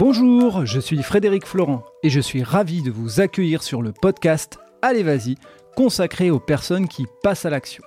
Bonjour, 0.00 0.64
je 0.64 0.80
suis 0.80 1.02
Frédéric 1.02 1.44
Florent 1.44 1.84
et 2.02 2.08
je 2.08 2.20
suis 2.20 2.42
ravi 2.42 2.80
de 2.80 2.90
vous 2.90 3.20
accueillir 3.20 3.62
sur 3.62 3.82
le 3.82 3.92
podcast 3.92 4.58
Allez 4.80 5.02
Vas-y, 5.02 5.34
consacré 5.76 6.30
aux 6.30 6.40
personnes 6.40 6.88
qui 6.88 7.04
passent 7.22 7.44
à 7.44 7.50
l'action. 7.50 7.84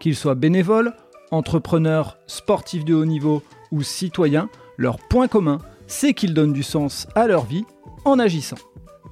Qu'ils 0.00 0.16
soient 0.16 0.34
bénévoles, 0.34 0.94
entrepreneurs, 1.30 2.18
sportifs 2.26 2.84
de 2.84 2.92
haut 2.92 3.04
niveau 3.04 3.40
ou 3.70 3.84
citoyens, 3.84 4.48
leur 4.78 4.98
point 4.98 5.28
commun, 5.28 5.60
c'est 5.86 6.12
qu'ils 6.12 6.34
donnent 6.34 6.52
du 6.52 6.64
sens 6.64 7.06
à 7.14 7.28
leur 7.28 7.44
vie 7.44 7.64
en 8.04 8.18
agissant. 8.18 8.58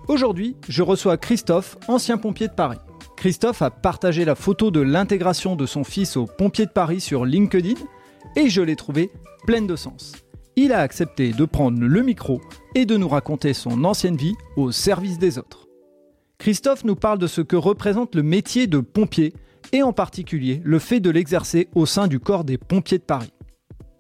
Aujourd'hui, 0.09 0.57
je 0.69 0.83
reçois 0.83 1.19
Christophe, 1.19 1.79
ancien 1.87 2.19
pompier 2.19 2.49
de 2.49 2.55
Paris. 2.55 2.81
Christophe 3.15 3.63
a 3.63 3.71
partagé 3.71 4.25
la 4.25 4.35
photo 4.35 4.73
de 4.73 4.81
l'intégration 4.81 5.55
de 5.55 5.65
son 5.65 5.85
fils 5.85 6.17
aux 6.17 6.27
pompiers 6.27 6.67
de 6.67 6.73
Paris 6.73 7.01
sur 7.01 7.25
LinkedIn 7.25 7.81
et 8.35 8.49
je 8.49 8.63
l'ai 8.63 8.75
trouvé 8.75 9.13
pleine 9.47 9.69
de 9.69 9.77
sens. 9.77 10.15
Il 10.57 10.73
a 10.73 10.81
accepté 10.81 11.33
de 11.33 11.45
prendre 11.47 11.81
le 11.81 12.03
micro 12.03 12.43
et 12.75 12.85
de 12.85 12.99
nous 12.99 13.09
raconter 13.09 13.55
son 13.55 13.85
ancienne 13.85 14.17
vie 14.17 14.35
au 14.57 14.71
service 14.71 15.19
des 15.19 15.39
autres. 15.39 15.67
Christophe 16.39 16.85
nous 16.85 16.97
parle 16.97 17.19
de 17.19 17.27
ce 17.27 17.41
que 17.41 17.57
représente 17.57 18.15
le 18.15 18.23
métier 18.23 18.67
de 18.67 18.81
pompier 18.81 19.33
et 19.73 19.83
en 19.83 19.95
particulier 19.95 20.61
le 20.65 20.79
fait 20.79 21.01
de 21.01 21.09
l'exercer 21.09 21.69
au 21.75 21.87
sein 21.87 22.07
du 22.07 22.21
corps 22.21 22.45
des 22.45 22.59
pompiers 22.59 22.99
de 22.99 23.05
Paris. 23.05 23.33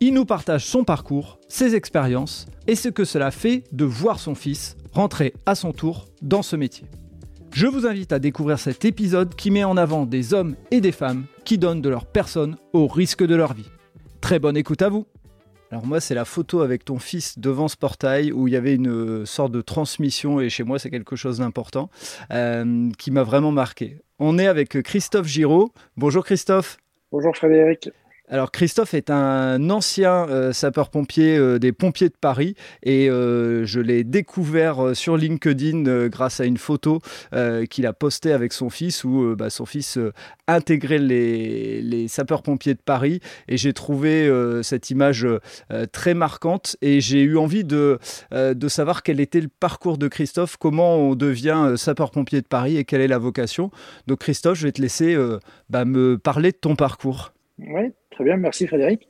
Il 0.00 0.12
nous 0.12 0.26
partage 0.26 0.66
son 0.66 0.84
parcours, 0.84 1.38
ses 1.48 1.74
expériences 1.74 2.46
et 2.66 2.74
ce 2.74 2.88
que 2.88 3.04
cela 3.04 3.30
fait 3.30 3.64
de 3.72 3.84
voir 3.84 4.18
son 4.18 4.34
fils 4.34 4.76
rentrer 4.92 5.32
à 5.46 5.54
son 5.54 5.72
tour 5.72 6.06
dans 6.20 6.42
ce 6.42 6.56
métier. 6.56 6.86
Je 7.54 7.66
vous 7.66 7.86
invite 7.86 8.12
à 8.12 8.18
découvrir 8.18 8.58
cet 8.58 8.84
épisode 8.84 9.34
qui 9.36 9.50
met 9.50 9.64
en 9.64 9.76
avant 9.76 10.04
des 10.04 10.34
hommes 10.34 10.56
et 10.70 10.82
des 10.82 10.92
femmes 10.92 11.24
qui 11.44 11.56
donnent 11.56 11.82
de 11.82 11.88
leur 11.88 12.04
personne 12.04 12.56
au 12.72 12.88
risque 12.88 13.24
de 13.24 13.34
leur 13.34 13.54
vie. 13.54 13.70
Très 14.20 14.38
bonne 14.38 14.56
écoute 14.56 14.82
à 14.82 14.88
vous 14.88 15.06
alors 15.72 15.86
moi, 15.86 16.00
c'est 16.00 16.14
la 16.14 16.26
photo 16.26 16.60
avec 16.60 16.84
ton 16.84 16.98
fils 16.98 17.38
devant 17.38 17.66
ce 17.66 17.78
portail 17.78 18.30
où 18.30 18.46
il 18.46 18.52
y 18.52 18.56
avait 18.56 18.74
une 18.74 19.24
sorte 19.24 19.52
de 19.52 19.62
transmission, 19.62 20.38
et 20.38 20.50
chez 20.50 20.64
moi, 20.64 20.78
c'est 20.78 20.90
quelque 20.90 21.16
chose 21.16 21.38
d'important, 21.38 21.88
euh, 22.30 22.90
qui 22.98 23.10
m'a 23.10 23.22
vraiment 23.22 23.52
marqué. 23.52 23.96
On 24.18 24.38
est 24.38 24.46
avec 24.46 24.82
Christophe 24.82 25.26
Giraud. 25.26 25.72
Bonjour 25.96 26.26
Christophe. 26.26 26.76
Bonjour 27.10 27.34
Frédéric. 27.34 27.88
Alors 28.28 28.52
Christophe 28.52 28.94
est 28.94 29.10
un 29.10 29.68
ancien 29.68 30.28
euh, 30.28 30.52
sapeur-pompier 30.52 31.36
euh, 31.36 31.58
des 31.58 31.72
pompiers 31.72 32.08
de 32.08 32.14
Paris 32.18 32.54
et 32.84 33.10
euh, 33.10 33.66
je 33.66 33.80
l'ai 33.80 34.04
découvert 34.04 34.94
sur 34.94 35.16
LinkedIn 35.16 36.06
grâce 36.06 36.38
à 36.38 36.44
une 36.44 36.56
photo 36.56 37.00
qu'il 37.68 37.86
a 37.86 37.92
postée 37.92 38.32
avec 38.32 38.52
son 38.52 38.70
fils 38.70 39.04
où 39.04 39.34
bah, 39.36 39.50
son 39.50 39.66
fils 39.66 39.98
intégrait 40.46 40.98
les, 40.98 41.82
les 41.82 42.08
sapeurs-pompiers 42.08 42.74
de 42.74 42.80
Paris 42.80 43.20
et 43.48 43.56
j'ai 43.56 43.72
trouvé 43.72 44.30
cette 44.62 44.90
image 44.90 45.26
très 45.92 46.14
marquante 46.14 46.76
et 46.82 47.00
j'ai 47.00 47.22
eu 47.22 47.36
envie 47.36 47.64
de, 47.64 47.98
de 48.32 48.68
savoir 48.68 49.02
quel 49.02 49.20
était 49.20 49.40
le 49.40 49.48
parcours 49.48 49.98
de 49.98 50.08
Christophe, 50.08 50.56
comment 50.56 50.96
on 50.96 51.14
devient 51.14 51.74
sapeur-pompier 51.76 52.40
de 52.40 52.46
Paris 52.46 52.76
et 52.76 52.84
quelle 52.84 53.00
est 53.00 53.08
la 53.08 53.18
vocation. 53.18 53.70
Donc 54.06 54.20
Christophe, 54.20 54.58
je 54.58 54.66
vais 54.66 54.72
te 54.72 54.82
laisser 54.82 55.16
bah, 55.70 55.84
me 55.84 56.18
parler 56.18 56.52
de 56.52 56.58
ton 56.58 56.76
parcours. 56.76 57.32
Oui, 57.68 57.92
très 58.10 58.24
bien, 58.24 58.36
merci 58.36 58.66
Frédéric. 58.66 59.06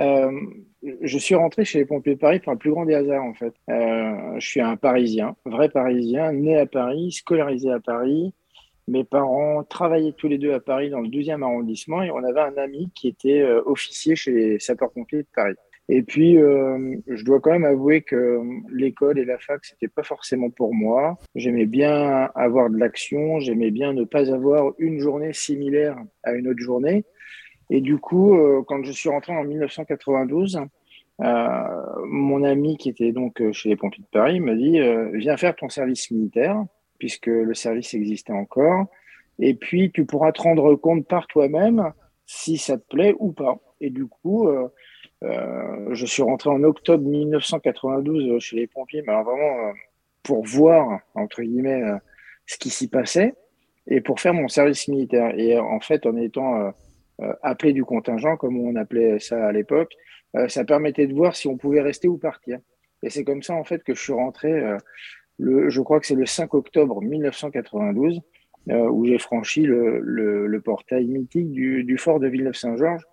Euh, 0.00 0.30
je 1.02 1.18
suis 1.18 1.34
rentré 1.34 1.64
chez 1.64 1.78
les 1.78 1.84
pompiers 1.84 2.14
de 2.14 2.18
Paris 2.18 2.40
par 2.40 2.54
le 2.54 2.58
plus 2.58 2.70
grand 2.70 2.84
des 2.84 2.94
hasards 2.94 3.22
en 3.22 3.34
fait. 3.34 3.54
Euh, 3.70 4.34
je 4.38 4.46
suis 4.46 4.60
un 4.60 4.76
Parisien, 4.76 5.36
vrai 5.44 5.68
Parisien, 5.68 6.32
né 6.32 6.58
à 6.58 6.66
Paris, 6.66 7.12
scolarisé 7.12 7.70
à 7.70 7.80
Paris. 7.80 8.34
Mes 8.88 9.04
parents 9.04 9.62
travaillaient 9.62 10.12
tous 10.12 10.28
les 10.28 10.38
deux 10.38 10.52
à 10.52 10.60
Paris 10.60 10.90
dans 10.90 11.00
le 11.00 11.08
12e 11.08 11.42
arrondissement 11.42 12.02
et 12.02 12.10
on 12.10 12.24
avait 12.24 12.40
un 12.40 12.56
ami 12.56 12.90
qui 12.94 13.08
était 13.08 13.40
euh, 13.40 13.62
officier 13.64 14.16
chez 14.16 14.32
les 14.32 14.58
sapeurs-pompiers 14.58 15.22
de 15.22 15.28
Paris. 15.34 15.54
Et 15.88 16.02
puis, 16.02 16.36
je 16.36 17.24
dois 17.24 17.40
quand 17.40 17.50
même 17.50 17.64
avouer 17.64 18.02
que 18.02 18.40
l'école 18.70 19.18
et 19.18 19.24
la 19.24 19.36
fac, 19.36 19.62
c'était 19.64 19.88
pas 19.88 20.04
forcément 20.04 20.48
pour 20.48 20.72
moi. 20.72 21.18
J'aimais 21.34 21.66
bien 21.66 22.30
avoir 22.34 22.70
de 22.70 22.78
l'action, 22.78 23.40
j'aimais 23.40 23.72
bien 23.72 23.92
ne 23.92 24.04
pas 24.04 24.32
avoir 24.32 24.72
une 24.78 25.00
journée 25.00 25.32
similaire 25.32 25.98
à 26.22 26.32
une 26.32 26.46
autre 26.48 26.60
journée. 26.60 27.04
Et 27.74 27.80
du 27.80 27.96
coup, 27.96 28.36
euh, 28.36 28.62
quand 28.66 28.84
je 28.84 28.92
suis 28.92 29.08
rentré 29.08 29.34
en 29.34 29.44
1992, 29.44 30.60
euh, 31.22 31.46
mon 32.04 32.44
ami 32.44 32.76
qui 32.76 32.90
était 32.90 33.12
donc 33.12 33.40
euh, 33.40 33.50
chez 33.52 33.70
les 33.70 33.76
pompiers 33.76 34.02
de 34.02 34.08
Paris 34.12 34.40
m'a 34.40 34.54
dit 34.54 34.78
Viens 35.14 35.38
faire 35.38 35.56
ton 35.56 35.70
service 35.70 36.10
militaire, 36.10 36.62
puisque 36.98 37.28
le 37.28 37.54
service 37.54 37.94
existait 37.94 38.34
encore, 38.34 38.84
et 39.38 39.54
puis 39.54 39.90
tu 39.90 40.04
pourras 40.04 40.32
te 40.32 40.42
rendre 40.42 40.74
compte 40.74 41.08
par 41.08 41.26
toi-même 41.26 41.94
si 42.26 42.58
ça 42.58 42.76
te 42.76 42.86
plaît 42.94 43.14
ou 43.18 43.32
pas. 43.32 43.58
Et 43.80 43.88
du 43.88 44.04
coup, 44.06 44.50
je 45.22 46.06
suis 46.06 46.22
rentré 46.22 46.50
en 46.50 46.62
octobre 46.64 47.08
1992 47.08 48.38
chez 48.38 48.56
les 48.56 48.66
pompiers, 48.66 49.02
mais 49.06 49.14
vraiment 49.14 49.72
pour 50.22 50.44
voir, 50.44 51.00
entre 51.14 51.40
guillemets, 51.40 51.82
ce 52.44 52.58
qui 52.58 52.68
s'y 52.68 52.88
passait 52.88 53.32
et 53.86 54.02
pour 54.02 54.20
faire 54.20 54.34
mon 54.34 54.48
service 54.48 54.88
militaire. 54.88 55.32
Et 55.38 55.58
en 55.58 55.80
fait, 55.80 56.04
en 56.04 56.16
étant 56.16 56.72
euh, 57.22 57.32
appelé 57.42 57.72
du 57.72 57.84
contingent, 57.84 58.36
comme 58.36 58.58
on 58.58 58.74
appelait 58.74 59.18
ça 59.20 59.46
à 59.46 59.52
l'époque, 59.52 59.94
euh, 60.34 60.48
ça 60.48 60.64
permettait 60.64 61.06
de 61.06 61.14
voir 61.14 61.36
si 61.36 61.46
on 61.46 61.56
pouvait 61.56 61.80
rester 61.80 62.08
ou 62.08 62.18
partir. 62.18 62.58
Et 63.02 63.10
c'est 63.10 63.22
comme 63.22 63.42
ça, 63.42 63.54
en 63.54 63.64
fait, 63.64 63.84
que 63.84 63.94
je 63.94 64.02
suis 64.02 64.12
rentré, 64.12 64.50
euh, 64.50 64.76
le, 65.38 65.68
je 65.68 65.80
crois 65.82 66.00
que 66.00 66.06
c'est 66.06 66.14
le 66.14 66.26
5 66.26 66.54
octobre 66.54 67.00
1992, 67.02 68.20
où 68.68 69.04
j'ai 69.06 69.18
franchi 69.18 69.62
le, 69.62 69.98
le, 69.98 70.60
portail 70.60 71.06
mythique 71.06 71.50
du, 71.50 71.82
du, 71.82 71.98
fort 71.98 72.20
de 72.20 72.28
Villeneuve-Saint-Georges. 72.28 73.04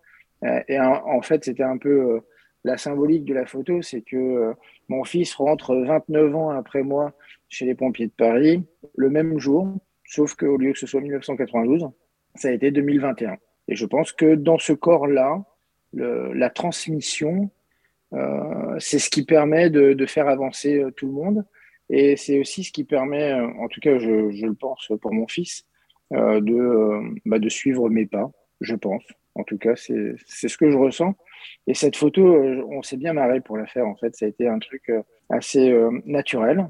et 0.67 0.79
en, 0.79 1.21
fait, 1.23 1.43
c'était 1.43 1.63
un 1.63 1.79
peu 1.79 2.21
la 2.63 2.77
symbolique 2.77 3.25
de 3.25 3.33
la 3.33 3.47
photo, 3.47 3.81
c'est 3.81 4.01
que 4.01 4.53
mon 4.89 5.03
fils 5.03 5.33
rentre 5.33 5.75
29 5.75 6.35
ans 6.35 6.49
après 6.51 6.83
moi 6.83 7.13
chez 7.47 7.65
les 7.65 7.73
pompiers 7.73 8.05
de 8.05 8.11
Paris, 8.11 8.63
le 8.95 9.09
même 9.09 9.39
jour, 9.39 9.73
sauf 10.05 10.35
qu'au 10.35 10.57
lieu 10.57 10.73
que 10.73 10.77
ce 10.77 10.85
soit 10.85 11.01
1992, 11.01 11.87
ça 12.35 12.49
a 12.49 12.51
été 12.51 12.69
2021. 12.69 13.37
Et 13.69 13.75
je 13.75 13.85
pense 13.85 14.11
que 14.11 14.35
dans 14.35 14.57
ce 14.57 14.73
corps-là, 14.73 15.43
la 15.93 16.49
transmission, 16.49 17.49
euh, 18.13 18.75
c'est 18.79 18.99
ce 18.99 19.09
qui 19.09 19.23
permet 19.23 19.69
de, 19.69 20.05
faire 20.07 20.27
avancer 20.27 20.79
euh, 20.79 20.91
tout 20.91 21.05
le 21.05 21.13
monde. 21.13 21.45
Et 21.89 22.17
c'est 22.17 22.39
aussi 22.39 22.63
ce 22.63 22.71
qui 22.71 22.83
permet, 22.83 23.31
euh, 23.31 23.47
en 23.59 23.67
tout 23.67 23.79
cas, 23.79 23.97
je, 23.99 24.09
le 24.45 24.53
pense 24.53 24.91
pour 25.01 25.13
mon 25.13 25.27
fils, 25.27 25.65
de, 26.11 27.19
bah, 27.25 27.37
de 27.37 27.49
suivre 27.49 27.87
mes 27.89 28.07
pas, 28.07 28.31
je 28.61 28.73
pense. 28.75 29.03
En 29.35 29.43
tout 29.43 29.59
cas, 29.59 29.75
c'est 29.75 30.17
ce 30.25 30.57
que 30.57 30.71
je 30.71 30.77
ressens. 30.77 31.13
Et 31.67 31.75
cette 31.75 31.95
photo, 31.95 32.23
on 32.71 32.81
s'est 32.81 32.97
bien 32.97 33.13
marré 33.13 33.41
pour 33.41 33.57
la 33.57 33.67
faire. 33.67 33.85
En 33.85 33.95
fait, 33.95 34.15
ça 34.15 34.25
a 34.25 34.27
été 34.27 34.47
un 34.47 34.57
truc 34.57 34.91
assez 35.29 35.71
naturel. 36.05 36.67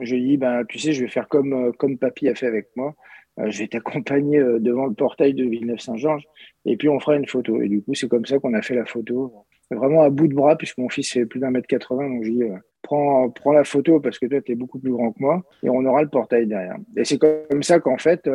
Je 0.00 0.16
dis, 0.16 0.38
ben, 0.38 0.64
tu 0.66 0.78
sais, 0.78 0.94
je 0.94 1.04
vais 1.04 1.10
faire 1.10 1.28
comme, 1.28 1.74
comme 1.74 1.98
papy 1.98 2.28
a 2.28 2.34
fait 2.34 2.46
avec 2.46 2.68
moi. 2.76 2.94
Euh, 3.38 3.50
je 3.50 3.58
vais 3.58 3.68
t'accompagner 3.68 4.38
euh, 4.38 4.58
devant 4.58 4.86
le 4.86 4.94
portail 4.94 5.34
de 5.34 5.44
Villeneuve-Saint-Georges 5.44 6.26
et 6.64 6.76
puis 6.76 6.88
on 6.88 6.98
fera 6.98 7.16
une 7.16 7.26
photo. 7.26 7.60
Et 7.60 7.68
du 7.68 7.82
coup, 7.82 7.94
c'est 7.94 8.08
comme 8.08 8.26
ça 8.26 8.38
qu'on 8.38 8.54
a 8.54 8.62
fait 8.62 8.74
la 8.74 8.84
photo, 8.84 9.32
vraiment 9.70 10.02
à 10.02 10.10
bout 10.10 10.28
de 10.28 10.34
bras, 10.34 10.56
puisque 10.56 10.78
mon 10.78 10.88
fils 10.88 11.12
fait 11.12 11.26
plus 11.26 11.40
d'un 11.40 11.50
mètre 11.50 11.66
80, 11.66 12.08
donc 12.08 12.24
je 12.24 12.30
dis, 12.30 12.42
euh, 12.42 12.56
prends, 12.82 13.30
prends 13.30 13.52
la 13.52 13.64
photo 13.64 14.00
parce 14.00 14.18
que 14.18 14.26
toi, 14.26 14.40
tu 14.40 14.52
es 14.52 14.54
beaucoup 14.54 14.78
plus 14.78 14.90
grand 14.90 15.12
que 15.12 15.20
moi 15.20 15.42
et 15.62 15.70
on 15.70 15.84
aura 15.84 16.02
le 16.02 16.08
portail 16.08 16.46
derrière. 16.46 16.76
Et 16.96 17.04
c'est 17.04 17.18
comme 17.18 17.62
ça 17.62 17.78
qu'en 17.80 17.98
fait, 17.98 18.28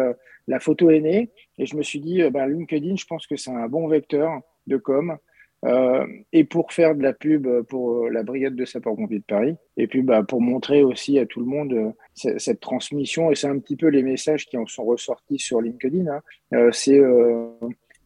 la 0.47 0.59
photo 0.59 0.89
est 0.89 1.01
née 1.01 1.31
et 1.57 1.65
je 1.65 1.75
me 1.75 1.81
suis 1.81 1.99
dit, 1.99 2.21
ben, 2.29 2.47
LinkedIn, 2.47 2.95
je 2.95 3.05
pense 3.05 3.27
que 3.27 3.35
c'est 3.35 3.51
un 3.51 3.67
bon 3.67 3.87
vecteur 3.87 4.39
de 4.67 4.77
com. 4.77 5.17
Euh, 5.63 6.05
et 6.33 6.43
pour 6.43 6.73
faire 6.73 6.95
de 6.95 7.01
la 7.01 7.13
pub 7.13 7.47
pour 7.63 8.09
la 8.09 8.23
brigade 8.23 8.55
de 8.55 8.65
sapeurs-pompiers 8.65 9.19
de 9.19 9.23
Paris, 9.23 9.55
et 9.77 9.87
puis 9.87 10.01
bah, 10.01 10.23
pour 10.23 10.41
montrer 10.41 10.83
aussi 10.83 11.19
à 11.19 11.25
tout 11.25 11.39
le 11.39 11.45
monde 11.45 11.73
euh, 11.73 12.37
cette 12.37 12.59
transmission, 12.59 13.31
et 13.31 13.35
c'est 13.35 13.47
un 13.47 13.59
petit 13.59 13.77
peu 13.77 13.87
les 13.87 14.03
messages 14.03 14.45
qui 14.45 14.57
en 14.57 14.65
sont 14.65 14.83
ressortis 14.83 15.39
sur 15.39 15.61
LinkedIn, 15.61 16.07
hein. 16.07 16.21
euh, 16.53 16.71
c'est 16.71 16.99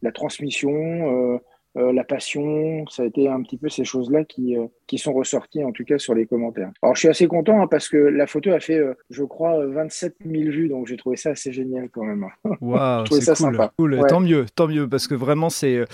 la 0.02 0.12
transmission, 0.12 1.40
euh, 1.76 1.92
la 1.92 2.04
passion, 2.04 2.86
ça 2.88 3.02
a 3.02 3.06
été 3.06 3.28
un 3.28 3.42
petit 3.42 3.58
peu 3.58 3.68
ces 3.68 3.84
choses-là 3.84 4.24
qui, 4.24 4.56
euh, 4.56 4.66
qui 4.88 4.98
sont 4.98 5.12
ressorties 5.12 5.62
en 5.62 5.70
tout 5.70 5.84
cas 5.84 5.98
sur 5.98 6.14
les 6.14 6.26
commentaires. 6.26 6.70
Alors 6.82 6.96
je 6.96 7.00
suis 7.00 7.08
assez 7.08 7.28
content 7.28 7.62
hein, 7.62 7.66
parce 7.68 7.88
que 7.88 7.96
la 7.96 8.26
photo 8.26 8.50
a 8.50 8.58
fait, 8.58 8.78
euh, 8.78 8.94
je 9.10 9.22
crois, 9.22 9.64
27 9.66 10.16
000 10.26 10.50
vues, 10.50 10.68
donc 10.68 10.88
j'ai 10.88 10.96
trouvé 10.96 11.16
ça 11.16 11.30
assez 11.30 11.52
génial 11.52 11.88
quand 11.90 12.04
même. 12.04 12.26
Waouh, 12.60 13.06
c'est 13.06 13.24
cool. 13.24 13.36
Sympa. 13.36 13.72
cool. 13.78 14.00
Tant 14.08 14.20
mieux, 14.20 14.46
tant 14.54 14.66
mieux, 14.66 14.88
parce 14.88 15.06
que 15.06 15.14
vraiment 15.14 15.50
c'est 15.50 15.84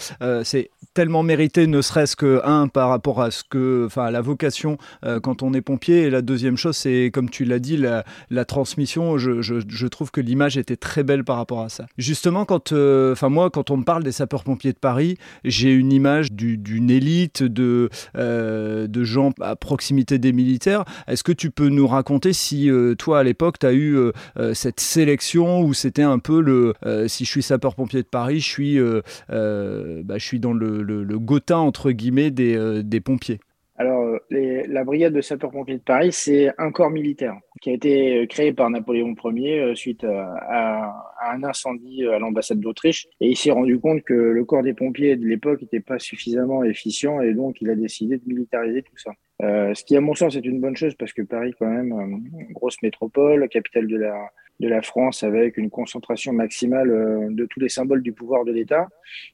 c'est 0.44 0.70
tellement 0.94 1.23
mérité, 1.23 1.67
ne 1.67 1.82
serait-ce 1.82 2.17
que 2.17 2.41
un 2.44 2.69
par 2.69 2.88
rapport 2.88 3.20
à 3.20 3.31
ce 3.31 3.43
que, 3.44 3.85
enfin, 3.87 4.11
la 4.11 4.20
vocation 4.20 4.79
quand 5.23 5.43
on 5.43 5.52
est 5.52 5.61
pompier, 5.61 6.02
et 6.02 6.11
la 6.11 6.23
deuxième 6.23 6.56
chose 6.56 6.76
c'est 6.76 7.11
comme 7.12 7.29
tu 7.29 7.44
l'as 7.44 7.58
dit, 7.58 7.76
la, 7.76 8.05
la 8.31 8.44
transmission. 8.44 9.19
Je, 9.19 9.43
je, 9.43 9.56
je, 9.67 9.87
trouve 9.87 10.11
que 10.11 10.20
l'image 10.20 10.56
était 10.56 10.76
très 10.76 11.02
belle 11.02 11.25
par 11.25 11.37
rapport 11.37 11.61
à 11.61 11.69
ça. 11.69 11.87
Justement, 11.99 12.44
quand, 12.44 12.73
enfin 12.73 13.29
moi, 13.29 13.50
quand 13.50 13.70
on 13.70 13.79
me 13.79 13.85
parle 13.85 14.05
des 14.05 14.12
sapeurs-pompiers 14.12 14.73
de 14.73 14.79
Paris, 14.79 15.19
j'ai 15.44 15.73
une 15.73 15.93
image 15.93 16.32
d'une 16.32 16.91
élite 16.91 17.43
de, 17.43 17.91
euh, 18.17 18.84
de 18.87 19.05
gens 19.05 19.33
à 19.41 19.57
proximité 19.57 20.19
des 20.19 20.33
militaires. 20.33 20.85
Est-ce 21.07 21.25
que 21.25 21.33
tu 21.33 21.51
peux 21.51 21.69
nous 21.69 21.87
raconter 21.87 22.33
si 22.33 22.71
euh, 22.71 22.95
toi, 22.95 23.21
à 23.21 23.23
l'époque, 23.23 23.59
tu 23.59 23.67
as 23.67 23.73
eu 23.73 23.97
euh, 23.97 24.13
cette 24.55 24.81
sélection 24.81 25.61
où 25.61 25.75
c'était 25.75 26.03
un 26.03 26.19
peu 26.19 26.41
le 26.41 26.75
si 27.09 27.25
je 27.25 27.31
suis 27.31 27.43
sapeur-pompier 27.43 28.03
de 28.03 28.09
Paris, 28.09 28.41
je 28.41 28.49
suis, 28.49 28.79
bah, 28.79 30.19
je 30.19 30.25
suis 30.25 30.41
dans 30.41 30.53
le, 30.53 30.83
le, 30.83 31.19
entre 31.51 31.91
guillemets, 31.91 32.31
des, 32.31 32.83
des 32.83 33.01
pompiers? 33.01 33.41
Alors, 33.76 34.21
la 34.31 34.85
brigade 34.85 35.12
de 35.12 35.21
sapeurs-pompiers 35.21 35.79
de 35.79 35.82
Paris, 35.82 36.12
c'est 36.12 36.53
un 36.59 36.71
corps 36.71 36.91
militaire 36.91 37.35
qui 37.61 37.71
a 37.71 37.73
été 37.73 38.25
créé 38.29 38.53
par 38.53 38.71
Napoléon 38.71 39.15
Ier 39.25 39.75
suite 39.75 40.05
à, 40.05 41.12
un 41.26 41.43
incendie 41.43 42.06
à 42.06 42.19
l'ambassade 42.21 42.61
d'Autriche. 42.61 43.09
Et 43.21 43.31
il 43.31 43.37
s'est 43.37 43.50
rendu 43.50 43.81
compte 43.81 44.03
que 44.03 44.15
le 44.15 44.44
corps 44.44 44.62
des 44.62 44.75
pompiers 44.75 45.17
de 45.17 45.26
l'époque 45.26 45.62
n'était 45.62 45.81
pas 45.81 45.99
suffisamment 45.99 46.62
efficient 46.62 47.21
et 47.21 47.35
donc 47.35 47.61
il 47.61 47.71
a 47.71 47.75
décidé 47.75 48.19
de 48.19 48.23
militariser 48.26 48.82
tout 48.82 48.97
ça. 48.97 49.11
ce 49.41 49.85
qui, 49.85 49.97
à 49.97 50.00
mon 50.00 50.15
sens, 50.15 50.37
est 50.37 50.44
une 50.44 50.61
bonne 50.61 50.77
chose 50.77 50.94
parce 50.94 51.12
que 51.12 51.23
Paris, 51.23 51.53
quand 51.59 51.67
même, 51.67 52.23
grosse 52.53 52.81
métropole, 52.81 53.49
capitale 53.49 53.88
de 53.88 53.97
la, 53.97 54.31
de 54.61 54.69
la 54.69 54.83
France 54.83 55.23
avec 55.23 55.56
une 55.56 55.71
concentration 55.71 56.33
maximale 56.33 56.91
euh, 56.91 57.29
de 57.31 57.47
tous 57.47 57.61
les 57.61 57.69
symboles 57.69 58.03
du 58.03 58.12
pouvoir 58.12 58.45
de 58.45 58.53
l'État. 58.53 58.89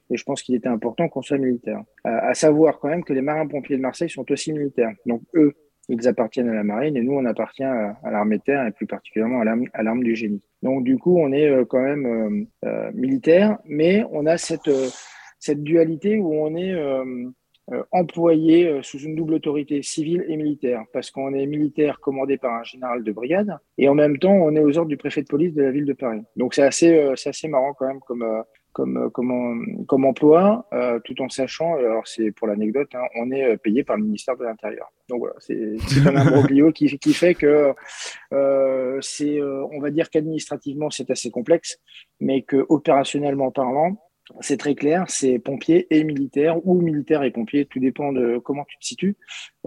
Et 0.09 0.17
je 0.17 0.23
pense 0.23 0.41
qu'il 0.41 0.55
était 0.55 0.67
important 0.67 1.07
qu'on 1.09 1.21
soit 1.21 1.37
militaire. 1.37 1.81
À, 2.03 2.33
savoir 2.33 2.79
quand 2.79 2.89
même 2.89 3.03
que 3.03 3.13
les 3.13 3.21
marins-pompiers 3.21 3.77
de 3.77 3.81
Marseille 3.81 4.09
sont 4.09 4.29
aussi 4.31 4.51
militaires. 4.53 4.93
Donc 5.05 5.21
eux, 5.35 5.53
ils 5.89 6.07
appartiennent 6.07 6.49
à 6.49 6.53
la 6.53 6.63
marine 6.63 6.95
et 6.95 7.01
nous, 7.01 7.13
on 7.13 7.25
appartient 7.25 7.63
à, 7.63 7.95
l'armée 8.03 8.39
terre 8.39 8.65
et 8.65 8.71
plus 8.71 8.87
particulièrement 8.87 9.41
à 9.41 9.83
l'arme 9.83 10.03
du 10.03 10.15
génie. 10.15 10.41
Donc 10.63 10.83
du 10.83 10.97
coup, 10.97 11.17
on 11.17 11.31
est 11.31 11.49
euh, 11.49 11.65
quand 11.65 11.81
même 11.81 12.47
euh, 12.65 12.91
militaire, 12.93 13.57
mais 13.65 14.03
on 14.11 14.25
a 14.25 14.37
cette, 14.37 14.69
cette 15.39 15.63
dualité 15.63 16.17
où 16.17 16.33
on 16.33 16.55
est 16.55 16.73
euh, 17.71 17.83
employé 17.91 18.67
euh, 18.67 18.81
sous 18.81 18.99
une 18.99 19.15
double 19.15 19.35
autorité 19.35 19.81
civile 19.81 20.25
et 20.27 20.35
militaire, 20.35 20.83
parce 20.93 21.09
qu'on 21.09 21.33
est 21.33 21.45
militaire 21.45 21.99
commandé 21.99 22.37
par 22.37 22.53
un 22.53 22.63
général 22.63 23.03
de 23.03 23.11
brigade, 23.11 23.57
et 23.77 23.87
en 23.87 23.95
même 23.95 24.17
temps, 24.17 24.33
on 24.33 24.55
est 24.55 24.59
aux 24.59 24.77
ordres 24.77 24.89
du 24.89 24.97
préfet 24.97 25.21
de 25.21 25.27
police 25.27 25.53
de 25.53 25.63
la 25.63 25.71
ville 25.71 25.85
de 25.85 25.93
Paris. 25.93 26.21
Donc 26.35 26.53
c'est 26.53 26.63
assez, 26.63 26.93
euh, 26.93 27.15
c'est 27.15 27.29
assez 27.29 27.47
marrant 27.47 27.73
quand 27.73 27.87
même 27.87 27.99
comme, 28.01 28.25
comme, 28.73 29.09
comme, 29.11 29.85
comme 29.85 30.05
emploi, 30.05 30.67
tout 31.03 31.21
en 31.21 31.29
sachant, 31.29 31.75
alors 31.75 32.07
c'est 32.07 32.31
pour 32.31 32.47
l'anecdote, 32.47 32.89
hein, 32.93 33.03
on 33.15 33.29
est 33.31 33.57
payé 33.57 33.83
par 33.83 33.97
le 33.97 34.03
ministère 34.03 34.37
de 34.37 34.45
l'Intérieur. 34.45 34.87
Donc 35.09 35.19
voilà, 35.19 35.35
c'est 35.39 35.75
un 36.05 36.15
imbroglio 36.15 36.71
qui, 36.71 36.87
qui 36.97 37.13
fait 37.13 37.35
que 37.35 37.73
c'est, 39.01 39.41
on 39.41 39.79
va 39.81 39.89
dire 39.91 40.09
qu'administrativement 40.09 40.89
c'est 40.89 41.11
assez 41.11 41.31
complexe, 41.31 41.79
mais 42.21 42.43
que 42.43 42.65
opérationnellement 42.69 43.51
parlant, 43.51 43.97
c'est 44.39 44.57
très 44.57 44.75
clair, 44.75 45.05
c'est 45.07 45.39
pompier 45.39 45.87
et 45.89 46.03
militaire, 46.03 46.65
ou 46.65 46.81
militaire 46.81 47.23
et 47.23 47.31
pompier, 47.31 47.65
tout 47.65 47.79
dépend 47.79 48.11
de 48.11 48.37
comment 48.37 48.65
tu 48.65 48.77
te 48.77 48.85
situes. 48.85 49.17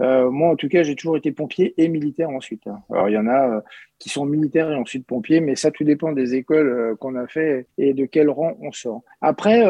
Euh, 0.01 0.29
moi, 0.31 0.49
en 0.49 0.55
tout 0.55 0.67
cas, 0.67 0.83
j'ai 0.83 0.95
toujours 0.95 1.17
été 1.17 1.31
pompier 1.31 1.73
et 1.77 1.87
militaire 1.87 2.29
ensuite. 2.29 2.63
Alors, 2.89 3.09
il 3.09 3.13
y 3.13 3.17
en 3.17 3.27
a 3.27 3.57
euh, 3.57 3.61
qui 3.99 4.09
sont 4.09 4.25
militaires 4.25 4.71
et 4.71 4.75
ensuite 4.75 5.05
pompiers, 5.05 5.39
mais 5.39 5.55
ça, 5.55 5.71
tout 5.71 5.83
dépend 5.83 6.11
des 6.11 6.35
écoles 6.35 6.69
euh, 6.69 6.95
qu'on 6.95 7.15
a 7.15 7.27
fait 7.27 7.67
et 7.77 7.93
de 7.93 8.05
quel 8.05 8.29
rang 8.29 8.57
on 8.61 8.71
sort. 8.71 9.03
Après, 9.21 9.63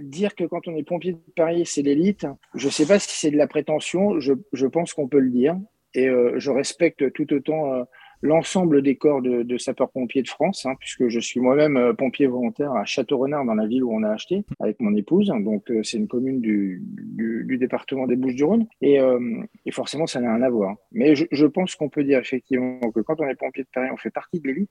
dire 0.00 0.34
que 0.34 0.44
quand 0.44 0.66
on 0.66 0.76
est 0.76 0.82
pompier 0.82 1.12
de 1.12 1.18
Paris, 1.36 1.64
c'est 1.66 1.82
l'élite, 1.82 2.26
je 2.54 2.66
ne 2.66 2.72
sais 2.72 2.86
pas 2.86 2.98
si 2.98 3.16
c'est 3.16 3.30
de 3.30 3.36
la 3.36 3.46
prétention, 3.46 4.18
je 4.20 4.66
pense 4.66 4.94
qu'on 4.94 5.08
peut 5.08 5.20
le 5.20 5.30
dire. 5.30 5.56
Et 5.96 6.08
je 6.08 6.50
respecte 6.50 7.12
tout 7.12 7.32
autant 7.32 7.86
l'ensemble 8.22 8.82
des 8.82 8.96
corps 8.96 9.22
de, 9.22 9.58
sapeurs-pompiers 9.58 10.22
de 10.22 10.28
France, 10.28 10.66
hein, 10.66 10.74
puisque 10.78 11.08
je 11.08 11.20
suis 11.20 11.40
moi-même 11.40 11.76
euh, 11.76 11.92
pompier 11.92 12.26
volontaire 12.26 12.72
à 12.72 12.84
Château-Renard, 12.84 13.44
dans 13.44 13.54
la 13.54 13.66
ville 13.66 13.84
où 13.84 13.94
on 13.94 14.02
a 14.02 14.10
acheté, 14.10 14.44
avec 14.60 14.80
mon 14.80 14.94
épouse. 14.94 15.32
Donc, 15.40 15.70
euh, 15.70 15.82
c'est 15.82 15.98
une 15.98 16.08
commune 16.08 16.40
du, 16.40 16.82
département 17.58 18.06
des 18.06 18.16
Bouches-du-Rhône. 18.16 18.66
Euh, 18.82 19.42
et, 19.64 19.70
forcément, 19.70 20.06
ça 20.06 20.20
n'a 20.20 20.34
rien 20.34 20.42
à 20.42 20.50
voir. 20.50 20.76
Mais 20.92 21.14
je, 21.14 21.46
pense 21.46 21.76
qu'on 21.76 21.88
peut 21.88 22.02
dire 22.02 22.18
effectivement 22.18 22.80
que 22.90 23.00
quand 23.00 23.20
on 23.20 23.28
est 23.28 23.34
pompier 23.34 23.62
de 23.62 23.68
Paris, 23.72 23.88
on 23.92 23.96
fait 23.96 24.10
partie 24.10 24.40
de 24.40 24.48
l'élite, 24.48 24.70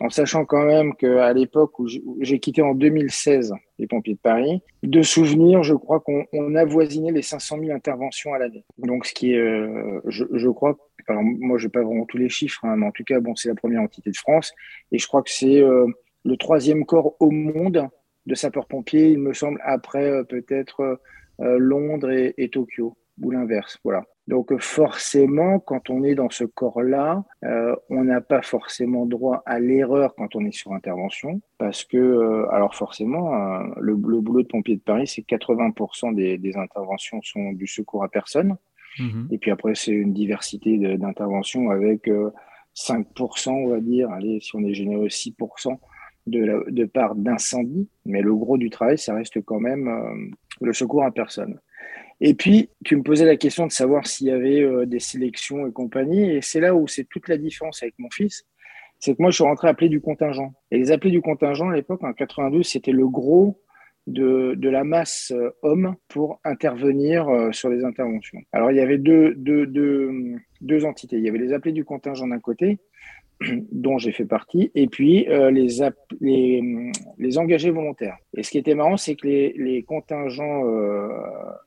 en 0.00 0.08
sachant 0.08 0.44
quand 0.44 0.64
même 0.64 0.94
qu'à 0.94 1.32
l'époque 1.32 1.78
où 1.78 1.86
j'ai 2.20 2.40
quitté 2.40 2.62
en 2.62 2.74
2016 2.74 3.54
les 3.78 3.86
pompiers 3.86 4.14
de 4.14 4.18
Paris, 4.18 4.62
de 4.82 5.02
souvenirs, 5.02 5.62
je 5.62 5.74
crois 5.74 6.00
qu'on 6.00 6.54
avoisinait 6.54 7.12
les 7.12 7.22
500 7.22 7.58
000 7.60 7.72
interventions 7.72 8.32
à 8.32 8.38
l'année. 8.38 8.64
Donc, 8.78 9.04
ce 9.04 9.12
qui 9.12 9.32
est, 9.32 9.68
je, 10.06 10.24
je 10.32 10.48
crois, 10.48 10.76
alors 11.08 11.22
moi, 11.22 11.58
je 11.58 11.66
n'ai 11.66 11.70
pas 11.70 11.82
vraiment 11.82 12.04
tous 12.06 12.18
les 12.18 12.28
chiffres, 12.28 12.64
hein, 12.64 12.76
mais 12.76 12.86
en 12.86 12.90
tout 12.90 13.04
cas, 13.04 13.20
bon, 13.20 13.34
c'est 13.36 13.48
la 13.48 13.54
première 13.54 13.82
entité 13.82 14.10
de 14.10 14.16
France. 14.16 14.52
Et 14.92 14.98
je 14.98 15.06
crois 15.06 15.22
que 15.22 15.30
c'est 15.30 15.60
euh, 15.60 15.86
le 16.24 16.36
troisième 16.36 16.84
corps 16.84 17.16
au 17.20 17.30
monde 17.30 17.88
de 18.26 18.34
sapeurs-pompiers, 18.34 19.10
il 19.10 19.18
me 19.18 19.32
semble, 19.32 19.60
après 19.64 20.10
euh, 20.10 20.24
peut-être 20.24 20.98
euh, 21.40 21.58
Londres 21.58 22.10
et, 22.10 22.48
Tokyo, 22.48 22.96
ou 23.20 23.30
l'inverse. 23.30 23.78
Voilà. 23.84 24.04
Donc 24.28 24.58
forcément, 24.58 25.60
quand 25.60 25.88
on 25.88 26.02
est 26.02 26.14
dans 26.14 26.30
ce 26.30 26.44
corps-là, 26.44 27.22
on 27.88 28.04
n'a 28.04 28.20
pas 28.20 28.42
forcément 28.42 29.06
droit 29.06 29.42
à 29.46 29.60
l'erreur 29.60 30.14
quand 30.16 30.34
on 30.34 30.44
est 30.44 30.56
sur 30.56 30.72
intervention, 30.72 31.40
parce 31.58 31.84
que, 31.84 32.46
alors 32.50 32.74
forcément, 32.74 33.58
le, 33.76 33.94
boulot 33.94 34.42
de 34.42 34.48
pompier 34.48 34.74
de 34.74 34.80
Paris, 34.80 35.06
c'est 35.06 35.22
80% 35.22 36.14
des, 36.14 36.38
des, 36.38 36.56
interventions 36.56 37.20
sont 37.22 37.52
du 37.52 37.68
secours 37.68 38.02
à 38.02 38.08
personne. 38.08 38.56
Mhm. 38.98 39.28
Et 39.30 39.38
puis 39.38 39.50
après, 39.50 39.74
c'est 39.74 39.92
une 39.92 40.12
diversité 40.12 40.78
d'interventions 40.96 41.70
avec 41.70 42.08
5%, 42.74 43.48
euh, 43.48 43.52
on 43.52 43.68
va 43.68 43.80
dire, 43.80 44.10
allez, 44.10 44.40
si 44.40 44.54
on 44.56 44.64
est 44.64 44.74
généreux, 44.74 45.08
6% 45.08 45.78
de, 46.26 46.70
de 46.70 46.84
part 46.84 47.14
d'incendie. 47.14 47.88
Mais 48.04 48.22
le 48.22 48.34
gros 48.34 48.58
du 48.58 48.70
travail, 48.70 48.98
ça 48.98 49.14
reste 49.14 49.42
quand 49.44 49.60
même 49.60 49.88
euh, 49.88 50.36
le 50.60 50.72
secours 50.72 51.04
à 51.04 51.10
personne. 51.10 51.58
Et 52.20 52.34
puis, 52.34 52.70
tu 52.84 52.96
me 52.96 53.02
posais 53.02 53.26
la 53.26 53.36
question 53.36 53.66
de 53.66 53.72
savoir 53.72 54.06
s'il 54.06 54.28
y 54.28 54.30
avait 54.30 54.62
euh, 54.62 54.86
des 54.86 55.00
sélections 55.00 55.66
et 55.66 55.72
compagnie. 55.72 56.30
Et 56.30 56.40
c'est 56.40 56.60
là 56.60 56.74
où 56.74 56.86
c'est 56.86 57.04
toute 57.04 57.28
la 57.28 57.36
différence 57.36 57.82
avec 57.82 57.94
mon 57.98 58.10
fils. 58.10 58.44
C'est 58.98 59.14
que 59.14 59.20
moi, 59.20 59.30
je 59.30 59.36
suis 59.36 59.44
rentré 59.44 59.68
appelé 59.68 59.88
du 59.88 60.00
contingent. 60.00 60.54
Et 60.70 60.78
les 60.78 60.90
appelés 60.90 61.10
du 61.10 61.20
contingent, 61.20 61.68
à 61.68 61.74
l'époque, 61.74 62.02
en 62.02 62.12
92, 62.14 62.66
c'était 62.66 62.92
le 62.92 63.06
gros 63.06 63.60
de, 64.06 64.54
de, 64.56 64.68
la 64.70 64.84
masse 64.84 65.32
euh, 65.34 65.50
homme 65.62 65.96
pour 66.08 66.40
intervenir 66.44 67.28
euh, 67.28 67.52
sur 67.52 67.68
les 67.68 67.84
interventions. 67.84 68.38
Alors, 68.52 68.70
il 68.70 68.78
y 68.78 68.80
avait 68.80 68.98
deux, 68.98 69.34
deux, 69.34 69.66
deux, 69.66 70.10
deux 70.62 70.84
entités. 70.84 71.16
Il 71.16 71.24
y 71.24 71.28
avait 71.28 71.38
les 71.38 71.52
appelés 71.52 71.72
du 71.72 71.84
contingent 71.84 72.26
d'un 72.26 72.38
côté, 72.38 72.78
dont 73.72 73.98
j'ai 73.98 74.12
fait 74.12 74.24
partie, 74.24 74.70
et 74.74 74.86
puis 74.86 75.28
euh, 75.28 75.50
les, 75.50 75.68
les, 76.20 76.92
les, 77.18 77.38
engagés 77.38 77.70
volontaires. 77.70 78.16
Et 78.34 78.42
ce 78.42 78.50
qui 78.50 78.58
était 78.58 78.74
marrant, 78.74 78.96
c'est 78.96 79.14
que 79.14 79.26
les, 79.26 79.52
les 79.56 79.82
contingents, 79.82 80.64
euh, 80.66 81.08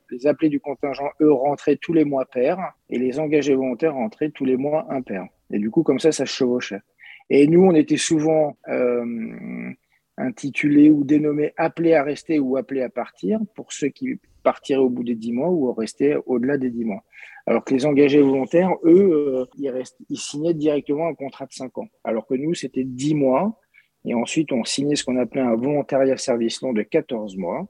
les 0.10 0.28
appelés 0.28 0.50
du 0.50 0.60
contingent, 0.60 1.12
eux, 1.22 1.32
rentraient 1.32 1.78
tous 1.78 1.94
les 1.94 2.06
mois 2.06 2.26
pairs, 2.26 2.74
et 2.90 2.98
les 2.98 3.20
engagés 3.20 3.56
volontaires 3.56 3.94
rentraient 3.94 4.32
tous 4.32 4.46
les 4.46 4.58
mois 4.58 4.88
impairs. 4.90 5.28
Et 5.52 5.60
du 5.60 5.70
coup, 5.70 5.84
comme 5.84 6.00
ça, 6.00 6.12
ça 6.12 6.26
se 6.26 6.34
chevauchait. 6.34 6.82
Et 7.30 7.48
nous, 7.48 7.64
on 7.64 7.76
était 7.76 7.98
souvent 7.98 8.58
euh, 8.68 9.72
intitulé 10.18 10.90
ou 10.90 11.04
dénommé 11.04 11.54
appelé 11.58 11.94
à 11.94 12.04
rester 12.04 12.40
ou 12.40 12.58
appelé 12.58 12.82
à 12.82 12.90
partir 12.90 13.40
pour 13.56 13.72
ceux 13.72 13.90
qui 13.90 14.20
partiraient 14.44 14.80
au 14.80 14.90
bout 14.90 15.04
des 15.04 15.16
dix 15.16 15.32
mois 15.32 15.50
ou 15.50 15.72
restaient 15.74 16.16
au-delà 16.26 16.58
des 16.58 16.70
dix 16.70 16.86
mois. 16.86 17.04
Alors 17.46 17.64
que 17.64 17.74
les 17.74 17.86
engagés 17.86 18.22
volontaires, 18.22 18.72
eux, 18.84 19.10
euh, 19.12 19.46
ils, 19.58 19.70
restent, 19.70 19.98
ils 20.10 20.20
signaient 20.20 20.54
directement 20.54 21.08
un 21.08 21.16
contrat 21.16 21.46
de 21.46 21.54
cinq 21.54 21.78
ans. 21.78 21.88
Alors 22.04 22.28
que 22.28 22.36
nous, 22.36 22.54
c'était 22.54 22.84
dix 22.84 23.16
mois. 23.16 23.60
Et 24.06 24.14
ensuite, 24.14 24.52
on 24.52 24.64
signait 24.64 24.96
ce 24.96 25.04
qu'on 25.04 25.18
appelait 25.18 25.42
un 25.42 25.56
volontariat 25.56 26.18
service 26.18 26.62
long 26.62 26.74
de 26.74 26.84
14 26.84 27.38
mois. 27.38 27.68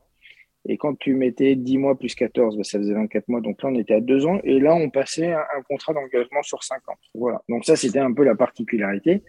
Et 0.68 0.78
quand 0.78 0.98
tu 0.98 1.16
mettais 1.16 1.56
10 1.56 1.78
mois 1.78 1.98
plus 1.98 2.14
14, 2.16 2.58
bah, 2.58 2.64
ça 2.64 2.78
faisait 2.78 2.94
24 2.94 3.28
mois. 3.30 3.42
Donc 3.42 3.62
là, 3.64 3.70
on 3.70 3.76
était 3.76 3.94
à 3.94 4.02
deux 4.02 4.26
ans. 4.26 4.40
Et 4.44 4.60
là, 4.60 4.76
on 4.76 4.90
passait 4.90 5.32
un, 5.32 5.62
contrat 5.68 5.94
d'engagement 5.94 6.44
sur 6.44 6.64
cinq 6.64 6.88
ans. 6.90 6.98
Voilà. 7.16 7.42
Donc 7.48 7.66
ça, 7.66 7.76
c'était 7.76 8.00
un 8.00 8.14
peu 8.14 8.24
la 8.24 8.36
particularité. 8.36 9.24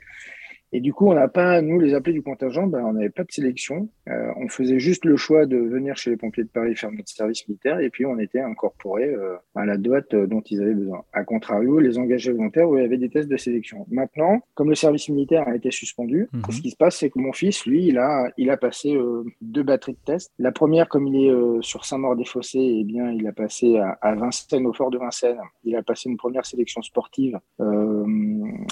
Et 0.72 0.80
du 0.80 0.92
coup, 0.92 1.08
on 1.08 1.14
n'a 1.14 1.28
pas, 1.28 1.60
nous, 1.62 1.80
les 1.80 1.94
appelés 1.94 2.12
du 2.12 2.22
contingent, 2.22 2.66
ben, 2.66 2.84
on 2.84 2.92
n'avait 2.92 3.10
pas 3.10 3.24
de 3.24 3.32
sélection. 3.32 3.88
Euh, 4.08 4.32
on 4.36 4.48
faisait 4.48 4.78
juste 4.78 5.04
le 5.04 5.16
choix 5.16 5.46
de 5.46 5.56
venir 5.56 5.96
chez 5.96 6.10
les 6.10 6.16
pompiers 6.16 6.44
de 6.44 6.48
Paris 6.48 6.76
faire 6.76 6.92
notre 6.92 7.08
service 7.08 7.46
militaire 7.48 7.80
et 7.80 7.90
puis 7.90 8.06
on 8.06 8.18
était 8.18 8.40
incorporé 8.40 9.04
euh, 9.04 9.36
à 9.54 9.66
la 9.66 9.76
date 9.76 10.14
euh, 10.14 10.26
dont 10.26 10.40
ils 10.42 10.62
avaient 10.62 10.74
besoin. 10.74 11.04
A 11.12 11.24
contrario, 11.24 11.80
les 11.80 11.98
engagés 11.98 12.32
volontaires, 12.32 12.68
où 12.68 12.76
il 12.76 12.82
y 12.82 12.84
avait 12.84 12.98
des 12.98 13.08
tests 13.08 13.28
de 13.28 13.36
sélection. 13.36 13.84
Maintenant, 13.90 14.40
comme 14.54 14.68
le 14.68 14.76
service 14.76 15.08
militaire 15.08 15.48
a 15.48 15.56
été 15.56 15.70
suspendu, 15.70 16.28
mhm. 16.32 16.42
ce 16.50 16.60
qui 16.60 16.70
se 16.70 16.76
passe, 16.76 16.98
c'est 16.98 17.10
que 17.10 17.18
mon 17.18 17.32
fils, 17.32 17.66
lui, 17.66 17.86
il 17.86 17.98
a, 17.98 18.30
il 18.36 18.50
a 18.50 18.56
passé 18.56 18.96
deux 19.40 19.62
batteries 19.62 19.92
de 19.92 20.04
tests. 20.04 20.32
La 20.38 20.52
première, 20.52 20.88
comme 20.88 21.06
il 21.08 21.26
est 21.26 21.62
sur 21.62 21.84
Saint-Maur-des-Fossés, 21.84 22.78
eh 22.80 22.84
bien, 22.84 23.10
il 23.10 23.26
a 23.26 23.32
passé 23.32 23.76
à, 23.78 23.98
à, 24.00 24.14
Vincennes, 24.14 24.66
au 24.66 24.72
fort 24.72 24.90
de 24.90 24.98
Vincennes. 24.98 25.40
Il 25.64 25.74
a 25.76 25.82
passé 25.82 26.08
une 26.08 26.16
première 26.16 26.46
sélection 26.46 26.82
sportive. 26.82 27.38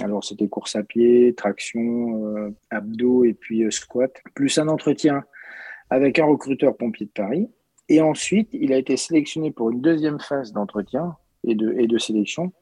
Alors, 0.02 0.24
c'était 0.24 0.48
course 0.48 0.76
à 0.76 0.82
pied, 0.82 1.34
traction, 1.34 2.36
euh, 2.36 2.54
abdos 2.70 3.24
et 3.24 3.34
puis 3.34 3.64
euh, 3.64 3.70
squat, 3.70 4.12
plus 4.34 4.58
un 4.58 4.68
entretien 4.68 5.24
avec 5.90 6.18
un 6.18 6.26
recruteur 6.26 6.76
pompier 6.76 7.06
de 7.06 7.10
Paris. 7.10 7.48
Et 7.88 8.00
ensuite, 8.00 8.48
il 8.52 8.72
a 8.72 8.76
été 8.76 8.96
sélectionné 8.96 9.50
pour 9.50 9.70
une 9.70 9.80
deuxième 9.80 10.20
phase 10.20 10.52
d'entretien 10.52 11.16
et 11.44 11.54
de, 11.54 11.86
de 11.86 11.98
sélection 11.98 12.52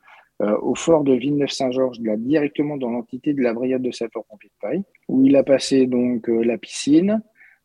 euh, 0.43 0.57
au 0.61 0.75
fort 0.75 1.03
de 1.03 1.15
Villeneuve-Saint-Georges, 1.15 1.99
directement 2.01 2.77
dans 2.77 2.91
l'entité 2.91 3.33
de 3.33 3.43
la 3.43 3.53
brigade 3.53 3.83
de 3.83 3.91
sapeurs-pompiers 3.91 4.51
de 4.51 4.61
Paris, 4.61 4.85
où 5.09 5.25
il 5.27 5.35
a 5.35 5.43
passé 5.43 5.87
donc 5.87 6.29
la 6.29 6.59
piscine, 6.59 7.23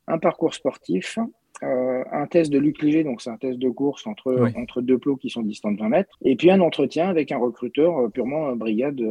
un 0.08 0.18
parcours 0.18 0.54
sportif, 0.54 1.20
un 1.62 2.28
test 2.28 2.52
de 2.52 2.58
Luc 2.58 2.82
Liger, 2.82 3.04
donc 3.04 3.22
c'est 3.22 3.30
un 3.30 3.38
test 3.38 3.60
de 3.60 3.70
course 3.70 4.08
entre, 4.08 4.52
entre 4.56 4.82
deux 4.82 4.98
plots 4.98 5.16
qui 5.16 5.30
sont 5.30 5.42
distants 5.42 5.72
de 5.72 5.80
20 5.80 5.90
mètres, 5.90 6.18
et 6.24 6.36
puis 6.36 6.52
un 6.52 6.60
entretien 6.60 7.10
avec 7.10 7.32
un 7.32 7.38
recruteur 7.38 8.12
purement 8.12 8.56
brigade 8.56 9.02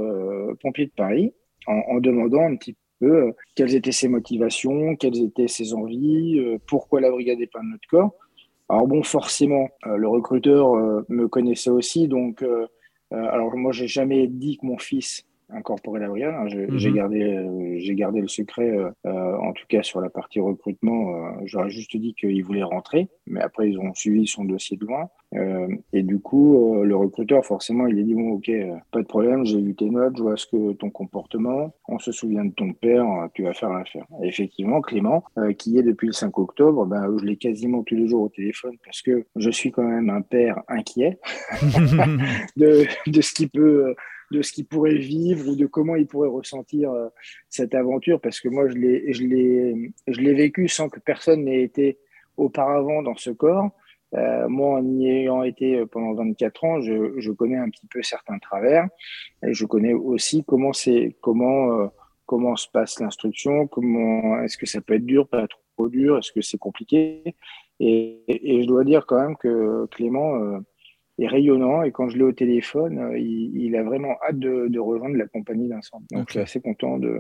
pompier 0.61 0.87
de 0.87 0.93
Paris 0.97 1.33
en, 1.67 2.01
demandant 2.01 2.43
un 2.43 2.57
petit 2.57 2.77
peu 3.01 3.29
euh, 3.29 3.33
quelles 3.55 3.75
étaient 3.75 3.93
ses 3.93 4.09
motivations, 4.09 4.97
quelles 4.97 5.23
étaient 5.23 5.49
ses 5.49 5.75
envies, 5.75 6.39
euh, 6.39 6.59
pourquoi 6.67 7.01
la 7.01 7.11
brigade 7.11 7.41
est 7.41 7.53
pas 7.53 7.61
de 7.61 7.67
notre 7.67 7.89
corps. 7.89 8.13
Alors 8.69 8.87
bon, 8.87 9.03
forcément, 9.03 9.69
le 9.85 10.07
recruteur 10.07 10.75
me 11.09 11.27
connaissait 11.27 11.71
aussi, 11.71 12.07
donc 12.07 12.45
alors 13.11 13.57
moi 13.57 13.73
j'ai 13.73 13.89
jamais 13.89 14.29
dit 14.29 14.59
que 14.59 14.67
mon 14.67 14.79
fils 14.79 15.27
incorporer 15.53 16.01
la 16.01 16.09
brigade. 16.09 16.35
Hein. 16.35 16.49
J'ai 16.49 16.67
mhm. 16.67 16.95
gardé, 16.95 17.23
euh, 17.23 17.75
j'ai 17.79 17.95
gardé 17.95 18.21
le 18.21 18.29
secret, 18.29 18.71
euh, 18.71 18.91
euh, 19.07 19.37
en 19.37 19.53
tout 19.53 19.65
cas 19.69 19.83
sur 19.83 20.01
la 20.01 20.11
partie 20.11 20.41
recrutement. 20.41 20.91
J'aurais 21.45 21.71
juste 21.71 21.97
dit 21.97 22.15
qu'il 22.15 22.45
voulait 22.45 22.63
rentrer, 22.63 23.09
mais 23.27 23.41
après 23.41 23.71
ils 23.71 23.79
ont 23.79 23.95
suivi 23.95 24.27
son 24.27 24.45
dossier 24.45 24.77
de 24.77 24.85
loin. 24.85 25.09
et 25.93 26.03
du 26.03 26.19
coup, 26.19 26.83
le 26.83 26.97
recruteur, 26.97 27.45
forcément, 27.45 27.87
il 27.87 27.99
a 27.99 28.03
dit 28.03 28.15
bon, 28.15 28.33
ok, 28.33 28.51
pas 28.91 29.01
de 29.01 29.07
problème, 29.07 29.45
j'ai 29.45 29.61
vu 29.61 29.75
tes 29.75 29.89
notes, 29.89 30.17
je 30.17 30.23
vois 30.23 30.37
ce 30.37 30.47
que 30.47 30.73
ton 30.73 30.91
comportement, 30.91 31.75
on 31.89 31.99
se 31.99 32.13
souvient 32.13 32.45
de 32.45 32.53
ton 32.53 32.73
père, 32.73 33.07
tu 33.35 33.45
vas 33.45 33.55
faire 33.55 33.71
l'affaire. 33.71 34.07
effectivement, 34.23 34.81
Clément, 34.81 35.25
qui 35.59 35.79
est 35.79 35.83
depuis 35.83 36.09
le 36.09 36.13
5 36.13 36.37
octobre, 36.39 36.87
ben, 36.87 37.17
je 37.19 37.25
l'ai 37.25 37.37
quasiment 37.37 37.83
tous 37.83 37.97
les 37.97 38.09
jours 38.09 38.23
au 38.23 38.29
téléphone 38.29 38.77
parce 38.85 39.03
que 39.03 39.25
je 39.37 39.51
suis 39.51 39.71
quand 39.71 39.85
même 39.85 40.11
un 40.11 40.23
père 40.23 40.63
inquiet 40.69 41.19
de, 42.57 42.85
de 43.07 43.21
ce 43.21 43.33
qui 43.33 43.47
peut 43.47 43.95
de 44.31 44.43
ce 44.43 44.53
qu'il 44.53 44.67
pourrait 44.67 44.97
vivre 44.97 45.49
ou 45.49 45.57
de 45.57 45.67
comment 45.67 45.97
il 45.97 46.07
pourrait 46.07 46.29
ressentir 46.29 46.93
euh, 46.93 47.09
cette 47.49 47.75
aventure, 47.75 48.21
parce 48.21 48.41
que 48.41 48.49
moi, 48.49 48.69
je 48.69 48.75
l'ai, 48.75 49.13
je 49.13 49.25
l'ai, 49.25 49.93
je 50.07 50.21
l'ai 50.21 50.35
vécu 50.35 50.69
sans 50.69 50.89
que 50.89 51.01
personne 51.01 51.45
n'ait 51.45 51.63
été 51.63 51.99
auparavant 52.37 53.03
dans 53.03 53.17
ce 53.17 53.31
corps. 53.31 53.71
Euh, 54.15 54.49
moi, 54.49 54.79
en 54.79 54.85
y 54.85 55.09
ayant 55.09 55.43
été 55.43 55.85
pendant 55.87 56.15
24 56.15 56.65
ans, 56.65 56.81
je, 56.81 57.19
je, 57.19 57.31
connais 57.31 57.57
un 57.57 57.69
petit 57.69 57.87
peu 57.87 58.03
certains 58.03 58.39
travers 58.39 58.89
je 59.43 59.65
connais 59.67 59.93
aussi 59.93 60.45
comment 60.45 60.73
c'est, 60.73 61.17
comment, 61.21 61.81
euh, 61.81 61.87
comment 62.27 62.57
se 62.57 62.69
passe 62.69 62.99
l'instruction, 62.99 63.69
comment, 63.69 64.43
est-ce 64.43 64.57
que 64.57 64.67
ça 64.67 64.81
peut 64.81 64.95
être 64.95 65.07
dur, 65.07 65.29
pas 65.29 65.47
trop 65.47 65.89
dur, 65.89 66.19
est-ce 66.19 66.33
que 66.33 66.43
c'est 66.43 66.59
compliqué. 66.59 67.37
Et, 67.79 68.23
et, 68.27 68.63
je 68.63 68.67
dois 68.67 68.85
dire 68.85 69.07
quand 69.07 69.21
même 69.21 69.37
que 69.37 69.87
Clément, 69.87 70.61
est 71.21 71.29
rayonnant. 71.29 71.83
Et 71.83 71.93
quand 71.93 72.09
je 72.09 72.17
l'ai 72.17 72.25
au 72.25 72.33
téléphone, 72.33 72.99
euh, 72.99 73.19
il, 73.19 73.77
a 73.77 73.83
vraiment 73.83 74.17
hâte 74.27 74.39
de, 74.39 74.79
rejoindre 74.79 75.17
la 75.17 75.27
compagnie 75.27 75.69
d'incendie. 75.69 76.07
Donc, 76.13 76.29
je 76.29 76.33
suis 76.33 76.41
assez 76.41 76.61
content 76.61 76.99
de, 76.99 77.19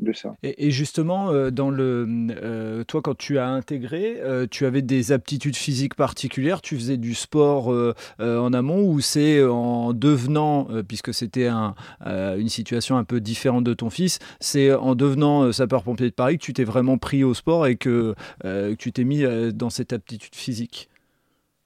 de 0.00 0.12
ça. 0.12 0.34
Et, 0.42 0.70
justement, 0.70 1.30
euh, 1.30 1.50
dans 1.50 1.70
le, 1.70 2.06
euh, 2.42 2.84
toi, 2.84 3.02
quand 3.02 3.16
tu 3.16 3.38
as 3.38 3.48
intégré, 3.48 4.20
tu 4.50 4.66
avais 4.66 4.82
des 4.82 5.12
aptitudes 5.12 5.56
physiques 5.56 5.94
particulières? 5.94 6.62
Tu 6.62 6.76
faisais 6.76 6.96
du 6.96 7.14
sport 7.14 7.72
en 8.18 8.52
amont 8.52 8.88
ou 8.88 9.00
c'est 9.00 9.42
en 9.44 9.92
devenant, 9.92 10.68
puisque 10.86 11.12
c'était 11.14 11.46
un, 11.46 11.74
une 12.04 12.48
situation 12.48 12.96
un 12.96 13.04
peu 13.04 13.20
différente 13.20 13.64
de 13.64 13.74
ton 13.74 13.90
fils, 13.90 14.18
c'est 14.40 14.72
en 14.72 14.94
devenant 14.94 15.52
sapeur-pompier 15.52 16.08
de 16.08 16.14
Paris 16.14 16.38
que 16.38 16.44
tu 16.44 16.52
t'es 16.52 16.64
vraiment 16.64 16.98
pris 16.98 17.24
au 17.24 17.34
sport 17.34 17.66
et 17.66 17.76
que, 17.76 18.14
que 18.42 18.74
tu 18.74 18.92
t'es 18.92 19.04
mis 19.04 19.24
dans 19.54 19.70
cette 19.70 19.92
aptitude 19.92 20.34
physique? 20.34 20.88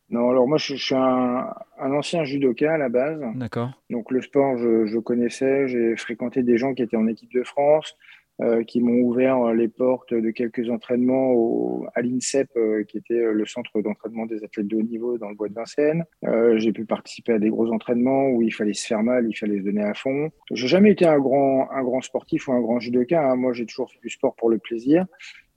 Non, 0.09 0.31
alors 0.31 0.47
moi, 0.47 0.59
je, 0.59 0.75
suis 0.75 0.95
un, 0.95 1.53
ancien 1.79 2.25
judoka 2.25 2.73
à 2.73 2.79
la 2.79 2.89
base. 2.89 3.21
D'accord. 3.35 3.71
Donc 3.91 4.11
le 4.13 4.23
sport, 4.23 4.57
je, 4.57 4.99
connaissais. 4.99 5.67
J'ai 5.67 5.97
fréquenté 5.97 6.43
des 6.43 6.59
gens 6.59 6.75
qui 6.75 6.83
étaient 6.83 6.97
en 6.97 7.09
équipe 7.09 7.33
de 7.33 7.43
France, 7.43 7.97
euh, 8.41 8.63
qui 8.63 8.81
m'ont 8.81 9.01
ouvert 9.01 9.53
les 9.53 9.67
portes 9.67 10.15
de 10.15 10.31
quelques 10.31 10.71
entraînements 10.71 11.33
au, 11.33 11.87
à 11.97 12.03
l'INSEP, 12.03 12.49
euh, 12.57 12.85
qui 12.85 12.99
était 12.99 13.21
le 13.21 13.45
centre 13.47 13.81
d'entraînement 13.83 14.27
des 14.27 14.45
athlètes 14.45 14.69
de 14.69 14.77
haut 14.77 14.83
niveau 14.83 15.19
dans 15.19 15.29
le 15.29 15.35
bois 15.35 15.49
de 15.49 15.55
Vincennes. 15.55 16.05
Euh, 16.25 16.57
j'ai 16.57 16.73
pu 16.73 16.85
participer 16.85 17.33
à 17.33 17.39
des 17.41 17.51
gros 17.51 17.73
entraînements 17.73 18.29
où 18.29 18.43
il 18.43 18.53
fallait 18.53 18.75
se 18.75 18.87
faire 18.87 19.03
mal, 19.03 19.27
il 19.29 19.35
fallait 19.35 19.59
se 19.59 19.65
donner 19.65 19.83
à 19.83 19.95
fond. 19.95 20.31
J'ai 20.53 20.69
jamais 20.69 20.93
été 20.93 21.05
un 21.05 21.19
grand, 21.19 21.69
un 21.73 21.83
grand 21.83 22.01
sportif 22.01 22.47
ou 22.47 22.53
un 22.53 22.61
grand 22.61 22.79
judoka. 22.79 23.21
Hein. 23.21 23.35
Moi, 23.35 23.53
j'ai 23.55 23.67
toujours 23.67 23.91
fait 23.91 23.99
du 24.01 24.11
sport 24.11 24.37
pour 24.37 24.51
le 24.51 24.59
plaisir. 24.59 25.05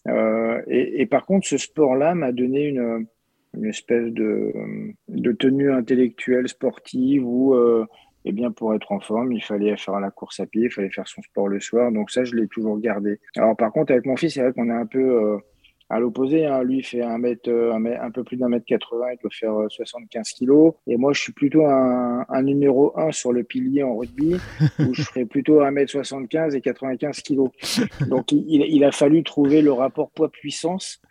Et, 0.07 1.01
et, 1.01 1.05
par 1.05 1.25
contre, 1.27 1.45
ce 1.45 1.57
sport-là 1.57 2.15
m'a 2.15 2.31
donné 2.31 2.63
une 2.63 3.05
une 3.59 3.69
espèce 3.69 4.11
de, 4.11 4.53
de 5.09 5.31
tenue 5.33 5.71
intellectuelle 5.71 6.47
sportive 6.47 7.25
où, 7.25 7.53
euh, 7.53 7.85
eh 8.25 8.31
bien, 8.31 8.51
pour 8.51 8.73
être 8.73 8.91
en 8.91 8.99
forme, 8.99 9.33
il 9.33 9.43
fallait 9.43 9.75
faire 9.77 9.99
la 9.99 10.11
course 10.11 10.39
à 10.39 10.45
pied, 10.45 10.63
il 10.63 10.71
fallait 10.71 10.89
faire 10.89 11.07
son 11.07 11.21
sport 11.21 11.47
le 11.47 11.59
soir. 11.59 11.91
Donc 11.91 12.09
ça, 12.09 12.23
je 12.23 12.35
l'ai 12.35 12.47
toujours 12.47 12.79
gardé. 12.79 13.19
Alors 13.35 13.55
par 13.57 13.71
contre, 13.71 13.91
avec 13.91 14.05
mon 14.05 14.15
fils, 14.15 14.33
c'est 14.33 14.41
vrai 14.41 14.53
qu'on 14.53 14.69
est 14.69 14.73
un 14.73 14.85
peu 14.85 14.99
euh, 14.99 15.37
à 15.89 15.99
l'opposé. 15.99 16.45
Hein. 16.45 16.63
Lui, 16.63 16.77
il 16.77 16.85
fait 16.85 17.01
un, 17.01 17.17
mètre, 17.17 17.49
euh, 17.49 17.73
un, 17.73 17.85
un 17.85 18.11
peu 18.11 18.23
plus 18.23 18.37
d'un 18.37 18.47
mètre 18.47 18.65
80, 18.65 19.05
il 19.11 19.17
peut 19.17 19.29
faire 19.31 19.53
75 19.67 20.29
kilos. 20.29 20.73
Et 20.87 20.95
moi, 20.95 21.11
je 21.11 21.21
suis 21.21 21.33
plutôt 21.33 21.65
un, 21.65 22.25
un 22.29 22.41
numéro 22.41 22.97
1 22.97 23.11
sur 23.11 23.33
le 23.33 23.43
pilier 23.43 23.83
en 23.83 23.97
rugby, 23.97 24.37
où 24.79 24.93
je 24.93 25.01
ferais 25.01 25.25
plutôt 25.25 25.61
1 25.61 25.71
mètre 25.71 25.91
75 25.91 26.55
et 26.55 26.61
95 26.61 27.21
kilos. 27.21 27.49
Donc 28.07 28.31
il, 28.31 28.61
il 28.69 28.83
a 28.85 28.93
fallu 28.93 29.23
trouver 29.23 29.61
le 29.61 29.73
rapport 29.73 30.11
poids-puissance 30.11 31.01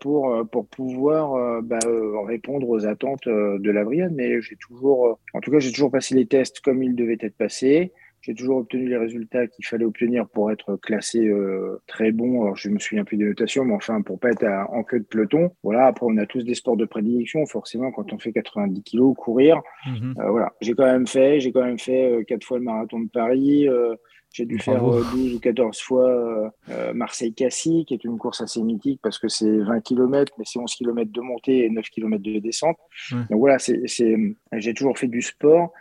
pour, 0.00 0.34
euh, 0.34 0.44
pour 0.44 0.66
pouvoir 0.66 1.34
euh, 1.34 1.60
bah, 1.62 1.78
répondre 2.26 2.68
aux 2.68 2.86
attentes 2.86 3.28
de 3.28 3.70
la 3.70 3.84
brigade. 3.84 4.12
Mais 4.14 4.40
j'ai 4.40 4.56
toujours, 4.56 5.18
en 5.34 5.40
tout 5.40 5.50
cas, 5.50 5.58
j'ai 5.58 5.72
toujours 5.72 5.90
passé 5.90 6.14
les 6.14 6.26
tests 6.26 6.60
comme 6.60 6.82
ils 6.82 6.94
devaient 6.94 7.18
être 7.20 7.36
passés. 7.36 7.92
J'ai 8.20 8.34
toujours 8.34 8.58
obtenu 8.58 8.88
les 8.88 8.96
résultats 8.96 9.46
qu'il 9.46 9.64
fallait 9.64 9.84
obtenir 9.84 10.26
pour 10.28 10.50
être 10.50 10.74
classé 10.76 11.30
très 11.86 12.10
bon. 12.10 12.42
Alors, 12.42 12.56
je 12.56 12.68
me 12.68 12.80
souviens 12.80 13.04
plus 13.04 13.16
des 13.16 13.24
notations, 13.24 13.64
mais 13.64 13.74
enfin, 13.74 14.02
pour 14.02 14.18
pas 14.18 14.30
être 14.30 14.44
en 14.44 14.82
queue 14.82 14.98
de 14.98 15.04
peloton. 15.04 15.52
Voilà. 15.62 15.86
Après, 15.86 16.04
on 16.04 16.16
a 16.16 16.26
tous 16.26 16.42
des 16.42 16.54
sports 16.54 16.76
de 16.76 16.84
prédilection. 16.84 17.46
Forcément, 17.46 17.92
quand 17.92 18.12
on 18.12 18.18
fait 18.18 18.32
90 18.32 18.82
kilos, 18.82 19.14
courir. 19.16 19.62
Mhm. 19.86 20.14
voilà. 20.16 20.52
J'ai 20.60 20.74
quand 20.74 20.84
même 20.84 21.06
fait, 21.06 21.38
j'ai 21.38 21.52
quand 21.52 21.64
même 21.64 21.78
fait 21.78 22.24
quatre 22.26 22.44
fois 22.44 22.58
le 22.58 22.64
marathon 22.64 22.98
de 22.98 23.08
Paris. 23.08 23.68
J'ai 24.32 24.44
dû 24.44 24.58
faire 24.58 24.82
12 24.82 25.32
euh, 25.32 25.36
ou 25.36 25.40
14 25.40 25.80
fois 25.80 26.08
euh, 26.08 26.48
euh, 26.70 26.92
Marseille-Cassis, 26.92 27.84
qui 27.86 27.94
est 27.94 28.04
une 28.04 28.18
course 28.18 28.40
assez 28.40 28.62
mythique 28.62 29.00
parce 29.02 29.18
que 29.18 29.28
c'est 29.28 29.58
20 29.58 29.80
km, 29.80 30.32
mais 30.38 30.44
c'est 30.46 30.58
11 30.58 30.72
km 30.74 31.10
de 31.10 31.20
montée 31.20 31.64
et 31.64 31.70
9 31.70 31.84
km 31.88 32.22
de 32.22 32.38
descente. 32.38 32.76
Donc 33.10 33.38
voilà, 33.38 33.58
c'est, 33.58 33.82
j'ai 33.86 34.74
toujours 34.74 34.98
fait 34.98 35.08
du 35.08 35.22
sport 35.22 35.72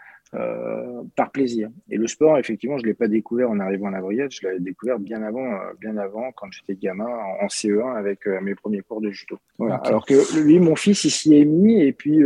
par 1.16 1.32
plaisir. 1.32 1.70
Et 1.90 1.98
le 1.98 2.08
sport, 2.08 2.38
effectivement, 2.38 2.78
je 2.78 2.84
ne 2.84 2.88
l'ai 2.88 2.94
pas 2.94 3.08
découvert 3.08 3.50
en 3.50 3.60
arrivant 3.60 3.88
à 3.88 3.92
la 3.92 4.02
brigade, 4.02 4.32
je 4.32 4.46
l'avais 4.46 4.60
découvert 4.60 5.00
bien 5.00 5.24
avant, 5.24 5.48
bien 5.80 5.98
avant 5.98 6.32
quand 6.34 6.48
j'étais 6.52 6.76
gamin 6.76 7.08
en 7.42 7.48
CE1 7.48 7.96
avec 7.96 8.26
mes 8.26 8.56
premiers 8.56 8.82
cours 8.82 9.02
de 9.02 9.10
judo. 9.10 9.40
Voilà. 9.58 9.76
Alors 9.76 10.06
que 10.06 10.40
lui, 10.42 10.60
mon 10.60 10.76
fils, 10.76 11.04
il 11.06 11.12
s'y 11.12 11.36
est 11.36 11.46
mis 11.46 11.82
et 11.82 11.94
puis 11.94 12.22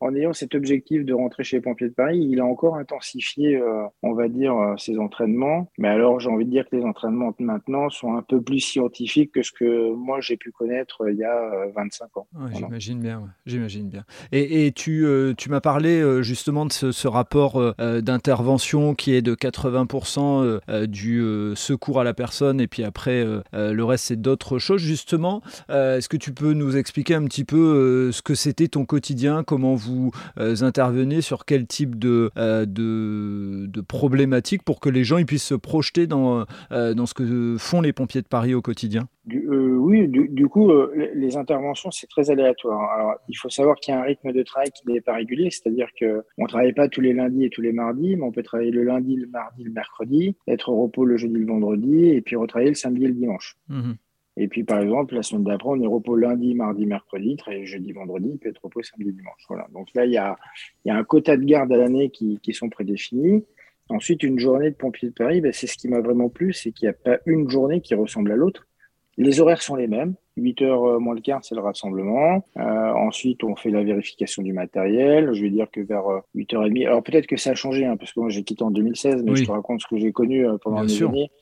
en 0.00 0.14
ayant 0.14 0.32
cet 0.32 0.54
objectif 0.54 1.04
de 1.04 1.12
rentrer 1.12 1.44
chez 1.44 1.56
les 1.56 1.60
pompiers 1.60 1.88
de 1.88 1.94
Paris, 1.94 2.18
il 2.30 2.40
a 2.40 2.44
encore 2.44 2.76
intensifié, 2.76 3.56
euh, 3.56 3.82
on 4.02 4.12
va 4.12 4.28
dire, 4.28 4.54
euh, 4.54 4.76
ses 4.76 4.98
entraînements. 4.98 5.70
Mais 5.78 5.88
alors, 5.88 6.20
j'ai 6.20 6.30
envie 6.30 6.44
de 6.44 6.50
dire 6.50 6.68
que 6.68 6.76
les 6.76 6.84
entraînements 6.84 7.34
maintenant 7.38 7.90
sont 7.90 8.14
un 8.14 8.22
peu 8.22 8.40
plus 8.40 8.60
scientifiques 8.60 9.32
que 9.32 9.42
ce 9.42 9.52
que 9.52 9.92
moi 9.92 10.20
j'ai 10.20 10.36
pu 10.36 10.52
connaître 10.52 11.02
euh, 11.02 11.12
il 11.12 11.18
y 11.18 11.24
a 11.24 11.66
25 11.74 12.16
ans. 12.16 12.28
j'imagine 12.52 13.00
bien, 13.00 13.24
j'imagine 13.46 13.88
bien. 13.88 14.04
Et, 14.32 14.72
tu, 14.72 15.06
tu 15.36 15.50
m'as 15.50 15.60
parlé 15.60 16.22
justement 16.22 16.66
de 16.66 16.72
ce, 16.72 17.08
rapport 17.08 17.74
d'intervention 17.78 18.94
qui 18.94 19.14
est 19.14 19.22
de 19.22 19.34
80% 19.34 20.86
du 20.86 21.22
secours 21.54 22.00
à 22.00 22.04
la 22.04 22.14
personne 22.14 22.60
et 22.60 22.66
puis 22.66 22.84
après 22.84 23.24
le 23.52 23.82
reste 23.82 24.06
c'est 24.06 24.20
d'autres 24.20 24.58
choses. 24.58 24.80
Justement, 24.80 25.42
est-ce 25.68 26.08
que 26.08 26.16
tu 26.16 26.32
peux 26.32 26.52
nous 26.52 26.76
expliquer 26.76 27.14
un 27.14 27.24
petit 27.24 27.44
peu 27.44 28.12
ce 28.12 28.22
que 28.22 28.34
c'était 28.34 28.68
ton 28.68 28.84
quotidien, 28.84 29.42
comment 29.42 29.74
vous 29.74 29.87
vous 29.88 30.10
euh, 30.38 30.56
intervenez 30.62 31.20
sur 31.20 31.44
quel 31.44 31.66
type 31.66 31.98
de, 31.98 32.30
euh, 32.36 32.66
de, 32.66 33.66
de, 33.66 33.80
problématiques 33.80 34.62
pour 34.62 34.80
que 34.80 34.88
les 34.88 35.04
gens 35.04 35.18
ils 35.18 35.26
puissent 35.26 35.44
se 35.44 35.54
projeter 35.54 36.06
dans, 36.06 36.44
euh, 36.72 36.94
dans 36.94 37.06
ce 37.06 37.14
que 37.14 37.56
font 37.58 37.80
les 37.80 37.92
pompiers 37.92 38.22
de 38.22 38.28
Paris 38.28 38.54
au 38.54 38.62
quotidien? 38.62 39.08
Oui, 39.30 40.08
du, 40.08 40.48
coup, 40.48 40.70
les, 41.14 41.36
interventions, 41.36 41.90
c'est 41.90 42.06
très 42.06 42.30
aléatoire. 42.30 42.90
Alors, 42.92 43.14
il 43.28 43.34
faut 43.34 43.50
savoir 43.50 43.76
qu'il 43.76 43.92
y 43.92 43.96
a 43.96 44.00
un 44.00 44.04
rythme 44.04 44.32
de 44.32 44.42
travail 44.42 44.70
qui 44.70 44.90
n'est 44.90 45.02
pas 45.02 45.14
régulier, 45.14 45.50
c'est-à-dire 45.50 45.88
qu'on 45.98 46.22
ne 46.44 46.48
travaille 46.48 46.72
pas 46.72 46.88
tous 46.88 47.02
les 47.02 47.12
lundis 47.12 47.44
et 47.44 47.50
tous 47.50 47.60
les 47.60 47.72
mardis, 47.72 48.16
mais 48.16 48.22
on 48.22 48.32
peut 48.32 48.42
travailler 48.42 48.70
le 48.70 48.84
lundi, 48.84 49.16
le 49.16 49.26
mardi, 49.26 49.64
le 49.64 49.70
mercredi, 49.70 50.36
être 50.46 50.70
au 50.70 50.82
repos 50.82 51.04
le 51.04 51.18
jeudi, 51.18 51.34
le 51.34 51.46
vendredi, 51.46 52.08
et 52.08 52.22
puis 52.22 52.36
retravailler 52.36 52.70
le 52.70 52.74
samedi 52.74 53.04
et 53.04 53.08
le 53.08 53.14
dimanche. 53.14 53.56
Mmh 53.68 53.92
et 54.40 54.46
puis, 54.46 54.62
par 54.62 54.78
exemple, 54.78 55.16
la 55.16 55.22
semaine 55.22 55.42
d'après, 55.42 55.68
on 55.68 55.82
est 55.82 55.86
repos 55.86 56.14
lundi, 56.14 56.54
mardi, 56.54 56.86
mercredi, 56.86 57.36
très 57.36 57.66
jeudi, 57.66 57.90
vendredi, 57.90 58.38
peut 58.38 58.48
être 58.48 58.60
repos 58.62 58.82
samedi, 58.82 59.12
dimanche. 59.12 59.42
Voilà. 59.48 59.66
Donc 59.72 59.88
là, 59.94 60.04
il 60.06 60.12
y 60.12 60.16
a, 60.16 60.36
y 60.84 60.90
a, 60.90 60.96
un 60.96 61.02
quota 61.02 61.36
de 61.36 61.44
garde 61.44 61.72
à 61.72 61.76
l'année 61.76 62.10
qui, 62.10 62.38
qui, 62.40 62.54
sont 62.54 62.68
prédéfinis. 62.68 63.44
Ensuite, 63.88 64.22
une 64.22 64.38
journée 64.38 64.70
de 64.70 64.76
pompiers 64.76 65.08
de 65.08 65.14
Paris, 65.14 65.40
ben, 65.40 65.52
c'est 65.52 65.66
ce 65.66 65.76
qui 65.76 65.88
m'a 65.88 66.00
vraiment 66.00 66.28
plu, 66.28 66.52
c'est 66.52 66.70
qu'il 66.70 66.86
n'y 66.86 66.90
a 66.90 66.92
pas 66.92 67.18
une 67.26 67.50
journée 67.50 67.80
qui 67.80 67.96
ressemble 67.96 68.30
à 68.30 68.36
l'autre. 68.36 68.68
Les 69.16 69.40
horaires 69.40 69.60
sont 69.60 69.74
les 69.74 69.88
mêmes. 69.88 70.14
8 70.36 70.62
heures 70.62 70.84
euh, 70.84 70.98
moins 71.00 71.16
le 71.16 71.20
quart, 71.20 71.44
c'est 71.44 71.56
le 71.56 71.60
rassemblement. 71.60 72.46
Euh, 72.56 72.92
ensuite, 72.92 73.42
on 73.42 73.56
fait 73.56 73.70
la 73.70 73.82
vérification 73.82 74.44
du 74.44 74.52
matériel. 74.52 75.34
Je 75.34 75.42
vais 75.42 75.50
dire 75.50 75.66
que 75.72 75.80
vers 75.80 76.04
8h30. 76.36 76.84
Euh, 76.84 76.86
Alors 76.86 77.02
peut-être 77.02 77.26
que 77.26 77.36
ça 77.36 77.50
a 77.50 77.54
changé, 77.56 77.84
hein, 77.84 77.96
parce 77.96 78.12
que 78.12 78.20
moi 78.20 78.28
j'ai 78.28 78.44
quitté 78.44 78.62
en 78.62 78.70
2016, 78.70 79.24
mais 79.24 79.34
je 79.34 79.44
te 79.44 79.50
raconte 79.50 79.80
ce 79.80 79.88
que 79.88 79.98
j'ai 79.98 80.12
connu 80.12 80.46
pendant 80.62 80.82
les 80.82 81.02
années. 81.02 81.32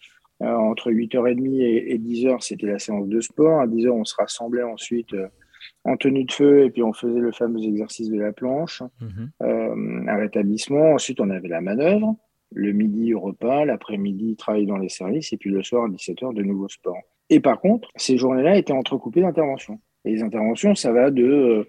Euh, 0.42 0.54
entre 0.54 0.90
8h30 0.90 1.62
et, 1.62 1.98
10h, 1.98 2.40
c'était 2.40 2.66
la 2.66 2.78
séance 2.78 3.08
de 3.08 3.20
sport. 3.20 3.60
À 3.60 3.66
10h, 3.66 3.88
on 3.88 4.04
se 4.04 4.14
rassemblait 4.16 4.62
ensuite 4.62 5.14
euh, 5.14 5.28
en 5.84 5.96
tenue 5.96 6.24
de 6.24 6.32
feu 6.32 6.64
et 6.64 6.70
puis 6.70 6.82
on 6.82 6.92
faisait 6.92 7.20
le 7.20 7.32
fameux 7.32 7.62
exercice 7.62 8.10
de 8.10 8.20
la 8.20 8.32
planche, 8.32 8.82
mhm. 9.00 9.30
euh, 9.42 10.04
un 10.08 10.16
rétablissement. 10.16 10.92
Ensuite, 10.92 11.20
on 11.20 11.30
avait 11.30 11.48
la 11.48 11.60
manœuvre. 11.60 12.16
Le 12.52 12.72
midi, 12.72 13.14
repas. 13.14 13.64
L'après-midi, 13.64 14.36
travail 14.36 14.66
dans 14.66 14.76
les 14.76 14.90
services. 14.90 15.32
Et 15.32 15.38
puis 15.38 15.50
le 15.50 15.62
soir, 15.62 15.84
à 15.84 15.88
17h, 15.88 16.34
de 16.34 16.42
nouveau 16.42 16.68
sport. 16.68 16.98
Et 17.30 17.40
par 17.40 17.58
contre, 17.60 17.88
ces 17.96 18.18
journées-là 18.18 18.56
étaient 18.56 18.72
entrecoupées 18.72 19.22
d'interventions. 19.22 19.80
Et 20.04 20.12
les 20.12 20.22
interventions, 20.22 20.74
ça 20.74 20.92
va 20.92 21.10
de 21.10 21.68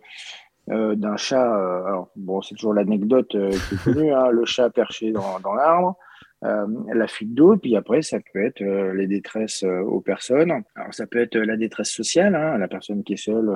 d'un 0.67 1.15
chat. 1.15 1.55
alors 1.85 2.11
bon, 2.17 2.41
c'est 2.41 2.53
toujours 2.55 2.73
l'anecdote 2.73 3.29
qui 3.29 3.37
est 3.37 3.83
connue, 3.85 4.11
hein, 4.11 4.29
le 4.31 4.43
chat 4.43 4.69
perché 4.69 5.13
dans, 5.13 5.39
dans 5.39 5.53
l'arbre. 5.53 5.97
La 6.41 7.07
fuite 7.07 7.33
d'eau, 7.33 7.57
puis 7.57 7.75
après, 7.75 8.01
ça 8.01 8.19
peut 8.19 8.43
être 8.43 8.61
les 8.61 9.07
détresses 9.07 9.63
aux 9.63 10.01
personnes. 10.01 10.63
Alors, 10.75 10.93
ça 10.93 11.07
peut 11.07 11.19
être 11.19 11.37
la 11.37 11.57
détresse 11.57 11.89
sociale, 11.89 12.35
hein, 12.35 12.57
la 12.57 12.67
personne 12.67 13.03
qui 13.03 13.13
est 13.13 13.17
seule 13.17 13.51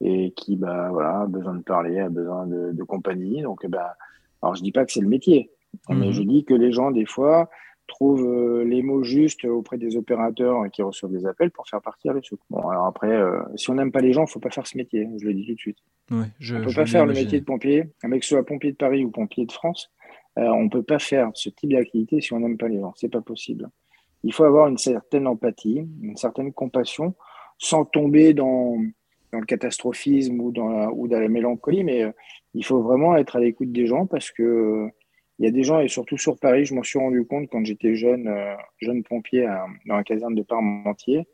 et 0.00 0.32
qui 0.36 0.56
bah, 0.56 0.88
voilà, 0.90 1.22
a 1.22 1.26
besoin 1.26 1.54
de 1.54 1.62
parler, 1.62 1.98
a 1.98 2.08
besoin 2.08 2.46
de, 2.46 2.72
de 2.72 2.82
compagnie. 2.82 3.42
Donc, 3.42 3.66
bah, 3.66 3.96
alors 4.42 4.54
je 4.54 4.62
dis 4.62 4.72
pas 4.72 4.84
que 4.84 4.92
c'est 4.92 5.00
le 5.00 5.08
métier, 5.08 5.50
mais 5.88 6.06
mhm. 6.06 6.12
je 6.12 6.22
dis 6.22 6.44
que 6.44 6.54
les 6.54 6.72
gens, 6.72 6.90
des 6.90 7.06
fois, 7.06 7.50
trouvent 7.86 8.26
euh, 8.26 8.64
les 8.64 8.82
mots 8.82 9.02
justes 9.02 9.44
auprès 9.44 9.78
des 9.78 9.96
opérateurs 9.96 10.70
qui 10.70 10.82
reçoivent 10.82 11.10
des 11.10 11.26
appels 11.26 11.50
pour 11.50 11.66
faire 11.66 11.80
partir 11.80 12.12
les 12.12 12.22
sous. 12.22 12.38
Bon, 12.50 12.60
alors 12.68 12.86
après, 12.86 13.10
euh, 13.10 13.40
si 13.56 13.70
on 13.70 13.74
n'aime 13.74 13.90
pas 13.90 14.00
les 14.00 14.12
gens, 14.12 14.22
il 14.22 14.26
ne 14.26 14.30
faut 14.30 14.40
pas 14.40 14.50
faire 14.50 14.66
ce 14.66 14.76
métier, 14.76 15.08
je 15.18 15.26
le 15.26 15.34
dis 15.34 15.46
tout 15.46 15.54
de 15.54 15.58
suite. 15.58 15.78
Ouais, 16.10 16.26
je, 16.38 16.54
on 16.54 16.60
ne 16.60 16.64
peut 16.66 16.74
pas 16.74 16.86
faire 16.86 17.06
le 17.06 17.14
métier 17.14 17.40
de 17.40 17.44
pompier, 17.44 17.90
un 18.02 18.08
mec 18.08 18.22
soit 18.22 18.44
pompier 18.44 18.72
de 18.72 18.76
Paris 18.76 19.04
ou 19.04 19.10
pompier 19.10 19.46
de 19.46 19.52
France, 19.52 19.90
euh, 19.97 19.97
on 20.38 20.64
ne 20.64 20.68
peut 20.68 20.82
pas 20.82 20.98
faire 20.98 21.30
ce 21.34 21.48
type 21.50 21.72
d'activité 21.72 22.20
si 22.20 22.32
on 22.32 22.40
n'aime 22.40 22.56
pas 22.56 22.68
les 22.68 22.80
gens. 22.80 22.92
C'est 22.96 23.10
pas 23.10 23.20
possible. 23.20 23.68
Il 24.24 24.32
faut 24.32 24.44
avoir 24.44 24.68
une 24.68 24.78
certaine 24.78 25.26
empathie, 25.26 25.86
une 26.02 26.16
certaine 26.16 26.52
compassion, 26.52 27.14
sans 27.58 27.84
tomber 27.84 28.34
dans, 28.34 28.76
le 29.32 29.44
catastrophisme 29.44 30.40
ou 30.40 30.50
dans, 30.50 30.68
la, 30.68 31.28
mélancolie, 31.28 31.84
mais 31.84 32.04
euh, 32.04 32.12
il 32.54 32.64
faut 32.64 32.80
vraiment 32.80 33.16
être 33.16 33.36
à 33.36 33.40
l'écoute 33.40 33.72
des 33.72 33.86
gens 33.86 34.06
parce 34.06 34.30
que 34.30 34.42
euh, 34.42 34.88
il 35.38 35.44
y 35.44 35.48
a 35.48 35.52
des 35.52 35.62
gens, 35.62 35.78
et 35.78 35.86
surtout 35.86 36.18
sur 36.18 36.36
Paris, 36.38 36.64
je 36.64 36.74
m'en 36.74 36.82
suis 36.82 36.98
rendu 36.98 37.24
compte 37.24 37.48
quand 37.48 37.64
j'étais 37.64 37.94
euh, 38.04 38.56
jeune 38.80 39.04
pompier 39.04 39.46
dans 39.86 39.96
la 39.96 40.02
caserne 40.02 40.34
de 40.34 40.42
Parmentier. 40.42 41.28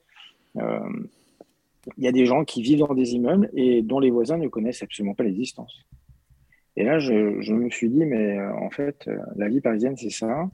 il 0.57 0.63
y 1.97 2.09
a 2.09 2.13
des 2.13 2.27
gens 2.27 2.45
qui 2.45 2.61
vivent 2.61 2.81
dans 2.81 2.93
des 2.93 3.15
immeubles 3.15 3.49
et 3.55 3.81
dont 3.81 4.01
les 4.01 4.11
voisins 4.11 4.37
ne 4.37 4.49
connaissent 4.49 4.83
absolument 4.83 5.15
pas 5.15 5.25
l'existence. 5.25 5.87
Et 6.77 6.85
là, 6.85 6.99
je, 6.99 7.53
me 7.53 7.71
suis 7.71 7.89
dit, 7.89 8.05
mais 8.05 8.41
en 8.41 8.71
fait, 8.71 9.09
la 9.37 9.49
vie 9.49 9.61
parisienne, 9.61 9.97
c'est 9.97 10.11
ça. 10.11 10.51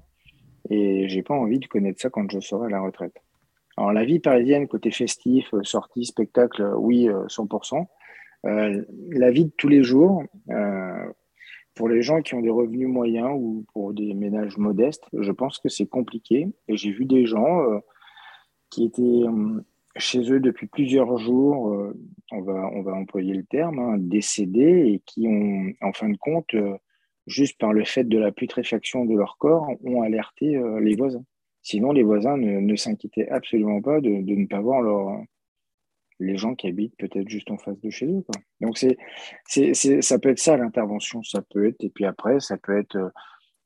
Et 0.68 1.08
j'ai 1.08 1.22
pas 1.22 1.34
envie 1.34 1.58
de 1.58 1.66
connaître 1.66 2.00
ça 2.00 2.10
quand 2.10 2.30
je 2.30 2.40
serai 2.40 2.66
à 2.66 2.70
la 2.70 2.80
retraite. 2.80 3.14
Alors, 3.76 3.92
la 3.92 4.04
vie 4.04 4.18
parisienne, 4.18 4.68
côté 4.68 4.90
festif, 4.90 5.54
euh, 5.54 5.62
sortie, 5.62 6.04
spectacle, 6.04 6.60
euh, 6.60 6.74
oui, 6.76 7.08
100%. 7.28 7.86
Euh, 8.44 8.84
la 9.10 9.30
vie 9.30 9.46
de 9.46 9.52
tous 9.56 9.68
les 9.68 9.82
jours, 9.82 10.22
pour 11.74 11.88
les 11.88 12.02
gens 12.02 12.20
qui 12.20 12.34
ont 12.34 12.40
des 12.40 12.50
revenus 12.50 12.88
moyens 12.88 13.30
ou 13.34 13.64
pour 13.72 13.94
des 13.94 14.12
ménages 14.12 14.58
modestes, 14.58 15.04
je 15.12 15.32
pense 15.32 15.58
que 15.58 15.68
c'est 15.70 15.86
compliqué. 15.86 16.48
Et 16.68 16.76
j'ai 16.76 16.90
vu 16.90 17.06
des 17.06 17.24
gens 17.24 17.64
qui 18.68 18.84
étaient 18.84 19.22
chez 19.96 20.30
eux 20.30 20.40
depuis 20.40 20.66
plusieurs 20.66 21.18
jours, 21.18 21.92
on, 22.30 22.40
va, 22.42 22.70
on 22.72 22.82
va 22.82 22.92
employer 22.92 23.34
le 23.34 23.44
terme, 23.44 23.78
hein, 23.78 23.96
décédés 23.98 24.84
et 24.86 25.02
qui 25.04 25.26
ont, 25.26 25.72
en 25.84 25.92
fin 25.92 26.08
de 26.08 26.16
compte, 26.16 26.54
juste 27.26 27.58
par 27.58 27.72
le 27.72 27.84
fait 27.84 28.04
de 28.04 28.18
la 28.18 28.32
putréfaction 28.32 29.04
de 29.04 29.16
leur 29.16 29.36
corps, 29.38 29.68
ont 29.84 30.02
alerté 30.02 30.60
les 30.80 30.94
voisins. 30.94 31.24
Sinon, 31.62 31.92
les 31.92 32.04
voisins 32.04 32.36
ne, 32.36 32.76
s'inquiétaient 32.76 33.28
absolument 33.28 33.82
pas 33.82 34.00
de, 34.00 34.10
ne 34.10 34.46
pas 34.46 34.60
voir 34.60 34.82
les 36.20 36.36
gens 36.36 36.54
qui 36.54 36.68
habitent 36.68 36.96
peut-être 36.96 37.28
juste 37.28 37.50
en 37.50 37.58
face 37.58 37.80
de 37.80 37.90
chez 37.90 38.06
eux. 38.06 38.24
Donc, 38.60 38.78
c'est, 38.78 39.74
ça 40.02 40.18
peut 40.18 40.30
être 40.30 40.38
ça 40.38 40.56
l'intervention, 40.56 41.22
ça 41.22 41.42
peut 41.42 41.66
être, 41.66 41.82
et 41.82 41.90
puis 41.90 42.04
après, 42.04 42.38
ça 42.40 42.56
peut 42.56 42.78
être 42.78 42.96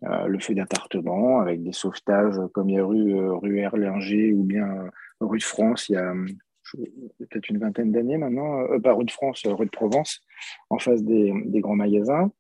euh, 0.07 0.27
le 0.27 0.39
fait 0.39 0.55
d'appartements 0.55 1.41
avec 1.41 1.63
des 1.63 1.73
sauvetages 1.73 2.35
comme 2.53 2.69
il 2.69 2.77
y 2.77 2.79
a 2.79 2.85
rue, 2.85 3.15
euh, 3.15 3.35
rue 3.37 3.59
Erlinger 3.59 4.35
ou 4.35 4.43
bien 4.43 4.69
euh, 4.69 4.91
rue 5.25 5.39
de 5.39 5.45
France, 5.45 5.89
il 5.89 5.95
y 5.95 5.97
a 5.97 6.15
peut-être 7.29 7.49
une 7.49 7.59
vingtaine 7.59 7.93
d'années 7.93 8.17
maintenant, 8.17 8.67
pas 8.83 8.95
rue 8.95 9.05
de 9.05 9.11
France, 9.11 9.43
rue 9.45 9.67
de 9.67 9.71
Provence, 9.71 10.21
en 10.71 10.79
face 10.79 11.03
des, 11.03 11.33
grands 11.61 11.77
magasins. 11.77 12.31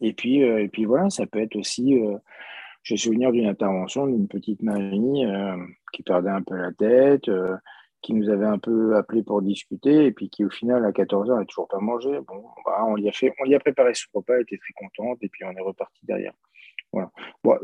et, 0.00 0.12
puis, 0.12 0.40
et 0.40 0.68
puis 0.68 0.84
voilà, 0.84 1.10
ça 1.10 1.26
peut 1.26 1.40
être 1.40 1.56
aussi 1.56 1.98
j'ai 2.82 2.96
souvenir 2.96 3.32
d'une 3.32 3.46
intervention 3.46 4.06
d'une 4.06 4.28
petite 4.28 4.62
Marie 4.62 5.24
euh, 5.24 5.56
qui 5.92 6.02
perdait 6.02 6.30
un 6.30 6.42
peu 6.42 6.56
la 6.56 6.72
tête, 6.72 7.28
euh, 7.28 7.56
qui 8.00 8.14
nous 8.14 8.28
avait 8.28 8.46
un 8.46 8.58
peu 8.58 8.96
appelé 8.96 9.22
pour 9.22 9.40
discuter, 9.42 10.06
et 10.06 10.12
puis 10.12 10.28
qui 10.28 10.44
au 10.44 10.50
final 10.50 10.84
à 10.84 10.90
14h 10.90 11.38
n'a 11.38 11.44
toujours 11.44 11.68
pas 11.68 11.78
mangé. 11.78 12.10
Bon, 12.26 12.44
bah, 12.64 12.84
on, 12.86 12.96
lui 12.96 13.08
a 13.08 13.12
fait, 13.12 13.32
on 13.38 13.52
a 13.52 13.58
préparé 13.60 13.94
son 13.94 14.08
repas, 14.14 14.34
elle 14.34 14.42
était 14.42 14.58
très 14.58 14.72
contente, 14.74 15.18
et 15.22 15.28
puis 15.28 15.44
on 15.44 15.52
est 15.52 15.62
reparti 15.62 16.04
derrière. 16.04 16.32
Voilà. 16.92 17.10
Bon, 17.42 17.56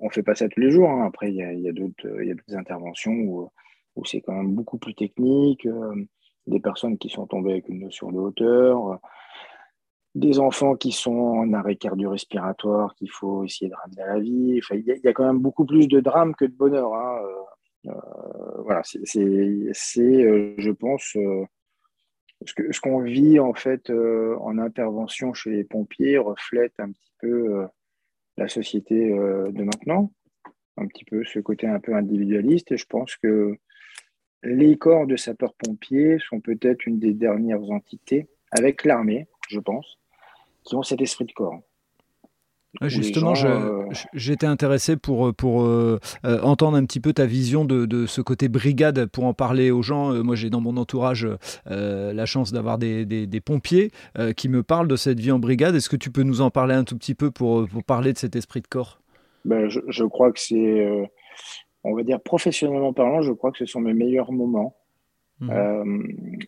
on 0.00 0.06
ne 0.06 0.10
fait 0.10 0.22
pas 0.22 0.34
ça 0.34 0.48
tous 0.48 0.60
les 0.60 0.70
jours. 0.70 0.90
Hein. 0.90 1.06
Après, 1.06 1.30
il 1.30 1.36
y 1.36 1.42
a, 1.42 1.52
y 1.52 1.68
a 1.68 1.72
d'autres 1.72 2.06
interventions 2.54 3.12
où, 3.12 3.50
où 3.96 4.04
c'est 4.04 4.20
quand 4.20 4.34
même 4.34 4.52
beaucoup 4.52 4.78
plus 4.78 4.94
technique. 4.94 5.66
Euh, 5.66 5.94
des 6.46 6.60
personnes 6.60 6.98
qui 6.98 7.08
sont 7.08 7.26
tombées 7.26 7.52
avec 7.52 7.68
une 7.70 7.80
notion 7.80 8.12
de 8.12 8.18
hauteur 8.18 9.00
des 10.14 10.38
enfants 10.38 10.76
qui 10.76 10.92
sont 10.92 11.10
en 11.10 11.52
arrêt 11.52 11.76
cardio-respiratoire 11.76 12.94
qu'il 12.94 13.10
faut 13.10 13.44
essayer 13.44 13.68
de 13.68 13.74
ramener 13.74 14.02
à 14.02 14.14
la 14.14 14.20
vie. 14.20 14.60
Il, 14.70 15.00
y 15.04 15.08
a, 15.08 15.12
quand 15.12 15.26
même 15.26 15.40
beaucoup 15.40 15.64
plus 15.64 15.88
de 15.88 16.00
drame 16.00 16.34
que 16.34 16.44
de 16.44 16.52
bonheur. 16.52 16.94
Hein. 16.94 17.18
Euh, 17.22 17.90
euh, 17.90 18.62
voilà, 18.62 18.82
c'est, 18.84 19.00
euh, 19.98 20.54
je 20.56 20.70
pense, 20.70 21.16
ce, 22.46 22.80
qu'on 22.80 23.00
vit 23.00 23.40
en 23.40 23.54
fait 23.54 23.90
en 23.90 24.58
intervention 24.58 25.34
chez 25.34 25.50
les 25.50 25.64
pompiers 25.64 26.18
reflète 26.18 26.74
un 26.78 26.92
petit 26.92 27.12
peu 27.20 27.66
la 28.36 28.48
société 28.48 29.10
de 29.10 29.62
maintenant, 29.62 30.12
un 30.76 30.86
petit 30.86 31.04
peu 31.04 31.24
ce 31.24 31.38
côté 31.38 31.66
un 31.66 31.80
peu 31.80 31.94
individualiste. 31.94 32.72
Et 32.72 32.76
je 32.76 32.86
pense 32.86 33.16
que 33.16 33.56
les 34.42 34.76
corps 34.76 35.06
de 35.06 35.16
sapeurs-pompiers 35.16 36.18
sont 36.18 36.40
peut-être 36.40 36.86
une 36.86 36.98
des 36.98 37.14
dernières 37.14 37.70
entités, 37.70 38.28
avec 38.50 38.84
l'armée, 38.84 39.26
je 39.48 39.60
pense, 39.60 39.98
qui 40.64 40.74
ont 40.74 40.82
cet 40.82 41.00
esprit 41.00 41.24
de 41.24 41.32
corps. 41.32 41.62
Justement, 42.82 43.34
euh, 43.44 43.84
j'étais 44.14 44.46
intéressé 44.46 44.96
pour, 44.96 45.32
pour 45.34 45.62
euh, 45.62 46.00
euh, 46.24 46.40
entendre 46.42 46.76
un 46.76 46.84
petit 46.84 47.00
peu 47.00 47.12
ta 47.12 47.26
vision 47.26 47.64
de, 47.64 47.86
de, 47.86 48.06
ce 48.06 48.20
côté 48.20 48.48
brigade, 48.48 49.06
pour 49.06 49.24
en 49.24 49.34
parler 49.34 49.70
aux 49.70 49.82
gens. 49.82 50.12
moi, 50.24 50.34
j'ai 50.34 50.50
dans 50.50 50.60
mon 50.60 50.76
entourage 50.76 51.26
la 51.66 52.26
chance 52.26 52.52
d'avoir 52.52 52.78
des, 52.78 53.04
des, 53.04 53.40
pompiers 53.40 53.90
qui 54.36 54.48
me 54.48 54.62
parlent 54.62 54.88
de 54.88 54.96
cette 54.96 55.20
vie 55.20 55.30
en 55.30 55.38
brigade. 55.38 55.74
Est-ce 55.74 55.88
que 55.88 55.96
tu 55.96 56.10
peux 56.10 56.22
nous 56.22 56.40
en 56.40 56.50
parler 56.50 56.74
un 56.74 56.84
tout 56.84 56.96
petit 56.96 57.14
peu 57.14 57.30
pour, 57.30 57.68
pour 57.68 57.84
parler 57.84 58.12
de 58.12 58.18
cet 58.18 58.36
esprit 58.36 58.60
de 58.60 58.66
corps? 58.66 59.00
Ben, 59.44 59.68
je, 59.68 59.80
je, 59.88 60.04
crois 60.04 60.32
que 60.32 60.40
c'est, 60.40 61.08
on 61.84 61.94
va 61.94 62.02
dire 62.02 62.20
professionnellement 62.20 62.92
parlant, 62.92 63.22
je 63.22 63.32
crois 63.32 63.52
que 63.52 63.58
ce 63.58 63.66
sont 63.66 63.80
mes 63.80 63.94
meilleurs 63.94 64.32
moments. 64.32 64.76
Mhm. 65.40 65.50
Euh, 65.50 66.02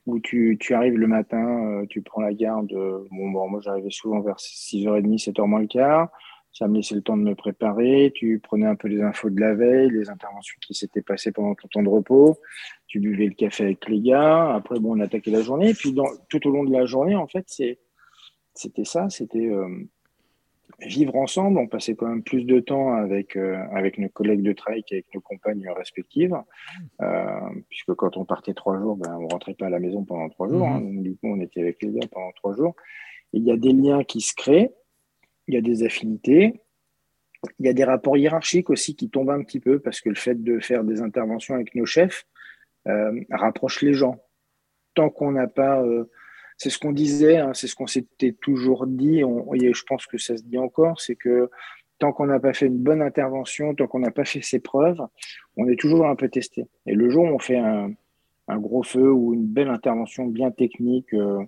où 0.06 0.20
tu, 0.20 0.56
tu, 0.60 0.74
arrives 0.74 0.96
le 0.96 1.08
matin, 1.08 1.66
euh, 1.66 1.86
tu 1.88 2.02
prends 2.02 2.20
la 2.20 2.32
garde. 2.32 2.68
bon, 2.68 3.30
bon, 3.30 3.48
moi, 3.48 3.60
j'arrivais 3.60 3.90
souvent 3.90 4.20
vers 4.20 4.36
6h30, 4.36 5.18
7h 5.18 5.46
moins 5.46 5.60
le 5.60 5.66
quart. 5.66 6.10
Ça 6.52 6.68
me 6.68 6.76
laissait 6.76 6.94
le 6.94 7.02
temps 7.02 7.18
de 7.18 7.22
me 7.22 7.34
préparer. 7.34 8.12
Tu 8.14 8.40
prenais 8.42 8.66
un 8.66 8.76
peu 8.76 8.88
les 8.88 9.02
infos 9.02 9.28
de 9.28 9.38
la 9.38 9.54
veille, 9.54 9.90
les 9.90 10.08
interventions 10.08 10.56
qui 10.66 10.72
s'étaient 10.72 11.02
passées 11.02 11.30
pendant 11.30 11.54
ton 11.54 11.68
temps 11.68 11.82
de 11.82 11.88
repos. 11.88 12.38
Tu 12.86 12.98
buvais 12.98 13.26
le 13.26 13.34
café 13.34 13.64
avec 13.64 13.86
les 13.88 14.00
gars. 14.00 14.54
Après, 14.54 14.80
bon, 14.80 14.96
on 14.96 15.00
attaquait 15.00 15.30
la 15.30 15.42
journée. 15.42 15.70
Et 15.70 15.74
puis, 15.74 15.92
dans, 15.92 16.06
tout 16.30 16.46
au 16.48 16.50
long 16.50 16.64
de 16.64 16.72
la 16.72 16.86
journée, 16.86 17.14
en 17.14 17.26
fait, 17.26 17.44
c'était 18.54 18.84
ça. 18.84 19.10
C'était 19.10 19.50
euh, 19.50 19.68
vivre 20.80 21.16
ensemble. 21.16 21.58
On 21.58 21.66
passait 21.66 21.94
quand 21.94 22.08
même 22.08 22.22
plus 22.22 22.44
de 22.44 22.60
temps 22.60 22.94
avec, 22.94 23.36
euh, 23.36 23.56
avec 23.72 23.98
nos 23.98 24.08
collègues 24.08 24.42
de 24.42 24.52
travail 24.52 24.82
qu'avec 24.84 25.06
nos 25.14 25.20
compagnes 25.20 25.68
respectives. 25.70 26.36
Euh, 27.00 27.50
puisque 27.68 27.94
quand 27.94 28.16
on 28.16 28.24
partait 28.24 28.54
trois 28.54 28.78
jours, 28.78 28.96
ben, 28.96 29.16
on 29.20 29.28
rentrait 29.28 29.54
pas 29.54 29.66
à 29.66 29.70
la 29.70 29.78
maison 29.78 30.04
pendant 30.04 30.28
trois 30.28 30.48
jours. 30.48 30.66
Hein. 30.66 30.80
Mhm. 30.80 31.02
du 31.02 31.12
coup, 31.12 31.28
on 31.28 31.40
était 31.40 31.60
avec 31.60 31.82
les 31.82 31.92
gars 31.92 32.06
pendant 32.10 32.32
trois 32.32 32.54
jours. 32.54 32.74
il 33.32 33.44
y 33.44 33.50
a 33.50 33.56
des 33.56 33.72
liens 33.72 34.04
qui 34.04 34.20
se 34.20 34.34
créent, 34.34 34.72
il 35.48 35.54
y 35.54 35.58
a 35.58 35.60
des 35.60 35.82
affinités, 35.82 36.62
il 37.58 37.66
y 37.66 37.68
a 37.68 37.72
des 37.72 37.84
rapports 37.84 38.16
hiérarchiques 38.16 38.70
aussi 38.70 38.96
qui 38.96 39.10
tombent 39.10 39.30
un 39.30 39.42
petit 39.42 39.60
peu 39.60 39.78
parce 39.78 40.00
que 40.00 40.08
le 40.08 40.14
fait 40.14 40.42
de 40.42 40.58
faire 40.58 40.84
des 40.84 41.02
interventions 41.02 41.54
avec 41.54 41.74
nos 41.74 41.86
chefs 41.86 42.26
euh, 42.88 43.20
rapproche 43.30 43.82
les 43.82 43.92
gens. 43.92 44.22
Tant 44.94 45.10
qu'on 45.10 45.32
n'a 45.32 45.46
pas 45.46 45.82
c'est 46.56 46.70
ce 46.70 46.78
qu'on 46.78 46.92
disait, 46.92 47.38
hein, 47.38 47.52
c'est 47.54 47.66
ce 47.66 47.74
qu'on 47.74 47.86
s'était 47.86 48.32
toujours 48.32 48.86
dit, 48.86 49.20
et 49.20 49.72
je 49.74 49.82
pense 49.84 50.06
que 50.06 50.18
ça 50.18 50.36
se 50.36 50.42
dit 50.42 50.58
encore, 50.58 51.00
c'est 51.00 51.16
que 51.16 51.50
tant 51.98 52.12
qu'on 52.12 52.26
n'a 52.26 52.40
pas 52.40 52.52
fait 52.52 52.66
une 52.66 52.78
bonne 52.78 53.02
intervention, 53.02 53.74
tant 53.74 53.86
qu'on 53.86 54.00
n'a 54.00 54.10
pas 54.10 54.24
fait 54.24 54.42
ses 54.42 54.60
preuves, 54.60 55.00
on 55.56 55.68
est 55.68 55.78
toujours 55.78 56.06
un 56.06 56.16
peu 56.16 56.28
testé. 56.28 56.66
Et 56.86 56.94
le 56.94 57.10
jour 57.10 57.24
où 57.24 57.28
on 57.28 57.38
fait 57.38 57.58
un, 57.58 57.94
gros 58.48 58.82
feu 58.82 59.10
ou 59.10 59.34
une 59.34 59.46
belle 59.46 59.68
intervention 59.68 60.26
bien 60.26 60.50
technique, 60.50 61.12
euh, 61.14 61.42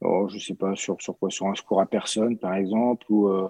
oh, 0.00 0.28
je 0.28 0.38
sais 0.38 0.54
pas 0.54 0.74
sur, 0.76 0.96
quoi, 1.18 1.30
sur 1.30 1.46
un 1.46 1.54
secours 1.54 1.80
à 1.80 1.86
personne 1.86 2.36
par 2.38 2.54
exemple, 2.54 3.06
ou, 3.08 3.28
euh, 3.28 3.48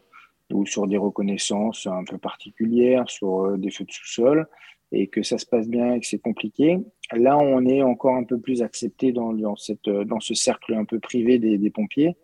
sur 0.67 0.87
des 0.87 0.99
reconnaissances 0.99 1.87
un 1.87 2.05
peu 2.05 2.19
particulières, 2.19 3.09
sur 3.11 3.47
euh, 3.47 3.57
des 3.57 3.71
feux 3.71 3.85
de 3.85 3.91
sous-sol, 3.91 4.47
et 4.95 5.09
que 5.09 5.23
ça 5.23 5.39
se 5.39 5.47
passe 5.47 5.69
bien 5.69 5.95
et 5.95 6.01
que 6.01 6.07
c'est 6.07 6.19
compliqué, 6.19 6.79
là, 7.13 7.37
on 7.37 7.67
est 7.67 7.83
encore 7.83 8.15
un 8.15 8.25
peu 8.25 8.39
plus 8.39 8.63
accepté 8.63 9.13
dans, 9.13 9.57
cette, 9.57 9.89
dans 9.89 10.21
ce 10.21 10.35
cercle 10.35 10.75
un 10.75 10.85
peu 10.85 11.01
privé 11.01 11.39
des, 11.39 11.71
pompiers 11.71 12.17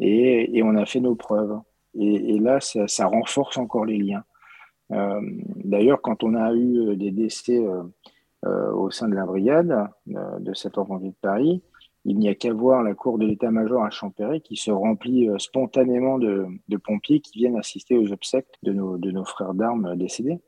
et, 0.00 0.62
on 0.62 0.76
a 0.76 0.84
fait 0.84 1.00
nos 1.00 1.14
preuves. 1.14 1.58
Et, 1.98 2.38
là, 2.38 2.60
ça, 2.60 3.06
renforce 3.06 3.56
encore 3.56 3.86
les 3.86 3.98
liens. 3.98 4.24
Euh, 4.92 5.20
D'ailleurs, 5.64 6.02
quand 6.02 6.22
on 6.22 6.34
a 6.34 6.54
eu 6.54 6.96
des 6.96 7.10
décès 7.10 7.58
euh, 7.58 7.82
euh 8.44 8.72
au 8.72 8.90
sein 8.90 9.08
de 9.08 9.14
la 9.14 9.24
brigade 9.24 9.88
euh, 10.08 10.38
de 10.38 10.52
cette 10.52 10.76
pompiers 10.76 11.10
de 11.10 11.14
Paris, 11.20 11.62
il 12.04 12.18
n'y 12.18 12.28
a 12.28 12.34
qu'à 12.34 12.52
voir 12.52 12.82
la 12.82 12.94
cour 12.94 13.18
de 13.18 13.26
l'état-major 13.26 13.84
à 13.84 13.90
Champéry 13.90 14.40
qui 14.40 14.56
se 14.56 14.70
remplit 14.70 15.28
euh, 15.28 15.38
spontanément 15.38 16.18
de, 16.18 16.48
pompiers 16.82 17.20
qui 17.20 17.38
viennent 17.38 17.56
assister 17.56 17.96
aux 17.96 18.12
obsèques 18.12 18.58
de 18.62 18.72
nos, 18.72 18.98
de 18.98 19.10
nos 19.10 19.24
frères 19.24 19.54
d'armes 19.54 19.96
décédés. 19.96 20.40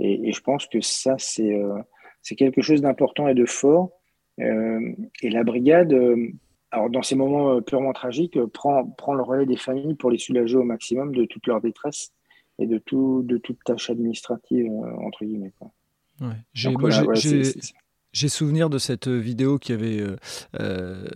Et, 0.00 0.32
je 0.32 0.40
pense 0.40 0.66
que 0.66 0.80
ça, 0.80 1.16
c'est 1.18 1.54
euh, 1.54 1.78
c'est 2.22 2.36
quelque 2.36 2.62
chose 2.62 2.80
d'important 2.80 3.28
et 3.28 3.34
de 3.34 3.46
fort. 3.46 3.90
Euh, 4.40 4.92
et 5.22 5.30
la 5.30 5.44
brigade, 5.44 5.96
alors 6.70 6.90
dans 6.90 7.02
ces 7.02 7.16
moments 7.16 7.60
purement 7.62 7.92
tragiques, 7.92 8.38
prend, 8.46 8.84
prend 8.84 9.14
le 9.14 9.22
relais 9.22 9.46
des 9.46 9.56
familles 9.56 9.94
pour 9.94 10.10
les 10.10 10.18
soulager 10.18 10.56
au 10.56 10.64
maximum 10.64 11.14
de 11.14 11.24
toute 11.24 11.46
leur 11.46 11.60
détresse 11.60 12.12
et 12.58 12.66
de, 12.66 12.78
tout, 12.78 13.22
de 13.24 13.38
toute 13.38 13.58
tâche 13.64 13.90
administrative, 13.90 14.70
entre 15.00 15.24
guillemets. 15.24 15.52
Ouais. 16.20 16.28
J'ai, 16.52 16.74
j'ai 18.12 18.28
souvenir 18.28 18.70
de 18.70 18.78
cette 18.78 19.08
vidéo 19.08 19.58
qui 19.58 19.72
avait, 19.72 20.00
euh, 20.00 20.16
euh, 20.60 21.06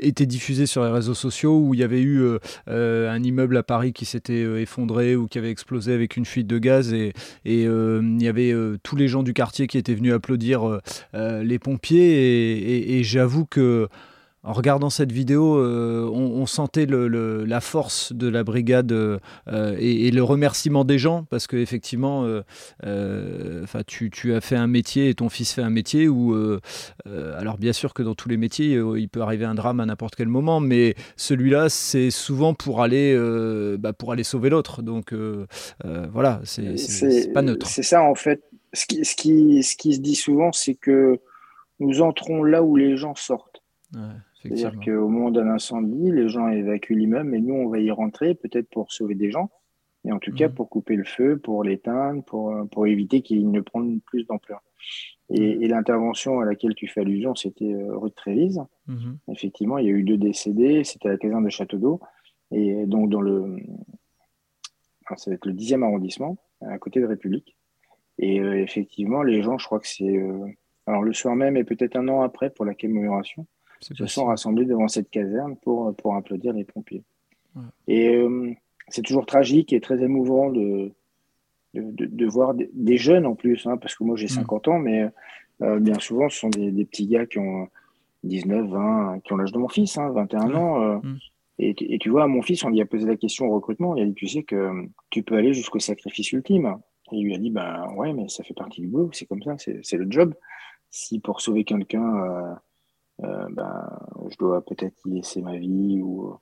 été 0.00 0.26
diffusée 0.26 0.66
sur 0.66 0.84
les 0.84 0.90
réseaux 0.90 1.14
sociaux 1.14 1.60
où 1.60 1.74
il 1.74 1.80
y 1.80 1.84
avait 1.84 2.00
eu 2.00 2.22
euh, 2.68 3.10
un 3.10 3.22
immeuble 3.22 3.56
à 3.56 3.62
Paris 3.62 3.92
qui 3.92 4.04
s'était 4.04 4.42
effondré 4.60 5.16
ou 5.16 5.28
qui 5.28 5.38
avait 5.38 5.50
explosé 5.50 5.92
avec 5.92 6.16
une 6.16 6.24
fuite 6.24 6.46
de 6.46 6.58
gaz 6.58 6.92
et 6.92 7.12
il 7.44 8.22
y 8.22 8.28
avait 8.28 8.54
tous 8.82 8.96
les 8.96 9.08
gens 9.08 9.22
du 9.22 9.32
quartier 9.32 9.66
qui 9.66 9.78
étaient 9.78 9.94
venus 9.94 10.12
applaudir 10.12 10.80
les 11.14 11.58
pompiers 11.58 12.98
et 12.98 13.02
j'avoue 13.04 13.46
que 13.46 13.88
en 14.46 14.52
regardant 14.52 14.90
cette 14.90 15.10
vidéo, 15.10 15.56
euh, 15.58 16.08
on, 16.08 16.46
sentait 16.46 16.86
la 16.86 17.60
force 17.60 18.12
de 18.12 18.28
la 18.28 18.44
brigade 18.44 18.92
euh, 18.92 19.18
et, 19.48 20.12
le 20.12 20.22
remerciement 20.22 20.84
des 20.84 20.98
gens, 20.98 21.24
parce 21.24 21.48
qu'effectivement, 21.48 22.24
euh, 22.84 23.64
tu, 23.86 24.34
as 24.34 24.40
fait 24.40 24.54
un 24.54 24.68
métier 24.68 25.08
et 25.08 25.14
ton 25.14 25.28
fils 25.28 25.52
fait 25.52 25.62
un 25.62 25.70
métier 25.70 26.06
où, 26.06 26.32
alors 27.36 27.58
bien 27.58 27.72
sûr 27.72 27.92
que 27.92 28.04
dans 28.04 28.14
tous 28.14 28.28
les 28.28 28.36
métiers, 28.36 28.80
il 28.96 29.08
peut 29.08 29.20
arriver 29.20 29.44
un 29.44 29.56
drame 29.56 29.80
à 29.80 29.86
n'importe 29.86 30.14
quel 30.14 30.28
moment, 30.28 30.60
mais 30.60 30.94
celui-là, 31.16 31.68
c'est 31.68 32.10
souvent 32.10 32.54
pour 32.54 32.82
aller, 32.82 33.18
bah, 33.80 33.92
pour 33.92 34.12
aller 34.12 34.24
sauver 34.24 34.48
l'autre. 34.48 34.80
Donc 34.80 35.12
voilà, 36.12 36.40
c'est 36.44 37.32
pas 37.32 37.42
neutre. 37.42 37.66
C'est 37.66 37.82
ça 37.82 38.02
en 38.02 38.14
fait. 38.14 38.42
Ce 38.72 38.86
qui, 38.86 39.04
ce, 39.04 39.16
qui, 39.16 39.62
ce 39.62 39.76
qui 39.76 39.94
se 39.94 40.00
dit 40.00 40.14
souvent, 40.14 40.52
c'est 40.52 40.74
que 40.74 41.18
nous 41.80 42.00
entrons 42.02 42.44
là 42.44 42.62
où 42.62 42.76
les 42.76 42.96
gens 42.96 43.14
sortent. 43.14 43.62
Ouais. 43.94 44.02
C'est-à-dire 44.48 44.80
qu'au 44.84 45.08
moment 45.08 45.30
d'un 45.30 45.48
incendie, 45.48 46.10
les 46.10 46.28
gens 46.28 46.48
évacuent 46.48 46.96
l'immeuble, 46.96 47.30
mais 47.30 47.40
nous, 47.40 47.54
on 47.54 47.68
va 47.68 47.78
y 47.78 47.90
rentrer, 47.90 48.34
peut-être 48.34 48.68
pour 48.68 48.92
sauver 48.92 49.14
des 49.14 49.30
gens, 49.30 49.50
et 50.04 50.12
en 50.12 50.18
tout 50.18 50.32
cas 50.32 50.48
mhm. 50.48 50.54
pour 50.54 50.68
couper 50.68 50.96
le 50.96 51.04
feu, 51.04 51.38
pour 51.38 51.64
l'éteindre, 51.64 52.22
pour, 52.24 52.54
pour 52.70 52.86
éviter 52.86 53.22
qu'il 53.22 53.50
ne 53.50 53.60
prenne 53.60 54.00
plus 54.00 54.24
d'ampleur. 54.24 54.62
Et, 55.30 55.56
mhm. 55.56 55.68
l'intervention 55.68 56.40
à 56.40 56.44
laquelle 56.44 56.74
tu 56.74 56.86
fais 56.86 57.00
allusion, 57.00 57.34
c'était 57.34 57.72
euh, 57.72 57.96
rue 57.96 58.10
de 58.10 58.14
Trévise. 58.14 58.60
Mhm. 58.86 59.18
Effectivement, 59.32 59.78
il 59.78 59.86
y 59.86 59.88
a 59.88 59.92
eu 59.92 60.02
deux 60.02 60.18
décédés, 60.18 60.84
c'était 60.84 61.08
à 61.08 61.12
la 61.12 61.18
caserne 61.18 61.44
de 61.44 61.50
Château 61.50 61.78
d'Eau, 61.78 62.00
et 62.52 62.86
donc 62.86 63.10
dans 63.10 63.20
le, 63.20 63.56
ça 65.16 65.30
va 65.30 65.34
être 65.34 65.46
le 65.46 65.52
10e 65.52 65.82
arrondissement, 65.82 66.36
à 66.60 66.78
côté 66.78 67.00
de 67.00 67.06
République. 67.06 67.56
Et 68.18 68.40
euh, 68.40 68.60
effectivement, 68.60 69.22
les 69.22 69.42
gens, 69.42 69.58
je 69.58 69.66
crois 69.66 69.78
que 69.78 69.88
c'est, 69.88 70.16
euh, 70.16 70.46
alors 70.86 71.02
le 71.02 71.12
soir 71.12 71.36
même 71.36 71.56
et 71.56 71.64
peut-être 71.64 71.96
un 71.96 72.08
an 72.08 72.22
après 72.22 72.50
pour 72.50 72.64
la 72.64 72.74
commémoration, 72.74 73.46
se 73.80 74.06
sont 74.06 74.26
rassemblés 74.26 74.64
devant 74.64 74.88
cette 74.88 75.10
caserne 75.10 75.56
pour, 75.56 75.94
pour 75.96 76.14
applaudir 76.14 76.52
les 76.52 76.64
pompiers. 76.64 77.04
Et 77.88 78.16
euh, 78.16 78.52
c'est 78.88 79.02
toujours 79.02 79.26
tragique 79.26 79.72
et 79.72 79.80
très 79.80 80.02
émouvant 80.02 80.50
de, 80.50 80.92
de, 81.74 82.06
de, 82.06 82.26
voir 82.26 82.54
des, 82.54 82.96
jeunes 82.96 83.26
en 83.26 83.34
plus, 83.34 83.66
hein, 83.66 83.76
parce 83.76 83.94
que 83.94 84.04
moi 84.04 84.16
j'ai 84.16 84.28
50 84.28 84.66
mm. 84.66 84.70
ans, 84.70 84.78
mais 84.78 85.08
euh, 85.62 85.80
bien 85.80 85.98
souvent 85.98 86.28
ce 86.28 86.38
sont 86.38 86.50
des, 86.50 86.70
des, 86.70 86.84
petits 86.84 87.06
gars 87.06 87.26
qui 87.26 87.38
ont 87.38 87.68
19, 88.24 88.68
20, 88.68 89.20
qui 89.24 89.32
ont 89.32 89.36
l'âge 89.36 89.52
de 89.52 89.58
mon 89.58 89.68
fils, 89.68 89.96
hein, 89.98 90.10
21 90.10 90.54
ans. 90.54 90.82
Euh, 90.82 90.96
mm. 90.96 91.18
et, 91.58 91.94
et, 91.94 91.98
tu 91.98 92.10
vois, 92.10 92.24
à 92.24 92.26
mon 92.26 92.42
fils, 92.42 92.64
on 92.64 92.70
lui 92.70 92.80
a 92.80 92.86
posé 92.86 93.06
la 93.06 93.16
question 93.16 93.46
au 93.46 93.54
recrutement, 93.54 93.96
il 93.96 94.02
a 94.02 94.06
dit, 94.06 94.14
tu 94.14 94.26
sais 94.26 94.42
que 94.42 94.86
tu 95.10 95.22
peux 95.22 95.36
aller 95.36 95.54
jusqu'au 95.54 95.78
sacrifice 95.78 96.32
ultime. 96.32 96.76
Et 97.12 97.18
il 97.18 97.24
lui 97.24 97.34
a 97.34 97.38
dit, 97.38 97.50
ben 97.50 97.86
ouais, 97.94 98.12
mais 98.12 98.28
ça 98.28 98.42
fait 98.42 98.54
partie 98.54 98.80
du 98.80 98.88
boulot, 98.88 99.10
c'est 99.12 99.26
comme 99.26 99.42
ça, 99.42 99.54
c'est 99.58 99.96
le 99.96 100.06
job. 100.10 100.34
Si 100.90 101.20
pour 101.20 101.40
sauver 101.40 101.64
quelqu'un, 101.64 102.02
euh, 102.02 102.54
ben, 103.18 103.98
je 104.30 104.36
dois 104.36 104.62
peut-être 104.64 104.94
y 105.06 105.14
laisser 105.16 105.42
ma 105.42 105.56
vie 105.56 106.00
ou, 106.02 106.38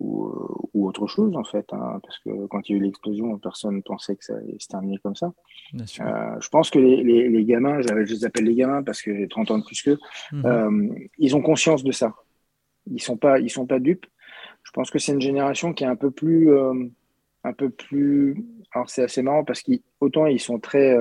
ou, 0.00 0.32
ou 0.74 0.88
autre 0.88 1.06
chose 1.06 1.36
en 1.36 1.44
fait. 1.44 1.66
Hein, 1.72 2.00
parce 2.02 2.18
que 2.20 2.46
quand 2.46 2.68
il 2.68 2.72
y 2.72 2.74
a 2.74 2.78
eu 2.78 2.84
l'explosion, 2.84 3.38
personne 3.38 3.76
ne 3.76 3.80
pensait 3.80 4.16
que 4.16 4.24
ça 4.24 4.36
allait 4.36 4.56
se 4.58 4.68
terminer 4.68 4.98
comme 4.98 5.16
ça. 5.16 5.32
Euh, 5.74 6.40
je 6.40 6.48
pense 6.48 6.70
que 6.70 6.78
les, 6.78 7.02
les, 7.02 7.28
les 7.28 7.44
gamins, 7.44 7.80
je 7.80 7.92
les 7.92 8.24
appelle 8.24 8.44
les 8.44 8.54
gamins 8.54 8.82
parce 8.82 9.02
que 9.02 9.14
j'ai 9.14 9.28
30 9.28 9.50
ans 9.50 9.58
de 9.58 9.64
plus 9.64 9.82
qu'eux, 9.82 9.98
mhm. 10.32 10.46
euh, 10.46 10.94
ils 11.18 11.36
ont 11.36 11.42
conscience 11.42 11.82
de 11.82 11.92
ça. 11.92 12.14
Ils 12.90 13.02
sont 13.02 13.16
pas, 13.16 13.38
ils 13.38 13.50
sont 13.50 13.66
pas 13.66 13.80
dupes. 13.80 14.06
Je 14.62 14.70
pense 14.72 14.90
que 14.90 14.98
c'est 14.98 15.12
une 15.12 15.20
génération 15.20 15.72
qui 15.72 15.84
est 15.84 15.88
un 15.88 15.96
peu 15.96 16.10
plus, 16.10 16.52
euh, 16.52 16.74
un 17.44 17.52
peu 17.52 17.70
plus. 17.70 18.44
Alors 18.72 18.88
c'est 18.90 19.02
assez 19.02 19.22
marrant 19.22 19.44
parce 19.44 19.62
qu'autant 19.62 20.26
ils 20.26 20.40
sont 20.40 20.58
très 20.58 20.96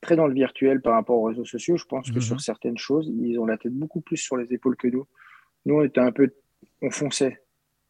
très 0.00 0.16
dans 0.16 0.26
le 0.26 0.34
virtuel 0.34 0.80
par 0.80 0.94
rapport 0.94 1.18
aux 1.18 1.24
réseaux 1.24 1.44
sociaux. 1.44 1.76
Je 1.76 1.84
pense 1.84 2.10
que 2.10 2.20
sur 2.20 2.36
mhm. 2.36 2.40
certaines 2.40 2.78
choses, 2.78 3.08
ils 3.08 3.38
ont 3.38 3.46
la 3.46 3.56
tête 3.56 3.72
beaucoup 3.72 4.00
plus 4.00 4.16
sur 4.16 4.36
les 4.36 4.52
épaules 4.52 4.76
que 4.76 4.88
nous. 4.88 5.06
Nous, 5.64 5.74
on 5.74 5.82
était 5.82 6.00
un 6.00 6.12
peu, 6.12 6.32
on 6.82 6.90
fonçait. 6.90 7.42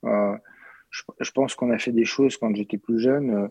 Euh, 0.05 0.37
je, 0.91 1.31
pense 1.33 1.55
qu'on 1.55 1.71
a 1.71 1.79
fait 1.79 1.93
des 1.93 2.05
choses 2.05 2.37
quand 2.37 2.55
j'étais 2.55 2.79
plus 2.79 2.99
jeune 3.01 3.31
euh, 3.31 3.49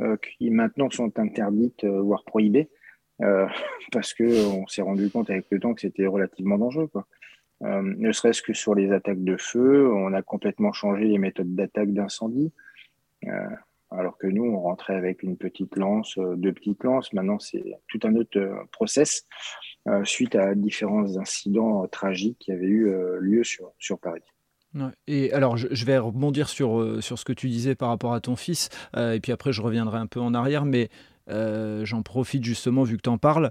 euh, 0.00 0.16
qui 0.16 0.50
maintenant 0.50 0.90
sont 0.90 1.16
interdites, 1.18 1.84
voire 1.84 2.24
prohibées, 2.24 2.70
parce 3.92 4.14
que 4.14 4.46
on 4.46 4.66
s'est 4.68 4.82
rendu 4.82 5.10
compte 5.10 5.30
avec 5.30 5.46
le 5.50 5.60
temps 5.60 5.74
que 5.74 5.80
c'était 5.80 6.06
relativement 6.06 6.56
dangereux. 6.56 6.86
Quoi. 6.86 7.06
ne 7.60 8.12
serait-ce 8.12 8.42
que 8.42 8.52
sur 8.52 8.74
les 8.74 8.92
attaques 8.92 9.22
de 9.22 9.36
feu, 9.36 9.92
on 9.92 10.12
a 10.12 10.22
complètement 10.22 10.72
changé 10.72 11.04
les 11.04 11.18
méthodes 11.18 11.54
d'attaque 11.54 11.92
d'incendie 11.92 12.52
alors 13.90 14.18
que 14.18 14.26
nous, 14.26 14.44
on 14.44 14.60
rentrait 14.60 14.94
avec 14.94 15.22
une 15.22 15.36
petite 15.36 15.76
lance, 15.76 16.18
euh, 16.18 16.36
deux 16.36 16.52
petites 16.52 16.84
lances. 16.84 17.12
Maintenant, 17.12 17.38
c'est 17.38 17.64
tout 17.88 18.00
un 18.04 18.14
autre 18.16 18.38
euh, 18.38 18.54
process 18.70 19.24
euh, 19.88 20.04
suite 20.04 20.34
à 20.34 20.54
différents 20.54 21.16
incidents 21.16 21.86
tragiques 21.88 22.38
qui 22.38 22.52
avaient 22.52 22.66
eu 22.66 22.90
lieu 23.20 23.44
sur, 23.44 23.72
sur 23.78 23.98
Paris. 23.98 24.22
Et 25.06 25.32
alors, 25.32 25.56
je, 25.56 25.84
vais 25.86 25.96
rebondir 25.96 26.48
sur, 26.48 27.02
sur 27.02 27.18
ce 27.18 27.24
que 27.24 27.32
tu 27.32 27.48
disais 27.48 27.74
par 27.74 27.88
rapport 27.88 28.12
à 28.12 28.20
ton 28.20 28.36
fils, 28.36 28.68
et 28.96 29.18
puis 29.20 29.32
après, 29.32 29.52
je 29.52 29.62
reviendrai 29.62 29.98
un 29.98 30.06
peu 30.06 30.20
en 30.20 30.34
arrière, 30.34 30.66
mais 30.66 30.90
j'en 31.26 32.02
profite 32.02 32.44
justement, 32.44 32.82
vu 32.82 32.98
que 32.98 33.02
tu 33.02 33.08
en 33.08 33.16
parles. 33.16 33.50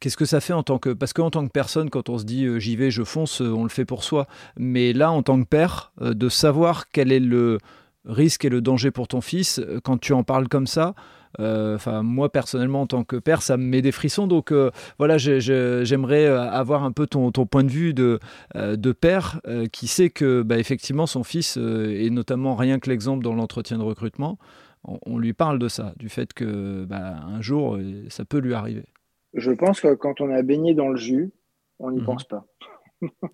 Qu'est-ce 0.00 0.16
que 0.16 0.24
ça 0.24 0.40
fait 0.40 0.52
en 0.52 0.64
tant 0.64 0.78
que... 0.78 0.90
Parce 0.90 1.12
qu'en 1.12 1.30
tant 1.30 1.46
que 1.46 1.52
personne, 1.52 1.88
quand 1.88 2.08
on 2.08 2.18
se 2.18 2.24
dit 2.24 2.48
j'y 2.58 2.74
vais, 2.74 2.90
je 2.90 3.04
fonce, 3.04 3.40
on 3.40 3.62
le 3.62 3.68
fait 3.68 3.84
pour 3.84 4.02
soi. 4.02 4.26
Mais 4.58 4.92
là, 4.92 5.12
en 5.12 5.22
tant 5.22 5.40
que 5.40 5.48
père, 5.48 5.92
de 6.00 6.28
savoir 6.28 6.90
quel 6.90 7.12
est 7.12 7.20
le, 7.20 7.58
risque 8.04 8.44
et 8.44 8.48
le 8.48 8.60
danger 8.60 8.90
pour 8.90 9.08
ton 9.08 9.20
fils, 9.20 9.58
euh, 9.58 9.80
quand 9.82 9.98
tu 9.98 10.12
en 10.12 10.22
parles 10.22 10.48
comme 10.48 10.66
ça, 10.66 10.94
euh, 11.40 11.78
moi 12.02 12.30
personnellement 12.30 12.82
en 12.82 12.86
tant 12.86 13.02
que 13.02 13.16
père, 13.16 13.42
ça 13.42 13.56
me 13.56 13.64
met 13.64 13.82
des 13.82 13.92
frissons. 13.92 14.26
Donc 14.26 14.52
euh, 14.52 14.70
voilà, 14.98 15.18
j'aimerais 15.18 16.26
avoir 16.26 16.84
un 16.84 16.92
peu 16.92 17.06
ton, 17.06 17.32
point 17.32 17.64
de 17.64 17.70
vue 17.70 17.92
de, 17.94 18.20
de 18.54 18.92
père 18.92 19.40
qui 19.72 19.88
sait 19.88 20.10
que 20.10 20.42
bah, 20.42 20.58
effectivement 20.58 21.06
son 21.06 21.24
fils, 21.24 21.56
et 21.56 22.08
notamment 22.10 22.54
rien 22.54 22.78
que 22.78 22.88
l'exemple 22.88 23.24
dans 23.24 23.34
l'entretien 23.34 23.78
de 23.78 23.82
recrutement, 23.82 24.38
on, 24.84 25.18
lui 25.18 25.32
parle 25.32 25.58
de 25.58 25.68
ça, 25.68 25.94
du 25.96 26.08
fait 26.08 26.32
que 26.32 26.84
bah, 26.84 27.16
un 27.26 27.40
jour 27.40 27.78
ça 28.10 28.24
peut 28.24 28.38
lui 28.38 28.54
arriver. 28.54 28.84
Je 29.32 29.50
pense 29.50 29.80
que 29.80 29.94
quand 29.94 30.20
on 30.20 30.30
a 30.30 30.42
baigné 30.42 30.74
dans 30.74 30.88
le 30.88 30.96
jus, 30.96 31.32
on 31.80 31.90
n'y 31.90 31.98
mhm. 31.98 32.04
pense 32.04 32.24
pas. 32.24 32.46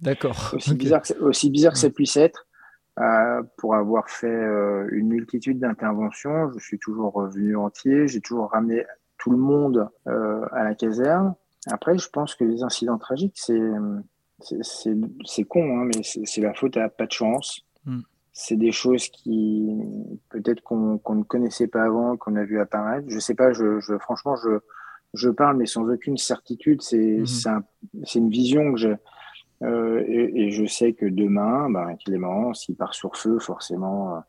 D'accord. 0.01 0.53
aussi, 0.57 0.75
bizarre 0.75 1.03
que, 1.03 1.13
aussi 1.21 1.51
bizarre 1.51 1.75
que 1.75 1.79
ça 1.79 1.91
puisse 1.91 2.17
être, 2.17 2.47
pour 3.57 3.75
avoir 3.75 4.11
fait 4.11 4.27
euh, 4.27 4.89
une 4.93 5.09
multitude 5.09 5.59
d'interventions. 5.59 6.53
Je 6.53 6.59
suis 6.59 6.79
toujours 6.79 7.13
revenu 7.13 7.57
entier, 7.57 8.09
j'ai 8.09 8.21
toujours 8.21 8.51
ramené 8.51 8.85
tout 9.19 9.31
le 9.31 9.39
monde 9.39 9.89
euh, 10.07 10.45
à 10.53 10.65
la 10.65 10.75
caserne. 10.75 11.35
Après, 11.67 11.97
je 11.97 12.09
pense 12.09 12.35
que 12.35 12.45
les 12.45 12.63
incidents 12.63 12.99
tragiques, 12.99 13.37
c'est 13.37 13.61
c'est 14.43 15.45
con, 15.45 15.81
hein, 15.81 15.85
mais 15.85 16.03
c'est 16.03 16.41
la 16.41 16.55
faute 16.55 16.79
à 16.79 16.89
pas 16.89 17.07
de 17.07 17.13
chance. 17.13 17.67
Mm. 17.85 18.01
C'est 18.33 18.57
des 18.57 18.73
choses 18.73 19.09
qui 19.09 19.77
peut-être 20.31 20.63
qu'on 20.63 20.99
ne 21.09 21.23
connaissait 21.23 21.67
pas 21.67 21.83
avant, 21.83 22.17
qu'on 22.17 22.37
a 22.37 22.45
vu 22.45 22.59
apparaître. 22.59 23.07
Je 23.09 23.19
sais 23.19 23.35
pas, 23.35 23.53
je, 23.53 23.81
je 23.81 23.99
franchement, 23.99 24.37
je, 24.37 24.61
je 25.13 25.29
parle, 25.29 25.59
mais 25.59 25.67
sans 25.67 25.91
aucune 25.91 26.17
certitude. 26.17 26.81
C'est 26.81 26.97
mm-hmm. 26.97 27.63
c'est 28.05 28.19
une 28.19 28.31
vision 28.31 28.73
que 28.73 28.79
je, 28.79 28.89
euh, 29.63 30.03
et, 30.07 30.47
et, 30.47 30.51
je 30.51 30.65
sais 30.65 30.95
que 30.95 31.07
demain, 31.07 31.69
bah, 31.71 31.95
Clément, 32.05 32.55
s'il 32.55 32.77
part 32.77 32.95
sur 32.95 33.17
feu, 33.17 33.39
forcément, 33.39 34.17
euh, 34.17 34.21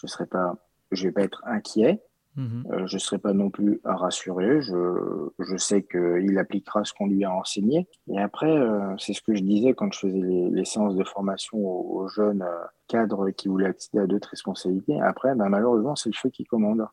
je 0.00 0.06
serai 0.06 0.26
pas, 0.26 0.56
je 0.90 1.04
vais 1.04 1.12
pas 1.12 1.22
être 1.22 1.42
inquiet. 1.46 2.02
Mhm. 2.36 2.64
Euh, 2.72 2.86
je 2.86 2.96
ne 2.96 2.98
serai 2.98 3.18
pas 3.18 3.34
non 3.34 3.50
plus 3.50 3.80
rassuré. 3.84 4.62
Je, 4.62 5.28
je 5.38 5.56
sais 5.58 5.82
qu'il 5.82 6.38
appliquera 6.38 6.84
ce 6.84 6.94
qu'on 6.94 7.06
lui 7.06 7.24
a 7.24 7.32
enseigné. 7.32 7.86
Et 8.08 8.18
après, 8.18 8.58
c'est 8.98 9.12
ce 9.12 9.20
que 9.20 9.34
je 9.34 9.42
disais 9.42 9.74
quand 9.74 9.92
je 9.92 9.98
faisais 9.98 10.20
les, 10.20 10.48
les 10.48 10.64
séances 10.64 10.96
de 10.96 11.04
formation 11.04 11.58
aux, 11.58 12.08
jeunes 12.08 12.46
cadres 12.88 13.28
qui 13.30 13.48
voulaient 13.48 13.66
accéder 13.66 14.02
à 14.02 14.06
d'autres 14.06 14.30
responsabilités. 14.30 14.98
Après, 15.02 15.34
bah, 15.34 15.50
malheureusement, 15.50 15.94
c'est 15.94 16.08
le 16.08 16.16
feu 16.16 16.30
qui 16.30 16.44
commande. 16.44 16.86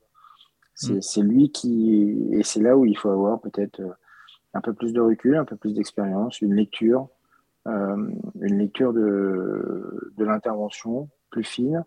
C'est 0.73 1.23
mhm. 1.23 1.29
lui 1.29 1.51
qui. 1.51 2.27
Et 2.31 2.43
c'est 2.43 2.61
là 2.61 2.75
où 2.75 2.83
il 2.83 2.97
faut 2.97 3.09
avoir 3.09 3.39
peut-être 3.39 3.81
un 4.53 4.61
peu 4.61 4.73
plus 4.73 4.91
de 4.91 4.99
recul, 4.99 5.35
un 5.35 5.45
peu 5.45 5.55
plus 5.55 5.73
d'expérience, 5.73 6.41
une 6.41 6.53
lecture, 6.53 7.09
une 7.65 8.57
lecture 8.57 8.93
de, 8.93 10.11
de 10.17 10.25
l'intervention 10.25 11.09
plus 11.29 11.43
fine, 11.43 11.85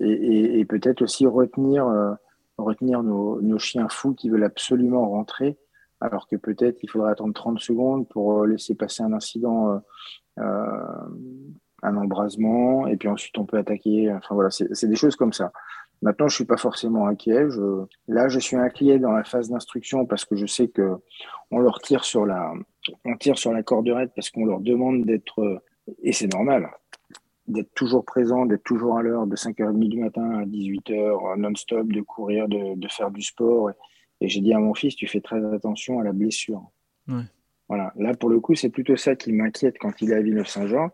et, 0.00 0.58
et, 0.58 0.64
peut-être 0.64 1.02
aussi 1.02 1.26
retenir, 1.26 1.86
retenir 2.58 3.02
nos, 3.02 3.58
chiens 3.58 3.88
fous 3.88 4.14
qui 4.14 4.28
veulent 4.28 4.44
absolument 4.44 5.08
rentrer, 5.08 5.56
alors 6.00 6.26
que 6.26 6.36
peut-être 6.36 6.82
il 6.82 6.90
faudrait 6.90 7.12
attendre 7.12 7.32
30 7.32 7.60
secondes 7.60 8.08
pour 8.08 8.44
laisser 8.44 8.74
passer 8.74 9.02
un 9.02 9.12
incident, 9.12 9.80
un 10.36 11.96
embrasement, 11.96 12.86
et 12.88 12.96
puis 12.96 13.08
ensuite 13.08 13.38
on 13.38 13.44
peut 13.44 13.58
attaquer. 13.58 14.12
Enfin 14.12 14.34
voilà, 14.34 14.50
c'est 14.50 14.88
des 14.88 14.96
choses 14.96 15.16
comme 15.16 15.32
ça. 15.32 15.52
Maintenant, 16.02 16.28
je 16.28 16.34
suis 16.34 16.44
pas 16.44 16.56
forcément 16.56 17.06
inquiet. 17.06 17.48
Je... 17.50 17.86
Là, 18.08 18.28
je 18.28 18.38
suis 18.38 18.56
inquiet 18.56 18.98
dans 18.98 19.12
la 19.12 19.24
phase 19.24 19.48
d'instruction 19.48 20.04
parce 20.06 20.24
que 20.24 20.36
je 20.36 20.46
sais 20.46 20.68
que 20.68 20.96
on 21.50 21.58
leur 21.60 21.80
tire 21.80 22.04
sur 22.04 22.26
la, 22.26 22.52
on 23.04 23.16
tire 23.16 23.38
sur 23.38 23.52
la 23.52 23.62
corderette 23.62 24.12
parce 24.14 24.30
qu'on 24.30 24.44
leur 24.44 24.60
demande 24.60 25.04
d'être, 25.04 25.62
et 26.02 26.12
c'est 26.12 26.32
normal, 26.32 26.70
d'être 27.46 27.72
toujours 27.74 28.04
présent, 28.04 28.46
d'être 28.46 28.64
toujours 28.64 28.96
à 28.96 29.02
l'heure, 29.02 29.26
de 29.26 29.36
5h30 29.36 29.88
du 29.88 29.98
matin 29.98 30.38
à 30.38 30.44
18h, 30.44 31.38
non-stop, 31.38 31.88
de 31.88 32.00
courir, 32.00 32.48
de, 32.48 32.76
de, 32.76 32.88
faire 32.88 33.10
du 33.10 33.22
sport. 33.22 33.70
Et, 34.20 34.28
j'ai 34.28 34.40
dit 34.40 34.54
à 34.54 34.58
mon 34.58 34.74
fils, 34.74 34.96
tu 34.96 35.06
fais 35.06 35.20
très 35.20 35.44
attention 35.54 36.00
à 36.00 36.04
la 36.04 36.12
blessure. 36.12 36.62
Voilà. 37.68 37.92
Là, 37.96 38.14
pour 38.14 38.30
le 38.30 38.40
coup, 38.40 38.54
c'est 38.54 38.70
plutôt 38.70 38.96
ça 38.96 39.16
qui 39.16 39.32
m'inquiète 39.32 39.76
quand 39.78 40.00
il 40.00 40.12
est 40.12 40.14
à 40.14 40.20
Villeneuve-Saint-Jean 40.20 40.90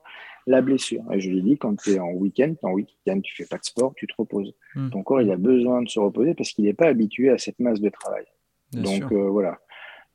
la 0.47 0.63
blessure. 0.63 1.03
Et 1.13 1.21
je 1.21 1.31
lui 1.31 1.43
dis, 1.43 1.59
quand 1.59 1.77
tu 1.77 1.93
es 1.93 1.99
en 1.99 2.11
week-end, 2.13 2.55
en 2.63 2.73
week-end, 2.73 3.21
tu 3.21 3.35
fais 3.35 3.47
pas 3.47 3.59
de 3.59 3.65
sport, 3.65 3.95
tu 3.97 4.07
te 4.07 4.15
reposes. 4.17 4.55
Hmm. 4.75 4.91
Ton 4.91 5.03
corps, 5.03 5.21
il 5.21 5.31
a 5.31 5.37
besoin 5.37 5.83
de 5.83 5.89
se 5.89 6.01
reposer 6.01 6.35
parce 6.35 6.51
qu'il 6.51 6.65
n'est 6.65 6.75
pas 6.75 6.89
habitué 6.89 7.31
à 7.31 7.39
cette 7.39 7.59
masse 7.61 7.81
de 7.81 7.89
travail. 7.89 8.25
Donc 8.73 9.11
euh, 9.13 9.29
voilà. 9.29 9.59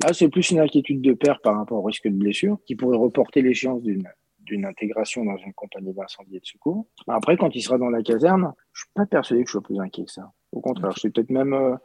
Là, 0.04 0.14
c'est 0.14 0.30
plus 0.30 0.52
une 0.52 0.60
inquiétude 0.60 1.02
de 1.02 1.14
père 1.14 1.40
par 1.42 1.56
rapport 1.58 1.80
au 1.80 1.84
risque 1.84 2.08
de 2.08 2.16
blessure 2.16 2.58
qui 2.66 2.76
pourrait 2.76 2.98
reporter 2.98 3.42
l'échéance 3.42 3.82
d'une 3.82 4.08
d'une 4.46 4.66
intégration 4.66 5.26
dans 5.26 5.38
une 5.38 5.54
compagnie 5.54 5.94
d'incendie 5.94 6.38
et 6.38 6.40
de 6.40 6.46
secours. 6.46 6.86
Après, 7.08 7.36
quand 7.36 7.56
il 7.56 7.62
sera 7.62 7.78
dans 7.78 7.90
la 7.90 8.04
caserne, 8.04 8.54
je 8.74 8.82
suis 8.82 8.92
pas 8.94 9.06
persuadé 9.06 9.44
que 9.44 9.50
je 9.50 9.54
sois 9.54 9.62
plus 9.62 9.80
inquiet 9.80 10.06
que 10.06 10.12
ça. 10.12 10.32
Au 10.52 10.62
contraire, 10.62 10.92
je 10.92 11.00
suis 11.00 11.10
peut-être 11.10 11.32
même 11.32 11.54
euh, 11.54 11.76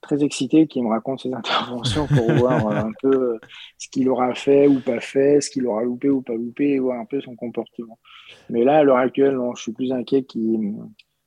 très 0.00 0.22
excité 0.22 0.66
qu'il 0.66 0.84
me 0.84 0.88
raconte 0.88 1.20
ses 1.20 1.32
interventions 1.34 2.06
pour 2.06 2.30
voir 2.32 2.66
euh, 2.68 2.76
un 2.76 2.92
peu 3.00 3.38
ce 3.78 3.88
qu'il 3.88 4.08
aura 4.08 4.34
fait 4.34 4.66
ou 4.66 4.80
pas 4.80 5.00
fait, 5.00 5.40
ce 5.40 5.50
qu'il 5.50 5.66
aura 5.66 5.82
loupé 5.82 6.10
ou 6.10 6.22
pas 6.22 6.34
loupé, 6.34 6.70
et 6.72 6.78
voir 6.78 7.00
un 7.00 7.04
peu 7.04 7.20
son 7.20 7.34
comportement. 7.36 7.98
Mais 8.48 8.64
là, 8.64 8.78
à 8.78 8.82
l'heure 8.82 8.98
actuelle, 8.98 9.36
non, 9.36 9.54
je 9.54 9.62
suis 9.62 9.72
plus 9.72 9.92
inquiet 9.92 10.24
qu'il. 10.24 10.74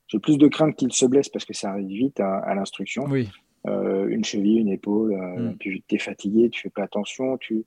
J'ai 0.08 0.20
plus 0.20 0.38
de 0.38 0.48
crainte 0.48 0.76
qu'il 0.76 0.94
se 0.94 1.08
blesse 1.08 1.30
parce 1.30 1.44
que 1.44 1.56
ça 1.56 1.72
arrive 1.72 1.88
vite 1.88 2.20
à, 2.20 2.54
l'instruction. 2.54 3.06
Oui. 3.10 3.30
Euh, 3.68 4.08
une 4.08 4.26
cheville, 4.26 4.60
une 4.60 4.70
épaule, 4.70 5.16
mm. 5.16 5.58
tu 5.60 5.84
es 5.90 5.98
fatigué, 5.98 6.50
tu 6.50 6.62
fais 6.62 6.70
pas 6.70 6.84
attention, 6.84 7.38
tu, 7.38 7.66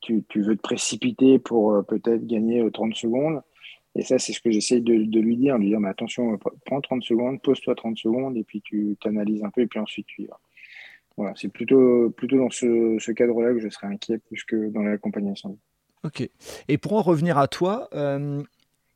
tu, 0.00 0.24
tu 0.28 0.42
veux 0.42 0.56
te 0.56 0.62
précipiter 0.62 1.38
pour 1.38 1.84
peut-être 1.86 2.26
gagner 2.26 2.66
30 2.70 2.94
secondes. 2.94 3.42
Et 3.96 4.02
ça, 4.02 4.18
c'est 4.18 4.32
ce 4.32 4.40
que 4.40 4.50
j'essaie 4.50 4.80
de, 4.80 5.04
de, 5.04 5.20
lui 5.20 5.36
dire, 5.36 5.54
de 5.56 5.60
lui 5.60 5.68
dire, 5.68 5.80
mais 5.80 5.88
attention, 5.88 6.38
prends 6.64 6.80
30 6.80 7.04
secondes, 7.04 7.40
pose-toi 7.42 7.74
30 7.74 7.96
secondes, 7.96 8.36
et 8.36 8.42
puis 8.42 8.60
tu 8.60 8.96
t'analyses 9.00 9.44
un 9.44 9.50
peu, 9.50 9.60
et 9.60 9.66
puis 9.66 9.78
ensuite 9.78 10.06
tu 10.06 10.22
y 10.22 10.26
vas. 10.26 10.40
Voilà, 11.16 11.32
c'est 11.36 11.48
plutôt, 11.48 12.10
plutôt 12.10 12.38
dans 12.38 12.50
ce, 12.50 12.96
ce 12.98 13.12
cadre-là 13.12 13.52
que 13.52 13.60
je 13.60 13.68
serais 13.68 13.86
inquiet 13.86 14.18
plus 14.18 14.42
que 14.44 14.68
dans 14.70 14.82
l'accompagnement. 14.82 15.34
Ok. 16.02 16.28
Et 16.68 16.76
pour 16.76 16.94
en 16.94 17.02
revenir 17.02 17.38
à 17.38 17.46
toi, 17.46 17.88
euh, 17.94 18.42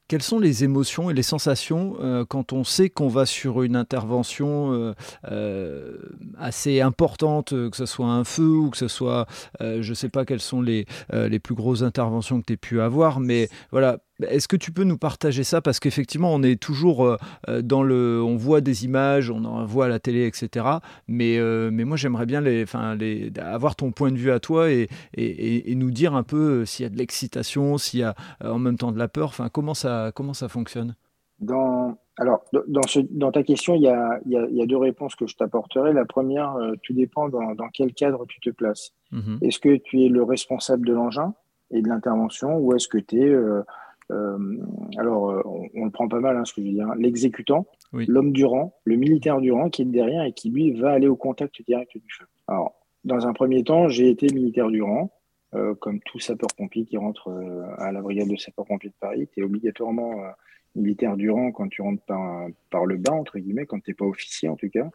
quelles 0.08 0.22
sont 0.22 0.38
les 0.38 0.64
émotions 0.64 1.10
et 1.10 1.14
les 1.14 1.22
sensations 1.22 1.96
euh, 2.00 2.24
quand 2.24 2.52
on 2.54 2.64
sait 2.64 2.88
qu'on 2.88 3.08
va 3.08 3.26
sur 3.26 3.62
une 3.62 3.76
intervention 3.76 4.72
euh, 4.72 4.94
euh, 5.30 5.98
assez 6.38 6.80
importante, 6.80 7.50
que 7.50 7.76
ce 7.76 7.86
soit 7.86 8.06
un 8.06 8.24
feu 8.24 8.48
ou 8.48 8.70
que 8.70 8.78
ce 8.78 8.88
soit, 8.88 9.26
je 9.60 9.88
ne 9.88 9.94
sais 9.94 10.08
pas 10.08 10.24
quelles 10.24 10.40
sont 10.40 10.62
les, 10.62 10.86
les 11.12 11.38
plus 11.38 11.54
grosses 11.54 11.82
interventions 11.82 12.40
que 12.40 12.46
tu 12.46 12.52
aies 12.54 12.56
pu 12.56 12.80
avoir, 12.80 13.20
mais 13.20 13.48
voilà, 13.70 13.98
est-ce 14.22 14.48
que 14.48 14.56
tu 14.56 14.72
peux 14.72 14.84
nous 14.84 14.98
partager 14.98 15.44
ça? 15.44 15.60
Parce 15.60 15.80
qu'effectivement, 15.80 16.34
on 16.34 16.42
est 16.42 16.60
toujours 16.60 17.16
dans 17.46 17.82
le. 17.82 18.22
On 18.22 18.36
voit 18.36 18.60
des 18.60 18.84
images, 18.84 19.30
on 19.30 19.44
en 19.44 19.64
voit 19.64 19.86
à 19.86 19.88
la 19.88 19.98
télé, 19.98 20.26
etc. 20.26 20.66
Mais, 21.06 21.38
mais 21.70 21.84
moi, 21.84 21.96
j'aimerais 21.96 22.26
bien 22.26 22.40
les, 22.40 22.64
les, 22.98 23.32
avoir 23.38 23.76
ton 23.76 23.92
point 23.92 24.10
de 24.10 24.16
vue 24.16 24.30
à 24.30 24.40
toi 24.40 24.70
et, 24.70 24.88
et, 25.14 25.70
et 25.70 25.74
nous 25.74 25.90
dire 25.90 26.14
un 26.14 26.24
peu 26.24 26.64
s'il 26.64 26.82
y 26.84 26.86
a 26.86 26.90
de 26.90 26.98
l'excitation, 26.98 27.78
s'il 27.78 28.00
y 28.00 28.02
a 28.02 28.14
en 28.44 28.58
même 28.58 28.76
temps 28.76 28.92
de 28.92 28.98
la 28.98 29.08
peur. 29.08 29.28
Enfin, 29.28 29.48
comment 29.48 29.74
ça, 29.74 30.10
comment 30.14 30.34
ça 30.34 30.48
fonctionne? 30.48 30.94
Dans, 31.40 31.96
Alors, 32.16 32.44
dans, 32.66 32.86
ce, 32.86 32.98
dans 33.10 33.30
ta 33.30 33.42
question, 33.44 33.74
il 33.74 33.82
y, 33.82 33.88
a, 33.88 34.18
il, 34.26 34.32
y 34.32 34.62
a, 34.62 34.66
deux 34.66 34.76
réponses 34.76 35.14
que 35.14 35.26
je 35.26 35.36
t'apporterai. 35.36 35.92
La 35.92 36.04
première, 36.04 36.56
euh, 36.56 36.74
tout 36.82 36.92
dépend 36.92 37.28
dans, 37.28 37.54
dans, 37.54 37.68
quel 37.68 37.92
cadre 37.94 38.26
tu 38.26 38.40
te 38.40 38.50
places. 38.50 38.92
Mhm. 39.12 39.38
Est-ce 39.42 39.60
que 39.60 39.76
tu 39.76 40.04
es 40.04 40.08
le 40.08 40.22
responsable 40.24 40.86
de 40.86 40.92
l'engin 40.92 41.34
et 41.70 41.80
de 41.80 41.88
l'intervention 41.88 42.58
ou 42.58 42.74
est-ce 42.74 42.88
que 42.88 42.98
tu 42.98 43.20
es... 43.20 43.28
Euh, 43.28 43.58
euh, 43.58 43.62
alors, 44.10 45.42
on, 45.74 45.84
le 45.84 45.90
prend 45.90 46.08
pas 46.08 46.20
mal, 46.20 46.36
hein, 46.36 46.44
ce 46.44 46.54
que 46.54 46.62
je 46.62 46.66
veux 46.66 46.72
dire, 46.72 46.94
l'exécutant, 46.96 47.66
l'homme 47.92 48.32
du 48.32 48.44
rang, 48.44 48.74
le 48.84 48.96
militaire 48.96 49.40
du 49.40 49.52
rang 49.52 49.68
qui 49.68 49.82
est 49.82 49.86
derrière 49.86 50.24
et 50.24 50.32
qui, 50.32 50.50
lui, 50.50 50.72
va 50.72 50.92
aller 50.92 51.08
au 51.08 51.16
contact 51.16 51.62
direct 51.66 51.92
du 51.94 52.08
feu. 52.10 52.26
Alors, 52.46 52.74
dans 53.04 53.26
un 53.26 53.32
premier 53.32 53.64
temps, 53.64 53.88
j'ai 53.88 54.08
été 54.08 54.26
militaire 54.32 54.68
du 54.68 54.82
rang. 54.82 55.12
Euh, 55.54 55.74
comme 55.74 55.98
tout 56.00 56.18
sapeur-pompier 56.18 56.84
qui 56.84 56.98
rentre 56.98 57.28
euh, 57.28 57.64
à 57.78 57.90
la 57.90 58.02
brigade 58.02 58.28
de 58.28 58.36
sapeur-pompier 58.36 58.90
de 58.90 58.94
Paris, 59.00 59.28
tu 59.32 59.40
es 59.40 59.42
obligatoirement 59.42 60.22
euh, 60.22 60.28
militaire 60.74 61.16
du 61.16 61.30
rang 61.30 61.52
quand 61.52 61.68
tu 61.68 61.80
rentres 61.80 62.02
par, 62.02 62.48
par 62.68 62.84
le 62.84 62.98
bas, 62.98 63.14
entre 63.14 63.38
guillemets, 63.38 63.64
quand 63.64 63.80
tu 63.80 63.90
n'es 63.90 63.94
pas 63.94 64.04
officier 64.04 64.50
en 64.50 64.56
tout 64.56 64.68
cas. 64.68 64.90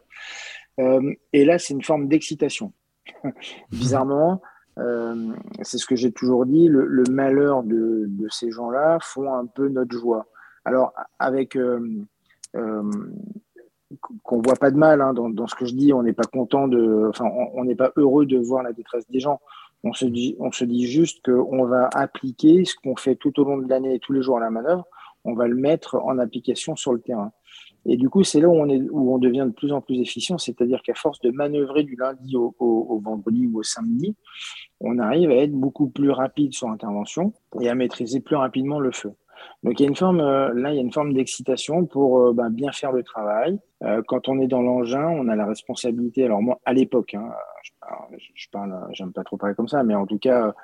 et 1.32 1.44
là, 1.44 1.58
c'est 1.58 1.74
une 1.74 1.82
forme 1.82 2.06
d'excitation. 2.06 2.72
Bizarrement, 3.72 4.40
c'est 4.76 5.78
ce 5.78 5.86
que 5.86 5.96
j'ai 5.96 6.12
toujours 6.12 6.46
dit, 6.46 6.68
le, 6.68 6.86
le 6.86 7.04
malheur 7.10 7.62
de, 7.62 8.06
de 8.08 8.28
ces 8.28 8.50
gens-là 8.50 8.98
font 9.00 9.32
un 9.32 9.46
peu 9.46 9.68
notre 9.68 9.96
joie. 9.96 10.26
Alors, 10.64 10.92
avec 11.18 11.56
qu'on 14.22 14.40
voit 14.42 14.56
pas 14.56 14.70
de 14.70 14.76
mal 14.76 15.00
hein, 15.00 15.14
dans, 15.14 15.30
dans, 15.30 15.46
ce 15.46 15.54
que 15.54 15.66
je 15.66 15.74
dis, 15.74 15.92
on 15.92 16.02
n'est 16.02 16.12
pas 16.12 16.24
content 16.24 16.68
de, 16.68 17.06
enfin, 17.08 17.30
on 17.54 17.64
n'est 17.64 17.74
pas 17.74 17.92
heureux 17.96 18.26
de 18.26 18.38
voir 18.38 18.62
la 18.62 18.72
détresse 18.72 19.08
des 19.10 19.20
gens. 19.20 19.40
On 19.82 19.92
se 19.92 20.06
dit, 20.06 20.36
on 20.38 20.50
se 20.50 20.64
dit 20.64 20.86
juste 20.86 21.24
qu'on 21.24 21.64
va 21.66 21.88
appliquer 21.92 22.64
ce 22.64 22.74
qu'on 22.76 22.96
fait 22.96 23.16
tout 23.16 23.38
au 23.38 23.44
long 23.44 23.58
de 23.58 23.68
l'année 23.68 23.98
tous 24.00 24.12
les 24.12 24.22
jours 24.22 24.38
à 24.38 24.40
la 24.40 24.50
manœuvre, 24.50 24.86
on 25.24 25.34
va 25.34 25.46
le 25.48 25.56
mettre 25.56 25.96
en 25.96 26.18
application 26.18 26.76
sur 26.76 26.92
le 26.92 27.00
terrain. 27.00 27.32
Et 27.86 27.96
du 27.96 28.08
coup, 28.08 28.24
c'est 28.24 28.40
là 28.40 28.48
où 28.48 28.54
on, 28.54 28.68
est, 28.68 28.80
où 28.90 29.14
on 29.14 29.18
devient 29.18 29.44
de 29.46 29.52
plus 29.52 29.72
en 29.72 29.80
plus 29.80 30.00
efficient, 30.00 30.38
c'est-à-dire 30.38 30.82
qu'à 30.82 30.94
force 30.94 31.20
de 31.20 31.30
manœuvrer 31.30 31.82
du 31.82 31.96
lundi 31.96 32.36
au, 32.36 32.54
au, 32.58 32.98
vendredi 33.00 33.46
ou 33.46 33.58
au 33.58 33.62
samedi, 33.62 34.16
on 34.80 34.98
arrive 34.98 35.30
à 35.30 35.36
être 35.36 35.52
beaucoup 35.52 35.88
plus 35.88 36.10
rapide 36.10 36.54
sur 36.54 36.68
l'intervention 36.68 37.34
et 37.60 37.68
à 37.68 37.74
maîtriser 37.74 38.20
plus 38.20 38.36
rapidement 38.36 38.80
le 38.80 38.90
feu. 38.90 39.12
Donc 39.62 39.80
il 39.80 39.84
y 39.84 39.86
a 39.86 39.88
une 39.88 39.96
forme, 39.96 40.20
euh, 40.20 40.52
là, 40.54 40.72
il 40.72 40.76
y 40.76 40.78
a 40.78 40.82
une 40.82 40.92
forme 40.92 41.14
d'excitation 41.14 41.86
pour 41.86 42.20
euh, 42.20 42.32
ben, 42.32 42.50
bien 42.50 42.70
faire 42.72 42.92
le 42.92 43.02
travail. 43.02 43.58
Euh, 43.82 44.02
quand 44.06 44.28
on 44.28 44.38
est 44.38 44.46
dans 44.46 44.60
l'engin, 44.60 45.08
on 45.08 45.28
a 45.28 45.36
la 45.36 45.46
responsabilité. 45.46 46.24
Alors 46.24 46.42
moi, 46.42 46.60
à 46.64 46.72
l'époque, 46.72 47.14
hein, 47.14 47.30
je, 48.34 48.48
parle, 48.50 48.78
j'aime 48.92 49.12
pas 49.12 49.24
trop 49.24 49.36
parler 49.36 49.54
comme 49.54 49.68
ça, 49.68 49.82
mais 49.82 49.94
en 49.94 50.06
tout 50.06 50.18
cas, 50.18 50.54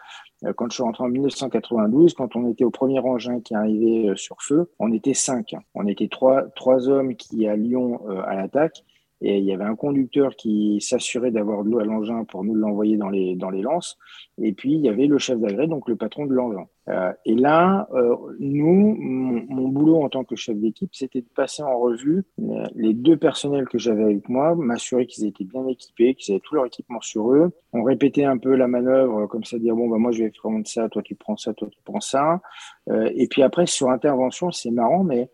quand 0.57 0.69
je 0.71 0.75
suis 0.75 0.83
rentré 0.83 1.05
en 1.05 1.09
1992, 1.09 2.15
quand 2.15 2.37
on 2.37 2.49
était 2.51 2.65
au 2.65 2.71
premier 2.71 2.99
engin 3.01 3.41
qui 3.41 3.55
arrivait 3.55 4.15
sur 4.17 4.37
feu, 4.41 4.71
on 4.79 4.93
était 4.93 5.15
cinq. 5.15 5.55
On 5.75 5.87
était 5.87 6.09
trois, 6.09 6.45
trois 6.57 6.89
hommes 6.89 7.15
qui 7.17 7.47
allions 7.47 8.07
à 8.25 8.37
l'attaque 8.37 8.85
et 9.23 9.39
il 9.39 9.45
y 9.45 9.53
avait 9.53 9.65
un 9.65 9.77
conducteur 9.77 10.35
qui 10.35 10.81
s'assurait 10.81 11.31
d'avoir 11.31 11.63
de 11.65 11.71
l'eau 11.71 11.79
à 11.79 11.85
l'engin 11.85 12.25
pour 12.25 12.43
nous 12.43 12.55
l'envoyer 12.55 12.97
dans 12.97 13.11
les, 13.11 13.37
dans 13.37 13.51
les 13.51 13.61
lances. 13.61 13.99
Et 14.39 14.53
puis, 14.53 14.73
il 14.73 14.81
y 14.81 14.89
avait 14.89 15.07
le 15.07 15.19
chef 15.19 15.39
d'agrès, 15.39 15.67
donc 15.67 15.89
le 15.89 15.97
patron 15.97 16.25
de 16.25 16.33
l'engin. 16.33 16.67
Euh, 16.89 17.13
et 17.27 17.35
là, 17.35 17.87
euh, 17.93 18.17
nous, 18.39 18.97
mon, 18.99 19.69
boulot 19.69 20.03
en 20.03 20.09
tant 20.09 20.25
que 20.25 20.37
chef 20.37 20.57
d'équipe, 20.57 20.91
c'était 20.95 21.21
de 21.21 21.29
passer 21.35 21.63
en 21.63 21.79
revue 21.79 22.25
euh, 22.41 22.65
les 22.75 22.95
deux 22.95 23.19
personnels 23.19 23.69
que 23.69 23.79
j'avais 23.79 24.05
avec 24.05 24.29
moi, 24.29 24.55
m'assurer 24.55 25.07
qu'ils 25.07 25.27
étaient 25.27 25.45
bien 25.45 25.67
équipés, 25.67 26.15
qu'ils 26.15 26.33
avaient 26.33 26.41
tout 26.41 26.55
leur 26.55 26.67
équipement 26.67 27.01
sur 27.01 27.31
eux. 27.33 27.53
On 27.75 27.83
répétait 27.83 28.25
un 28.25 28.39
peu 28.39 28.57
la 28.57 28.69
manœuvre, 28.69 29.27
comme 29.27 29.45
ça, 29.45 29.59
dire, 29.59 29.77
bon, 29.77 29.89
bah, 29.89 29.99
moi, 29.99 30.13
je 30.13 30.25
vais 30.25 30.31
prendre 30.31 30.67
ça, 30.67 30.89
toi, 30.89 31.03
tu 31.03 31.15
prends 31.15 31.37
ça, 31.37 31.53
toi, 31.53 31.69
tu 31.71 31.79
prends 31.85 32.01
ça. 32.01 32.41
Euh, 32.89 33.11
et 33.15 33.29
puis 33.29 33.43
après, 33.43 33.67
sur 33.67 33.91
intervention, 33.91 34.51
c'est 34.51 34.71
marrant, 34.71 35.05
mais 35.05 35.29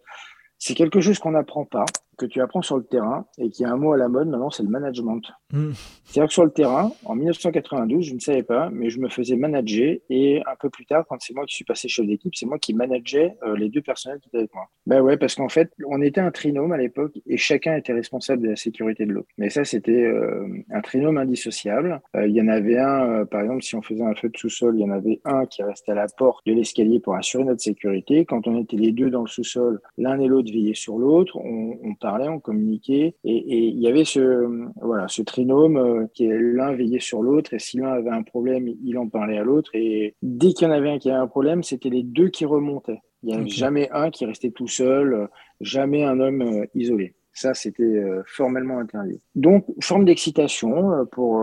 c'est 0.59 0.75
quelque 0.75 1.01
chose 1.01 1.19
qu'on 1.19 1.33
n'apprend 1.33 1.65
pas 1.65 1.85
que 2.17 2.27
tu 2.27 2.41
apprends 2.41 2.63
sur 2.63 2.77
le 2.77 2.85
terrain 2.85 3.27
et 3.39 3.51
qui 3.51 3.65
a 3.65 3.71
un 3.71 3.77
mot 3.77 3.93
à 3.93 3.97
la 3.97 4.09
mode 4.09 4.29
maintenant, 4.29 4.51
c'est 4.51 4.63
le 4.63 4.69
management. 4.69 5.23
Hmm. 5.53 5.73
C'est-à-dire 6.05 6.29
que 6.29 6.33
sur 6.33 6.45
le 6.45 6.51
terrain, 6.51 6.93
en 7.05 7.15
1992, 7.15 8.05
je 8.05 8.15
ne 8.15 8.21
savais 8.21 8.43
pas, 8.43 8.71
mais 8.73 8.91
je 8.91 8.99
me 9.01 9.09
faisais 9.09 9.37
manager 9.37 9.97
et 10.09 10.43
un 10.47 10.57
peu 10.61 10.71
plus 10.71 10.87
tard, 10.87 11.05
quand 11.09 11.17
c'est 11.21 11.35
moi 11.35 11.45
qui 11.47 11.55
suis 11.55 11.65
passé 11.65 11.89
chef 11.89 12.07
d'équipe, 12.07 12.35
c'est 12.35 12.47
moi 12.47 12.59
qui 12.59 12.75
manageais 12.75 13.37
euh, 13.43 13.57
les 13.57 13.69
deux 13.69 13.83
personnels 13.83 14.19
qui 14.21 14.29
étaient 14.29 14.39
avec 14.39 14.55
moi. 14.55 14.65
Ben 14.87 15.01
ouais, 15.01 15.17
parce 15.17 15.35
qu'en 15.35 15.49
fait, 15.49 15.71
on 15.87 16.01
était 16.01 16.21
un 16.21 16.31
trinôme 16.31 16.73
à 16.73 16.79
l'époque 16.79 17.13
et 17.27 17.37
chacun 17.37 17.77
était 17.77 17.93
responsable 17.93 18.43
de 18.43 18.49
la 18.51 18.57
sécurité 18.57 19.05
de 19.05 19.13
l'autre. 19.13 19.29
Mais 19.37 19.51
ça, 19.51 19.65
c'était 19.65 19.93
euh, 19.93 20.47
un 20.71 20.81
trinôme 20.81 21.19
indissociable. 21.19 22.01
Euh, 22.17 22.27
il 22.27 22.35
y 22.35 22.41
en 22.41 22.49
avait 22.49 22.79
un, 22.79 23.27
par 23.27 23.43
exemple, 23.43 23.63
si 23.63 23.75
on 23.75 23.83
faisait 23.83 24.05
un 24.05 24.15
feu 24.15 24.29
de 24.29 24.37
sous-sol, 24.37 24.77
il 24.77 24.83
y 24.83 24.85
en 24.85 24.91
avait 24.91 25.21
un 25.25 25.45
qui 25.47 25.63
restait 25.63 25.93
à 25.93 25.97
la 25.97 26.07
porte 26.17 26.47
de 26.47 26.53
l'escalier 26.53 27.01
pour 27.01 27.15
assurer 27.15 27.45
notre 27.45 27.61
sécurité. 27.61 28.25
Quand 28.25 28.47
on 28.47 28.61
était 28.61 28.77
les 28.77 28.93
deux 28.93 29.11
dans 29.11 29.23
le 29.23 29.29
sous-sol, 29.29 29.81
l'un 29.99 30.19
et 30.21 30.27
l'autre 30.27 30.53
veillaient 30.53 30.75
sur 30.75 30.99
l'autre. 30.99 31.37
On, 31.37 31.79
on 31.83 31.95
parlait, 32.07 32.29
on 32.29 32.39
communiquait, 32.39 33.17
et, 33.25 33.69
il 33.69 33.81
y 33.81 33.89
avait 33.89 34.05
ce, 34.05 34.47
voilà, 34.81 35.09
ce 35.09 35.23
trinôme 35.23 35.77
euh, 35.77 36.07
qui 36.15 36.27
est 36.27 36.39
l'un 36.39 36.73
veillait 36.73 37.01
sur 37.01 37.21
l'autre, 37.21 37.53
et 37.53 37.59
si 37.59 37.79
l'un 37.79 37.91
avait 37.95 38.11
un 38.11 38.23
problème, 38.23 38.69
il 38.69 38.97
en 38.97 39.09
parlait 39.09 39.39
à 39.39 39.43
l'autre, 39.43 39.73
et 39.75 40.15
dès 40.23 40.53
qu'il 40.53 40.69
y 40.69 40.71
en 40.71 40.73
avait 40.73 40.91
un 40.91 40.99
qui 41.01 41.11
avait 41.11 41.19
un 41.19 41.27
problème, 41.27 41.65
c'était 41.65 41.89
les 41.89 42.05
deux 42.05 42.29
qui 42.29 42.45
remontaient. 42.45 43.01
Il 43.25 43.31
n'y 43.31 43.35
avait 43.35 43.49
jamais 43.49 43.91
un 43.91 44.11
qui 44.11 44.25
restait 44.25 44.53
tout 44.53 44.69
seul, 44.69 45.29
jamais 45.61 46.05
un 46.05 46.21
homme 46.21 46.65
isolé. 46.77 47.17
Ça, 47.33 47.55
c'était 47.55 48.01
formellement 48.27 48.79
interdit. 48.79 49.21
Donc, 49.35 49.67
forme 49.83 50.05
d'excitation 50.05 51.07
pour, 51.11 51.43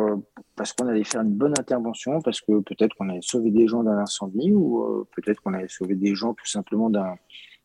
parce 0.56 0.72
qu'on 0.72 0.88
allait 0.88 1.04
faire 1.04 1.22
une 1.22 1.34
bonne 1.34 1.56
intervention, 1.60 2.22
parce 2.22 2.40
que 2.40 2.62
peut-être 2.62 2.96
qu'on 2.96 3.10
allait 3.10 3.20
sauver 3.22 3.52
des 3.52 3.68
gens 3.68 3.84
d'un 3.84 3.98
incendie, 3.98 4.54
ou 4.54 5.06
peut-être 5.14 5.42
qu'on 5.42 5.54
allait 5.54 5.68
sauver 5.68 5.96
des 5.96 6.16
gens 6.16 6.34
tout 6.34 6.48
simplement 6.48 6.90
d'un 6.90 7.16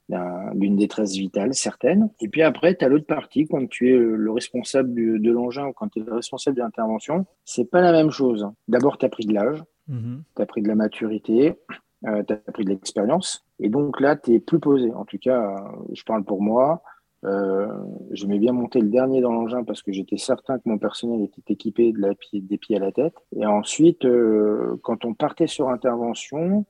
d'une 0.08 0.76
détresse 0.76 1.12
vitale 1.12 1.54
certaine. 1.54 2.10
Et 2.20 2.28
puis 2.28 2.42
après, 2.42 2.74
tu 2.74 2.84
as 2.84 2.88
l'autre 2.88 3.06
partie, 3.06 3.46
quand 3.46 3.66
tu 3.68 3.92
es 3.92 3.96
le 3.96 4.30
responsable 4.30 4.94
de 4.94 5.30
l'engin 5.30 5.66
ou 5.66 5.72
quand 5.72 5.88
tu 5.88 6.00
es 6.00 6.02
le 6.02 6.14
responsable 6.14 6.56
de 6.56 6.62
l'intervention, 6.62 7.26
c'est 7.44 7.70
pas 7.70 7.80
la 7.80 7.92
même 7.92 8.10
chose. 8.10 8.48
D'abord, 8.68 8.98
tu 8.98 9.04
as 9.04 9.10
pris 9.10 9.26
de 9.26 9.34
l'âge, 9.34 9.62
mm-hmm. 9.90 10.22
tu 10.34 10.42
as 10.42 10.46
pris 10.46 10.62
de 10.62 10.68
la 10.68 10.74
maturité, 10.74 11.58
euh, 12.06 12.22
tu 12.22 12.32
as 12.32 12.52
pris 12.52 12.64
de 12.64 12.70
l'expérience. 12.70 13.44
Et 13.58 13.68
donc 13.68 14.00
là, 14.00 14.16
tu 14.16 14.34
es 14.34 14.40
plus 14.40 14.60
posé. 14.60 14.92
En 14.94 15.04
tout 15.04 15.18
cas, 15.18 15.56
je 15.92 16.02
parle 16.04 16.24
pour 16.24 16.42
moi. 16.42 16.82
Euh, 17.24 17.66
J'aimais 18.12 18.38
bien 18.38 18.52
monter 18.52 18.80
le 18.80 18.88
dernier 18.88 19.20
dans 19.20 19.32
l'engin 19.32 19.64
parce 19.64 19.82
que 19.82 19.92
j'étais 19.92 20.16
certain 20.16 20.58
que 20.58 20.68
mon 20.68 20.78
personnel 20.78 21.22
était 21.22 21.52
équipé 21.52 21.92
de 21.92 22.00
la, 22.00 22.10
des 22.32 22.58
pieds 22.58 22.76
à 22.76 22.80
la 22.80 22.92
tête. 22.92 23.14
Et 23.36 23.44
ensuite, 23.44 24.04
euh, 24.04 24.78
quand 24.82 25.04
on 25.04 25.14
partait 25.14 25.48
sur 25.48 25.68
intervention, 25.68 26.64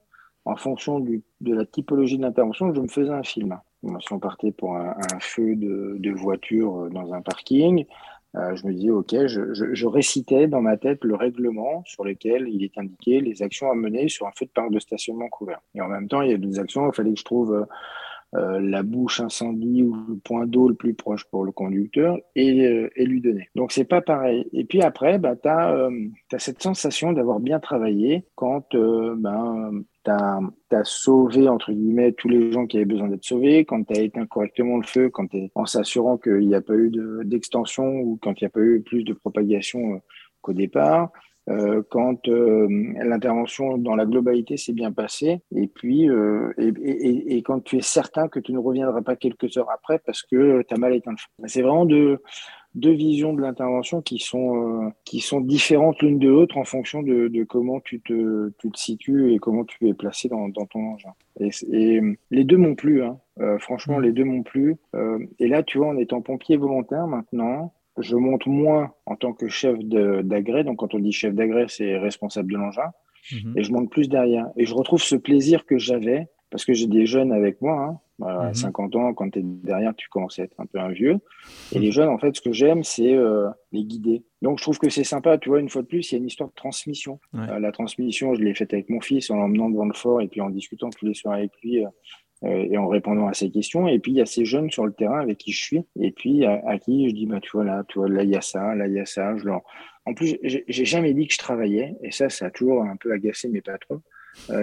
en 0.48 0.56
fonction 0.56 0.98
de 0.98 1.54
la 1.54 1.66
typologie 1.66 2.16
de 2.16 2.22
l'intervention, 2.22 2.72
je 2.74 2.80
me 2.80 2.88
faisais 2.88 3.12
un 3.12 3.22
film. 3.22 3.60
si 4.00 4.12
on 4.12 4.18
partait 4.18 4.50
pour 4.50 4.76
un, 4.76 4.94
feu 5.20 5.54
de, 5.56 6.10
voiture 6.10 6.84
euh, 6.84 6.88
dans 6.88 7.12
un 7.12 7.20
parking, 7.20 7.84
euh, 8.34 8.56
je 8.56 8.66
me 8.66 8.72
disais, 8.72 8.90
OK, 8.90 9.14
je, 9.26 9.86
récitais 9.86 10.48
dans 10.48 10.62
ma 10.62 10.78
tête 10.78 11.04
le 11.04 11.16
règlement 11.16 11.82
sur 11.84 12.02
lequel 12.02 12.48
il 12.48 12.64
est 12.64 12.78
indiqué 12.78 13.20
les 13.20 13.42
actions 13.42 13.70
à 13.70 13.74
mener 13.74 14.08
sur 14.08 14.26
un 14.26 14.32
feu 14.38 14.46
de 14.46 14.50
parc 14.50 14.70
de 14.70 14.78
stationnement 14.78 15.28
couvert. 15.28 15.60
Et 15.74 15.82
en 15.82 15.88
même 15.88 16.08
temps, 16.08 16.22
il 16.22 16.30
y 16.30 16.34
a 16.34 16.38
d'autres 16.38 16.60
actions, 16.60 16.90
il 16.90 16.94
fallait 16.94 17.12
que 17.12 17.20
je 17.20 17.24
trouve 17.24 17.54
euh, 17.54 17.64
la 18.32 18.82
bouche 18.82 19.20
incendie 19.20 19.82
ou 19.82 19.94
le 20.08 20.16
point 20.16 20.46
d'eau 20.46 20.68
le 20.68 20.74
plus 20.74 20.94
proche 20.94 21.24
pour 21.24 21.44
le 21.44 21.52
conducteur 21.52 22.18
et, 22.34 22.90
lui 22.96 23.20
donner. 23.20 23.48
Donc, 23.54 23.72
c'est 23.72 23.84
pas 23.84 24.02
pareil. 24.02 24.46
Et 24.52 24.64
puis 24.64 24.82
après, 24.82 25.18
bah, 25.18 25.34
tu 25.36 25.48
as, 25.48 25.88
cette 26.38 26.62
sensation 26.62 27.12
d'avoir 27.12 27.40
bien 27.40 27.58
travaillé 27.58 28.24
quand 28.34 28.74
ben, 28.74 29.82
tu 30.04 30.10
as, 30.76 30.84
sauvé, 30.84 31.48
entre 31.48 31.72
guillemets, 31.72 32.12
tous 32.12 32.28
les 32.28 32.52
gens 32.52 32.66
qui 32.66 32.76
avaient 32.76 32.86
besoin 32.86 33.08
d'être 33.08 33.24
sauvés, 33.24 33.64
quand 33.64 33.84
tu 33.84 33.98
as 33.98 34.02
éteint 34.02 34.26
correctement 34.26 34.76
le 34.76 34.86
feu, 34.86 35.10
quand 35.10 35.28
en 35.54 35.66
s'assurant 35.66 36.18
qu'il 36.18 36.46
n'y 36.46 36.54
a 36.54 36.60
pas 36.60 36.74
eu 36.74 36.90
d'extension 37.24 37.86
ou 38.00 38.18
quand 38.20 38.40
il 38.40 38.44
n'y 38.44 38.48
a 38.48 38.50
pas 38.50 38.60
eu 38.60 38.82
plus 38.82 39.04
de 39.04 39.12
propagation 39.12 39.94
euh, 39.94 39.98
qu'au 40.40 40.52
départ, 40.52 41.10
euh, 41.48 41.82
quand 41.90 42.28
euh, 42.28 42.68
l'intervention 43.02 43.78
dans 43.78 43.94
la 43.94 44.06
globalité 44.06 44.56
s'est 44.56 44.72
bien 44.72 44.92
passée, 44.92 45.40
et 45.54 45.66
puis 45.66 46.08
et, 46.58 47.36
et, 47.36 47.42
quand 47.42 47.60
tu 47.60 47.76
es 47.76 47.82
certain 47.82 48.28
que 48.28 48.40
tu 48.40 48.52
ne 48.52 48.58
reviendras 48.58 49.02
pas 49.02 49.16
quelques 49.16 49.56
heures 49.56 49.70
après 49.70 49.98
parce 49.98 50.22
que 50.22 50.62
tu 50.62 50.74
as 50.74 50.78
mal 50.78 50.94
éteint 50.94 51.12
le 51.12 51.16
feu. 51.16 51.48
C'est 51.48 51.62
vraiment 51.62 51.86
de, 51.86 52.20
deux 52.74 52.92
visions 52.92 53.32
de 53.32 53.42
l'intervention 53.42 54.02
qui 54.02 54.18
sont 54.18 54.86
euh, 54.86 54.88
qui 55.04 55.20
sont 55.20 55.40
différentes 55.40 56.00
l'une 56.02 56.18
de 56.18 56.28
l'autre 56.28 56.56
en 56.56 56.64
fonction 56.64 57.02
de, 57.02 57.28
de, 57.28 57.44
comment 57.44 57.80
tu 57.80 58.00
te, 58.00 58.50
tu 58.58 58.70
te 58.70 58.78
situes 58.78 59.32
et 59.32 59.38
comment 59.38 59.64
tu 59.64 59.88
es 59.88 59.94
placé 59.94 60.28
dans, 60.28 60.48
dans 60.48 60.66
ton 60.66 60.80
engin. 60.92 61.12
Et, 61.40 61.50
et, 61.72 62.00
les 62.30 62.44
deux 62.44 62.56
m'ont 62.56 62.74
plu, 62.74 63.02
hein. 63.02 63.18
Euh, 63.40 63.58
franchement, 63.58 63.98
mmh. 63.98 64.02
les 64.02 64.12
deux 64.12 64.24
m'ont 64.24 64.42
plu. 64.42 64.76
Euh, 64.94 65.18
et 65.38 65.48
là, 65.48 65.62
tu 65.62 65.78
vois, 65.78 65.88
en 65.88 65.96
étant 65.96 66.20
pompier 66.20 66.56
volontaire 66.56 67.06
maintenant, 67.06 67.72
je 67.98 68.16
monte 68.16 68.46
moins 68.46 68.92
en 69.06 69.16
tant 69.16 69.32
que 69.32 69.48
chef 69.48 69.78
d'agrès. 69.78 70.64
Donc, 70.64 70.78
quand 70.78 70.94
on 70.94 70.98
dit 70.98 71.12
chef 71.12 71.34
d'agrès, 71.34 71.66
c'est 71.68 71.96
responsable 71.98 72.52
de 72.52 72.58
l'engin. 72.58 72.90
Mmh. 73.32 73.58
Et 73.58 73.62
je 73.62 73.72
monte 73.72 73.90
plus 73.90 74.08
derrière. 74.08 74.46
Et 74.56 74.66
je 74.66 74.74
retrouve 74.74 75.02
ce 75.02 75.16
plaisir 75.16 75.66
que 75.66 75.78
j'avais 75.78 76.28
parce 76.50 76.64
que 76.64 76.72
j'ai 76.72 76.86
des 76.86 77.06
jeunes 77.06 77.32
avec 77.32 77.60
moi. 77.60 77.80
Hein, 77.80 78.00
à 78.20 78.52
50 78.52 78.96
ans, 78.96 79.14
quand 79.14 79.30
tu 79.30 79.38
es 79.38 79.42
derrière, 79.42 79.94
tu 79.94 80.08
commences 80.08 80.40
à 80.40 80.42
être 80.42 80.58
un 80.58 80.66
peu 80.66 80.80
un 80.80 80.88
vieux. 80.88 81.18
Et 81.72 81.78
les 81.78 81.92
jeunes, 81.92 82.08
en 82.08 82.18
fait, 82.18 82.34
ce 82.34 82.40
que 82.40 82.52
j'aime, 82.52 82.82
c'est 82.82 83.14
euh, 83.14 83.48
les 83.70 83.84
guider. 83.84 84.24
Donc, 84.42 84.58
je 84.58 84.64
trouve 84.64 84.78
que 84.78 84.90
c'est 84.90 85.04
sympa. 85.04 85.38
Tu 85.38 85.50
vois, 85.50 85.60
une 85.60 85.68
fois 85.68 85.82
de 85.82 85.86
plus, 85.86 86.10
il 86.10 86.14
y 86.14 86.16
a 86.16 86.18
une 86.18 86.26
histoire 86.26 86.48
de 86.48 86.54
transmission. 86.54 87.20
Euh, 87.36 87.60
la 87.60 87.70
transmission, 87.70 88.34
je 88.34 88.42
l'ai 88.42 88.54
faite 88.54 88.72
avec 88.72 88.90
mon 88.90 89.00
fils 89.00 89.30
en 89.30 89.36
l'emmenant 89.36 89.70
devant 89.70 89.84
le 89.84 89.94
fort 89.94 90.20
et 90.20 90.26
puis 90.26 90.40
en 90.40 90.50
discutant 90.50 90.90
tous 90.90 91.06
les 91.06 91.14
soirs 91.14 91.34
avec 91.34 91.52
lui 91.62 91.84
euh, 91.84 91.88
et 92.42 92.78
en 92.78 92.88
répondant 92.88 93.26
à 93.26 93.34
ses 93.34 93.50
questions. 93.50 93.88
Et 93.88 93.98
puis, 93.98 94.12
il 94.12 94.18
y 94.18 94.20
a 94.20 94.26
ces 94.26 94.44
jeunes 94.44 94.70
sur 94.70 94.86
le 94.86 94.92
terrain 94.92 95.20
avec 95.20 95.38
qui 95.38 95.52
je 95.52 95.60
suis 95.60 95.84
et 96.00 96.12
puis 96.12 96.44
à, 96.44 96.78
qui 96.78 97.08
je 97.08 97.14
dis, 97.14 97.26
bah, 97.26 97.40
tu 97.40 97.50
vois, 97.52 97.64
là, 97.64 97.84
tu 97.88 97.98
vois, 97.98 98.08
là, 98.08 98.22
il 98.22 98.30
y 98.30 98.36
a 98.36 98.40
ça, 98.40 98.74
là, 98.74 98.86
il 98.86 98.94
y 98.94 99.00
a 99.00 99.06
ça. 99.06 99.36
Je 99.36 99.44
leur... 99.44 99.62
En 100.06 100.14
plus, 100.14 100.38
j'ai 100.42 100.84
jamais 100.84 101.12
dit 101.14 101.26
que 101.26 101.34
je 101.34 101.38
travaillais 101.38 101.94
et 102.02 102.10
ça, 102.10 102.28
ça 102.28 102.46
a 102.46 102.50
toujours 102.50 102.82
un 102.82 102.96
peu 102.96 103.12
agacé 103.12 103.48
mes 103.48 103.60
patrons. 103.60 104.02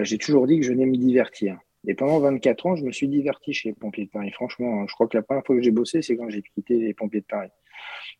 j'ai 0.02 0.18
toujours 0.18 0.46
dit 0.46 0.58
que 0.58 0.64
je 0.64 0.72
venais 0.72 0.86
me 0.86 0.96
divertir. 0.96 1.58
Et 1.86 1.94
pendant 1.94 2.18
24 2.18 2.66
ans, 2.66 2.76
je 2.76 2.84
me 2.84 2.90
suis 2.90 3.08
diverti 3.08 3.52
chez 3.52 3.68
les 3.68 3.74
pompiers 3.74 4.06
de 4.06 4.10
Paris. 4.10 4.32
Franchement, 4.32 4.86
je 4.88 4.94
crois 4.94 5.06
que 5.06 5.16
la 5.16 5.22
première 5.22 5.44
fois 5.46 5.54
que 5.54 5.62
j'ai 5.62 5.70
bossé, 5.70 6.02
c'est 6.02 6.16
quand 6.16 6.28
j'ai 6.28 6.42
quitté 6.42 6.78
les 6.78 6.94
pompiers 6.94 7.20
de 7.20 7.26
Paris. 7.26 7.50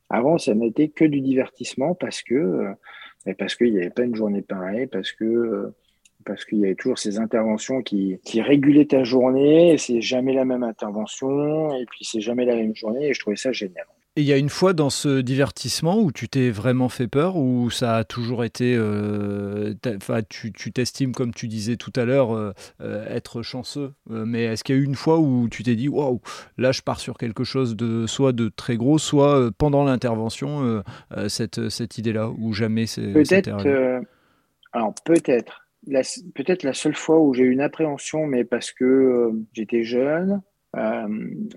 Avant, 0.09 0.38
ça 0.38 0.55
n'était 0.55 0.88
que 0.88 1.05
du 1.05 1.21
divertissement 1.21 1.95
parce 1.95 2.23
que 2.23 2.35
euh, 2.35 3.35
parce 3.38 3.57
qu'il 3.57 3.73
n'y 3.73 3.81
avait 3.81 3.90
pas 3.90 4.05
une 4.05 4.14
journée 4.14 4.42
pareille, 4.42 4.87
parce 4.87 5.11
que 5.11 5.25
euh, 5.25 5.77
parce 6.27 6.45
qu'il 6.45 6.59
y 6.59 6.65
avait 6.65 6.75
toujours 6.75 6.99
ces 6.99 7.19
interventions 7.19 7.83
qui, 7.83 8.19
qui 8.25 8.43
régulaient 8.43 8.87
ta 8.87 9.05
journée, 9.05 9.73
et 9.73 9.79
c'est 9.79 10.01
jamais 10.01 10.35
la 10.35 10.45
même 10.45 10.62
intervention, 10.62 11.75
et 11.75 11.87
puis 11.87 12.05
c'est 12.05 12.21
jamais 12.21 12.45
la 12.45 12.57
même 12.57 12.75
journée, 12.75 13.09
et 13.09 13.15
je 13.15 13.21
trouvais 13.21 13.37
ça 13.37 13.53
génial. 13.53 13.87
Et 14.19 14.23
il 14.23 14.27
y 14.27 14.33
a 14.33 14.39
une 14.39 14.49
fois 14.49 14.73
dans 14.73 14.89
ce 14.89 15.21
divertissement 15.21 15.99
où 15.99 16.11
tu 16.11 16.27
t'es 16.27 16.49
vraiment 16.49 16.89
fait 16.89 17.07
peur, 17.07 17.37
où 17.37 17.69
ça 17.69 17.97
a 17.97 18.05
toujours 18.05 18.45
été. 18.45 18.75
Euh, 18.75 19.75
tu 20.31 20.73
t'estimes, 20.73 21.12
comme 21.12 21.35
tu 21.35 21.49
disais 21.49 21.77
tout 21.77 21.93
à 21.97 22.07
l'heure, 22.07 22.35
euh, 22.35 22.55
euh, 22.81 23.07
être 23.15 23.43
chanceux. 23.43 23.93
mais 24.09 24.45
est-ce 24.45 24.65
qu'il 24.65 24.75
y 24.75 24.79
a 24.79 24.81
eu 24.81 24.85
une 24.85 24.95
fois 24.95 25.19
où 25.19 25.51
tu 25.51 25.62
t'es 25.65 25.77
dit, 25.77 25.91
waouh, 25.91 26.23
là 26.57 26.73
je 26.73 26.81
pars 26.81 26.99
sur 26.99 27.19
quelque 27.19 27.45
chose 27.45 27.77
de 27.77 28.07
soit 28.07 28.33
de 28.33 28.49
très 28.49 28.79
gros, 28.79 28.97
soit 28.99 29.51
pendant 29.59 29.85
l'intervention, 29.85 30.83
cette, 31.29 31.69
cette 31.69 31.99
idée-là, 31.99 32.31
ou 32.31 32.55
jamais 32.55 32.87
c'est. 32.87 33.12
Peut-être. 33.12 33.51
alors 34.73 34.95
peut-être. 35.05 35.66
Peut-être 36.35 36.62
la 36.62 36.75
seule 36.75 36.96
fois 36.96 37.20
où 37.20 37.33
j'ai 37.33 37.44
eu 37.44 37.53
une 37.53 37.61
appréhension, 37.61 38.27
mais 38.27 38.44
parce 38.44 38.72
que 38.72 39.31
j'étais 39.53 39.85
jeune, 39.85 40.42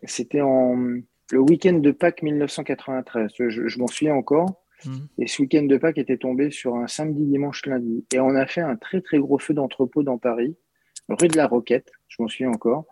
c'était 0.05 0.41
en 0.41 1.01
le 1.31 1.39
week-end 1.39 1.73
de 1.73 1.91
Pâques 1.91 2.23
1993. 2.23 3.31
Je, 3.37 3.79
m'en 3.79 3.87
souviens 3.87 4.15
encore. 4.15 4.63
Mhm. 4.85 5.07
Et 5.17 5.27
ce 5.27 5.41
week-end 5.41 5.63
de 5.63 5.77
Pâques 5.77 5.97
était 5.97 6.17
tombé 6.17 6.51
sur 6.51 6.75
un 6.75 6.87
samedi, 6.87 7.25
dimanche, 7.25 7.65
lundi. 7.65 8.05
Et 8.13 8.19
on 8.19 8.35
a 8.35 8.45
fait 8.47 8.61
un 8.61 8.75
très, 8.75 9.01
très 9.01 9.19
gros 9.19 9.37
feu 9.37 9.53
d'entrepôt 9.53 10.03
dans 10.03 10.17
Paris, 10.17 10.55
rue 11.09 11.27
de 11.27 11.37
la 11.37 11.47
Roquette. 11.47 11.91
Je 12.07 12.21
m'en 12.21 12.27
souviens 12.27 12.49
encore. 12.49 12.85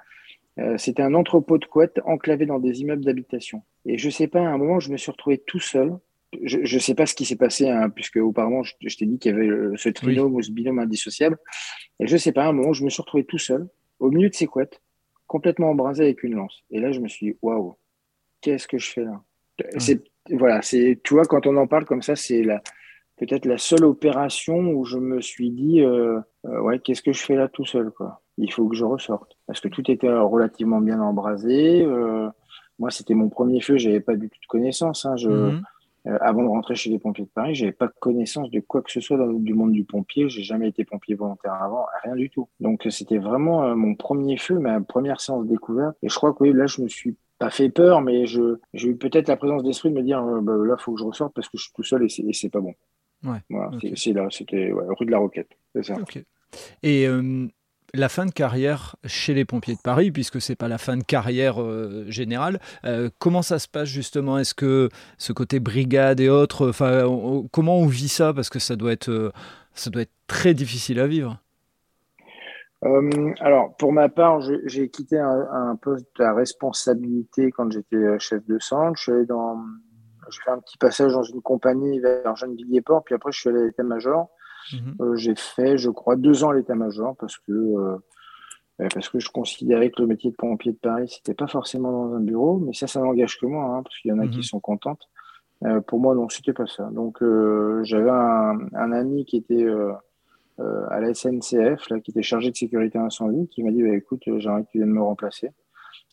Euh, 0.59 0.77
c'était 0.77 1.03
un 1.03 1.13
entrepôt 1.13 1.57
de 1.57 1.65
couettes 1.65 1.99
enclavé 2.05 2.45
dans 2.45 2.59
des 2.59 2.81
immeubles 2.81 3.05
d'habitation. 3.05 3.61
Et 3.85 3.97
je 3.97 4.09
sais 4.09 4.27
pas, 4.27 4.39
à 4.39 4.47
un 4.49 4.57
moment, 4.57 4.79
je 4.79 4.91
me 4.91 4.97
suis 4.97 5.11
retrouvé 5.11 5.37
tout 5.37 5.59
seul. 5.59 5.95
Je 6.43 6.75
ne 6.75 6.79
sais 6.79 6.95
pas 6.95 7.05
ce 7.05 7.15
qui 7.15 7.25
s'est 7.25 7.37
passé, 7.37 7.69
hein, 7.69 7.89
puisque 7.89 8.17
auparavant, 8.17 8.61
je, 8.63 8.97
t'ai 8.97 9.05
dit 9.05 9.17
qu'il 9.17 9.33
y 9.33 9.35
avait 9.35 9.77
ce 9.77 9.89
trinôme 9.89 10.35
ou 10.35 10.41
ce 10.41 10.51
binôme 10.51 10.79
indissociable. 10.79 11.37
Et 11.99 12.07
je 12.07 12.17
sais 12.17 12.31
pas, 12.31 12.43
à 12.43 12.47
un 12.49 12.53
moment, 12.53 12.73
je 12.73 12.83
me 12.83 12.89
suis 12.89 13.01
retrouvé 13.01 13.23
tout 13.23 13.37
seul, 13.37 13.67
au 13.99 14.11
milieu 14.11 14.29
de 14.29 14.35
ces 14.35 14.45
couettes, 14.45 14.81
complètement 15.25 15.69
embrasé 15.69 16.03
avec 16.03 16.23
une 16.23 16.35
lance. 16.35 16.63
Et 16.69 16.79
là, 16.79 16.91
je 16.91 16.99
me 16.99 17.07
suis 17.07 17.27
dit, 17.27 17.37
waouh, 17.41 17.77
qu'est-ce 18.41 18.67
que 18.67 18.77
je 18.77 18.91
fais 18.91 19.03
là? 19.03 19.21
C'est 19.77 20.03
voilà, 20.29 20.61
c'est 20.61 20.99
tu 21.03 21.13
vois 21.13 21.25
quand 21.25 21.47
on 21.47 21.55
en 21.57 21.67
parle 21.67 21.85
comme 21.85 22.01
ça, 22.01 22.15
c'est 22.15 22.43
la 22.43 22.61
peut-être 23.17 23.45
la 23.45 23.57
seule 23.57 23.85
opération 23.85 24.57
où 24.57 24.85
je 24.85 24.97
me 24.97 25.21
suis 25.21 25.49
dit 25.49 25.81
euh, 25.81 26.19
euh, 26.45 26.61
ouais 26.61 26.79
qu'est-ce 26.79 27.01
que 27.01 27.13
je 27.13 27.23
fais 27.23 27.35
là 27.35 27.47
tout 27.47 27.65
seul 27.65 27.91
quoi? 27.91 28.21
Il 28.37 28.51
faut 28.51 28.67
que 28.67 28.75
je 28.75 28.85
ressorte 28.85 29.35
parce 29.47 29.59
que 29.59 29.67
tout 29.67 29.89
était 29.89 30.11
relativement 30.11 30.79
bien 30.79 31.01
embrasé. 31.01 31.83
Euh, 31.83 32.29
moi, 32.77 32.91
c'était 32.91 33.15
mon 33.15 33.29
premier 33.29 33.59
feu, 33.59 33.77
j'avais 33.77 33.99
pas 33.99 34.15
du 34.15 34.29
tout 34.29 34.39
de 34.39 34.47
connaissance. 34.47 35.05
Hein, 35.05 35.15
je, 35.17 35.57
mhm. 36.07 36.17
avant 36.21 36.43
de 36.43 36.47
rentrer 36.47 36.75
chez 36.75 36.89
les 36.89 36.99
pompiers 36.99 37.25
de 37.25 37.29
Paris, 37.29 37.55
j'avais 37.55 37.71
pas 37.71 37.87
connaissance 37.87 38.49
de 38.49 38.59
quoi 38.59 38.81
que 38.81 38.91
ce 38.91 39.01
soit 39.01 39.17
dans, 39.17 39.31
du 39.31 39.53
monde 39.53 39.71
du 39.71 39.83
pompier. 39.83 40.29
J'ai 40.29 40.43
jamais 40.43 40.69
été 40.69 40.85
pompier 40.85 41.15
volontaire 41.15 41.53
avant, 41.53 41.85
rien 42.03 42.15
du 42.15 42.29
tout. 42.29 42.49
Donc 42.59 42.85
c'était 42.89 43.17
vraiment 43.17 43.75
mon 43.75 43.95
premier 43.95 44.37
feu, 44.37 44.59
ma 44.59 44.79
première 44.81 45.21
séance 45.21 45.45
découverte. 45.45 45.95
Et 46.01 46.09
je 46.09 46.15
crois 46.15 46.33
que 46.33 46.43
oui, 46.43 46.53
là, 46.53 46.67
je 46.67 46.81
me 46.81 46.87
suis 46.87 47.15
pas 47.37 47.49
fait 47.49 47.69
peur, 47.69 48.01
mais 48.01 48.25
je, 48.25 48.57
j'ai 48.73 48.89
eu 48.89 48.95
peut-être 48.95 49.27
la 49.27 49.37
présence 49.37 49.63
d'esprit 49.63 49.89
de 49.89 49.95
me 49.95 50.03
dire 50.03 50.23
euh, 50.23 50.41
bah, 50.41 50.53
là, 50.53 50.75
il 50.77 50.81
faut 50.81 50.93
que 50.93 50.99
je 50.99 51.05
ressorte 51.05 51.33
parce 51.33 51.47
que 51.47 51.57
je 51.57 51.63
suis 51.63 51.73
tout 51.73 51.83
seul 51.83 52.03
et 52.03 52.09
c'est, 52.09 52.25
c'est 52.33 52.49
pas 52.49 52.59
bon. 52.59 52.73
Ouais, 53.23 53.39
voilà, 53.49 53.71
c'est, 53.95 54.13
là, 54.13 54.27
c'était 54.29 54.71
rue 54.71 55.05
de 55.05 55.11
la 55.11 55.17
Roquette. 55.17 55.49
C'est 55.73 55.83
ça. 55.83 55.95
Et 56.83 57.07
euh, 57.07 57.47
la 57.93 58.09
fin 58.09 58.25
de 58.25 58.31
carrière 58.31 58.95
chez 59.05 59.33
les 59.33 59.45
pompiers 59.45 59.75
de 59.75 59.81
Paris, 59.81 60.11
puisque 60.11 60.41
c'est 60.41 60.55
pas 60.55 60.67
la 60.67 60.77
fin 60.77 60.97
de 60.97 61.03
carrière 61.03 61.61
euh, 61.61 62.05
générale, 62.09 62.59
comment 63.19 63.41
ça 63.41 63.59
se 63.59 63.67
passe 63.67 63.89
justement? 63.89 64.37
Est-ce 64.37 64.53
que 64.53 64.89
ce 65.17 65.33
côté 65.33 65.59
brigade 65.59 66.19
et 66.19 66.29
autres, 66.29 66.71
comment 67.51 67.77
on 67.77 67.87
vit 67.87 68.09
ça? 68.09 68.33
Parce 68.33 68.49
que 68.49 68.59
ça 68.59 68.75
doit 68.75 68.91
être, 68.91 69.31
ça 69.73 69.89
doit 69.89 70.01
être 70.03 70.13
très 70.27 70.53
difficile 70.53 70.99
à 70.99 71.07
vivre. 71.07 71.41
alors, 73.39 73.75
pour 73.77 73.93
ma 73.93 74.09
part, 74.09 74.41
j'ai 74.65 74.89
quitté 74.89 75.17
un, 75.17 75.77
poste 75.81 76.19
à 76.19 76.33
responsabilité 76.33 77.51
quand 77.51 77.71
j'étais 77.71 78.19
chef 78.19 78.45
de 78.45 78.59
centre. 78.59 78.99
Je 78.99 79.23
dans, 79.23 79.57
j'ai 80.29 80.41
fait 80.41 80.51
un 80.51 80.59
petit 80.59 80.77
passage 80.77 81.13
dans 81.13 81.23
une 81.23 81.41
compagnie 81.41 81.99
vers 81.99 82.35
Gennevilliers-Port, 82.35 83.03
puis 83.03 83.15
après 83.15 83.31
je 83.31 83.39
suis 83.39 83.49
allé 83.49 83.59
à 83.59 83.65
l'état-major. 83.65 84.29
Mhm. 84.73 85.15
j'ai 85.15 85.35
fait, 85.35 85.77
je 85.77 85.89
crois, 85.89 86.15
deux 86.15 86.43
ans 86.43 86.49
à 86.49 86.55
l'état-major 86.55 87.15
parce 87.17 87.37
que 87.37 87.51
euh, 88.79 88.87
parce 88.93 89.09
que 89.09 89.19
je 89.19 89.29
considérais 89.29 89.89
que 89.89 90.01
le 90.01 90.07
métier 90.07 90.29
de 90.29 90.35
pompier 90.35 90.71
de 90.71 90.77
Paris, 90.77 91.09
c'était 91.09 91.33
pas 91.33 91.47
forcément 91.47 91.91
dans 91.91 92.13
un 92.13 92.19
bureau, 92.19 92.59
mais 92.59 92.73
ça, 92.73 92.85
ça 92.85 92.99
n'engage 92.99 93.39
que 93.39 93.45
moi, 93.45 93.65
hein, 93.65 93.81
parce 93.83 93.97
qu'il 93.97 94.09
y 94.09 94.13
en 94.13 94.19
a 94.19 94.27
qui 94.27 94.37
mhm. 94.37 94.43
sont 94.43 94.59
contentes. 94.59 95.01
Euh, 95.65 95.81
pour 95.81 95.99
moi, 95.99 96.13
non, 96.13 96.29
c'était 96.29 96.53
pas 96.53 96.67
ça. 96.67 96.83
Donc, 96.91 97.21
euh, 97.23 97.81
j'avais 97.83 98.11
un, 98.11 98.59
un, 98.75 98.91
ami 98.91 99.25
qui 99.25 99.37
était 99.37 99.63
euh, 99.63 99.91
euh, 100.59 100.85
à 100.91 100.99
la 100.99 101.13
SNCF, 101.13 101.89
là, 101.89 101.99
qui 101.99 102.11
était 102.11 102.21
chargé 102.21 102.51
de 102.51 102.55
sécurité 102.55 102.99
incendie, 102.99 103.47
qui 103.47 103.63
m'a 103.63 103.71
dit 103.71 103.81
bah, 103.81 103.95
écoute, 103.95 104.21
j'aimerais 104.37 104.63
que 104.63 104.69
tu 104.71 104.77
viennes 104.77 104.91
me 104.91 105.01
remplacer. 105.01 105.49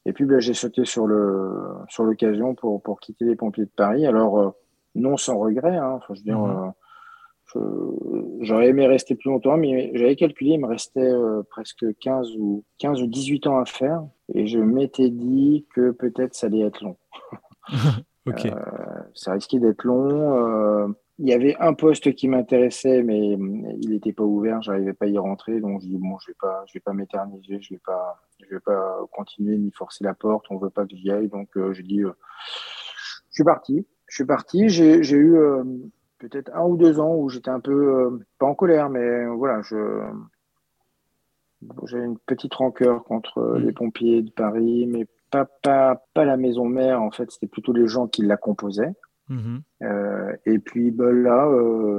Et 0.06 0.14
puis, 0.14 0.24
bah, 0.24 0.38
j'ai 0.38 0.54
sauté 0.54 0.86
sur 0.86 1.06
le 1.06 1.52
sur 1.88 2.04
l'occasion 2.04 2.54
pour, 2.54 2.82
pour 2.82 3.00
quitter 3.00 3.26
les 3.26 3.36
pompiers 3.36 3.64
de 3.64 3.70
Paris. 3.76 4.06
Alors, 4.06 4.54
non 4.94 5.18
sans 5.18 5.38
regret, 5.38 5.76
hein, 5.76 5.92
enfin, 5.96 6.14
je 6.14 6.20
veux 6.20 6.24
dire. 6.24 6.38
Mhm. 6.38 6.72
J'aurais 8.44 8.68
aimé 8.68 8.86
rester 8.86 9.14
plus 9.14 9.30
longtemps, 9.30 9.56
mais 9.56 9.90
j'avais 9.94 10.16
calculé, 10.16 10.52
il 10.52 10.60
me 10.60 10.66
restait 10.66 11.00
euh, 11.00 11.42
presque 11.48 11.86
15 12.00 12.36
ou, 12.36 12.62
15 12.78 13.00
ou 13.02 13.06
18 13.06 13.46
ans 13.46 13.58
à 13.58 13.64
faire. 13.64 14.02
Et 14.34 14.46
je 14.46 14.58
m'étais 14.58 15.08
dit 15.08 15.66
que 15.74 15.90
peut-être 15.92 16.34
ça 16.34 16.48
allait 16.48 16.60
être 16.60 16.82
long. 16.82 16.96
ok. 18.26 18.46
Euh, 18.46 18.52
ça 19.14 19.32
risquait 19.32 19.58
d'être 19.58 19.84
long. 19.84 20.36
Euh, 20.36 20.88
il 21.18 21.28
y 21.28 21.32
avait 21.32 21.56
un 21.58 21.72
poste 21.72 22.14
qui 22.14 22.28
m'intéressait, 22.28 23.02
mais 23.02 23.18
il 23.30 23.90
n'était 23.90 24.12
pas 24.12 24.24
ouvert, 24.24 24.60
j'arrivais 24.60 24.92
pas 24.92 25.06
à 25.06 25.08
y 25.08 25.16
rentrer. 25.16 25.60
Donc 25.60 25.80
je 25.80 25.86
dis 25.86 25.96
bon, 25.96 26.18
je 26.18 26.32
vais 26.32 26.36
pas, 26.38 26.64
je 26.66 26.74
vais 26.74 26.80
pas 26.80 26.92
m'éterniser, 26.92 27.62
je 27.62 27.74
vais 27.74 27.80
pas, 27.84 28.20
je 28.42 28.54
vais 28.54 28.60
pas 28.60 28.98
continuer 29.12 29.56
ni 29.56 29.70
forcer 29.70 30.04
la 30.04 30.12
porte. 30.12 30.46
On 30.50 30.58
veut 30.58 30.70
pas 30.70 30.84
que 30.84 30.96
j'y 30.96 31.10
aille. 31.10 31.28
Donc 31.28 31.48
j'ai 31.72 31.82
dit, 31.84 32.00
je 32.00 32.10
suis 33.30 33.44
parti. 33.44 33.86
Je 34.08 34.16
suis 34.16 34.26
parti. 34.26 34.68
J'ai 34.68 35.16
eu 35.16 35.38
peut-être 36.28 36.54
un 36.54 36.64
ou 36.64 36.76
deux 36.76 37.00
ans 37.00 37.14
où 37.14 37.28
j'étais 37.28 37.50
un 37.50 37.60
peu, 37.60 37.72
euh, 37.72 38.18
pas 38.38 38.46
en 38.46 38.54
colère, 38.54 38.90
mais 38.90 39.26
voilà, 39.26 39.62
je 39.62 40.00
j'avais 41.86 42.04
une 42.04 42.18
petite 42.18 42.52
rancœur 42.54 43.04
contre 43.04 43.38
euh, 43.38 43.58
les 43.58 43.70
mm. 43.70 43.74
pompiers 43.74 44.22
de 44.22 44.30
Paris, 44.30 44.86
mais 44.86 45.06
pas, 45.30 45.46
pas, 45.62 46.02
pas 46.12 46.24
la 46.24 46.36
maison 46.36 46.66
mère, 46.66 47.02
en 47.02 47.10
fait, 47.10 47.30
c'était 47.30 47.46
plutôt 47.46 47.72
les 47.72 47.86
gens 47.86 48.06
qui 48.06 48.22
la 48.22 48.36
composaient. 48.36 48.92
Mm-hmm. 49.30 49.60
Euh, 49.82 50.36
et 50.44 50.58
puis 50.58 50.90
ben, 50.90 51.10
là, 51.10 51.46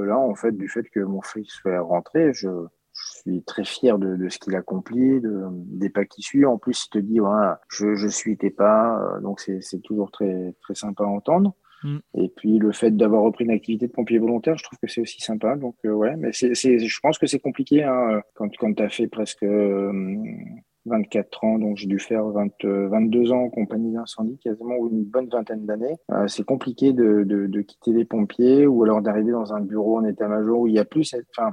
là, 0.04 0.16
en 0.16 0.34
fait, 0.36 0.52
du 0.52 0.68
fait 0.68 0.84
que 0.84 1.00
mon 1.00 1.20
fils 1.22 1.48
soit 1.48 1.80
rentré, 1.80 2.32
je, 2.32 2.48
suis 2.92 3.42
très 3.42 3.64
fier 3.64 3.98
de, 3.98 4.16
de 4.16 4.28
ce 4.30 4.38
qu'il 4.38 4.56
accomplit, 4.56 5.20
de, 5.20 5.48
des 5.50 5.90
pas 5.90 6.06
qui 6.06 6.22
suivent. 6.22 6.48
En 6.48 6.56
plus, 6.56 6.86
il 6.86 6.90
te 6.90 6.98
dit, 6.98 7.18
voilà, 7.18 7.60
je, 7.68 7.94
je 7.94 8.08
suis 8.08 8.38
tes 8.38 8.50
pas, 8.50 9.18
donc 9.20 9.40
c'est 9.40 9.82
toujours 9.82 10.10
très, 10.10 10.54
très 10.62 10.74
sympa 10.74 11.04
à 11.04 11.08
entendre. 11.08 11.54
Mm. 11.86 11.98
Et 12.14 12.28
puis 12.28 12.58
le 12.58 12.72
fait 12.72 12.90
d'avoir 12.90 13.22
repris 13.22 13.44
une 13.44 13.52
activité 13.52 13.86
de 13.86 13.92
pompier 13.92 14.18
volontaire, 14.18 14.58
je 14.58 14.64
trouve 14.64 14.78
que 14.80 14.88
c'est 14.88 15.00
aussi 15.00 15.20
sympa. 15.20 15.54
Donc 15.56 15.76
euh, 15.84 15.92
ouais, 15.92 16.16
mais 16.16 16.30
c'est, 16.32 16.54
je 16.54 17.00
pense 17.00 17.18
que 17.18 17.26
c'est 17.26 17.38
compliqué 17.38 17.84
hein, 17.84 18.20
quand, 18.34 18.54
quand 18.56 18.74
tu 18.74 18.82
as 18.82 18.88
fait 18.88 19.06
presque 19.06 19.44
24 19.44 19.46
euh, 19.46 21.46
ans, 21.46 21.58
donc 21.58 21.76
j'ai 21.76 21.86
dû 21.86 22.00
faire 22.00 22.26
22 22.26 22.68
euh, 22.68 23.32
ans 23.32 23.44
en 23.44 23.50
compagnie 23.50 23.92
d'incendie, 23.92 24.36
quasiment 24.38 24.74
une 24.90 25.04
bonne 25.04 25.28
vingtaine 25.28 25.64
d'années. 25.64 25.96
c'est 26.26 26.44
compliqué 26.44 26.92
de, 26.92 27.62
quitter 27.62 27.92
les 27.92 28.04
pompiers 28.04 28.66
ou 28.66 28.82
alors 28.82 29.00
d'arriver 29.00 29.30
dans 29.30 29.54
un 29.54 29.60
bureau 29.60 29.98
en 29.98 30.04
état-major 30.04 30.58
où 30.58 30.66
il 30.66 30.74
y 30.74 30.80
a 30.80 30.84
plus. 30.84 31.14
Enfin, 31.30 31.52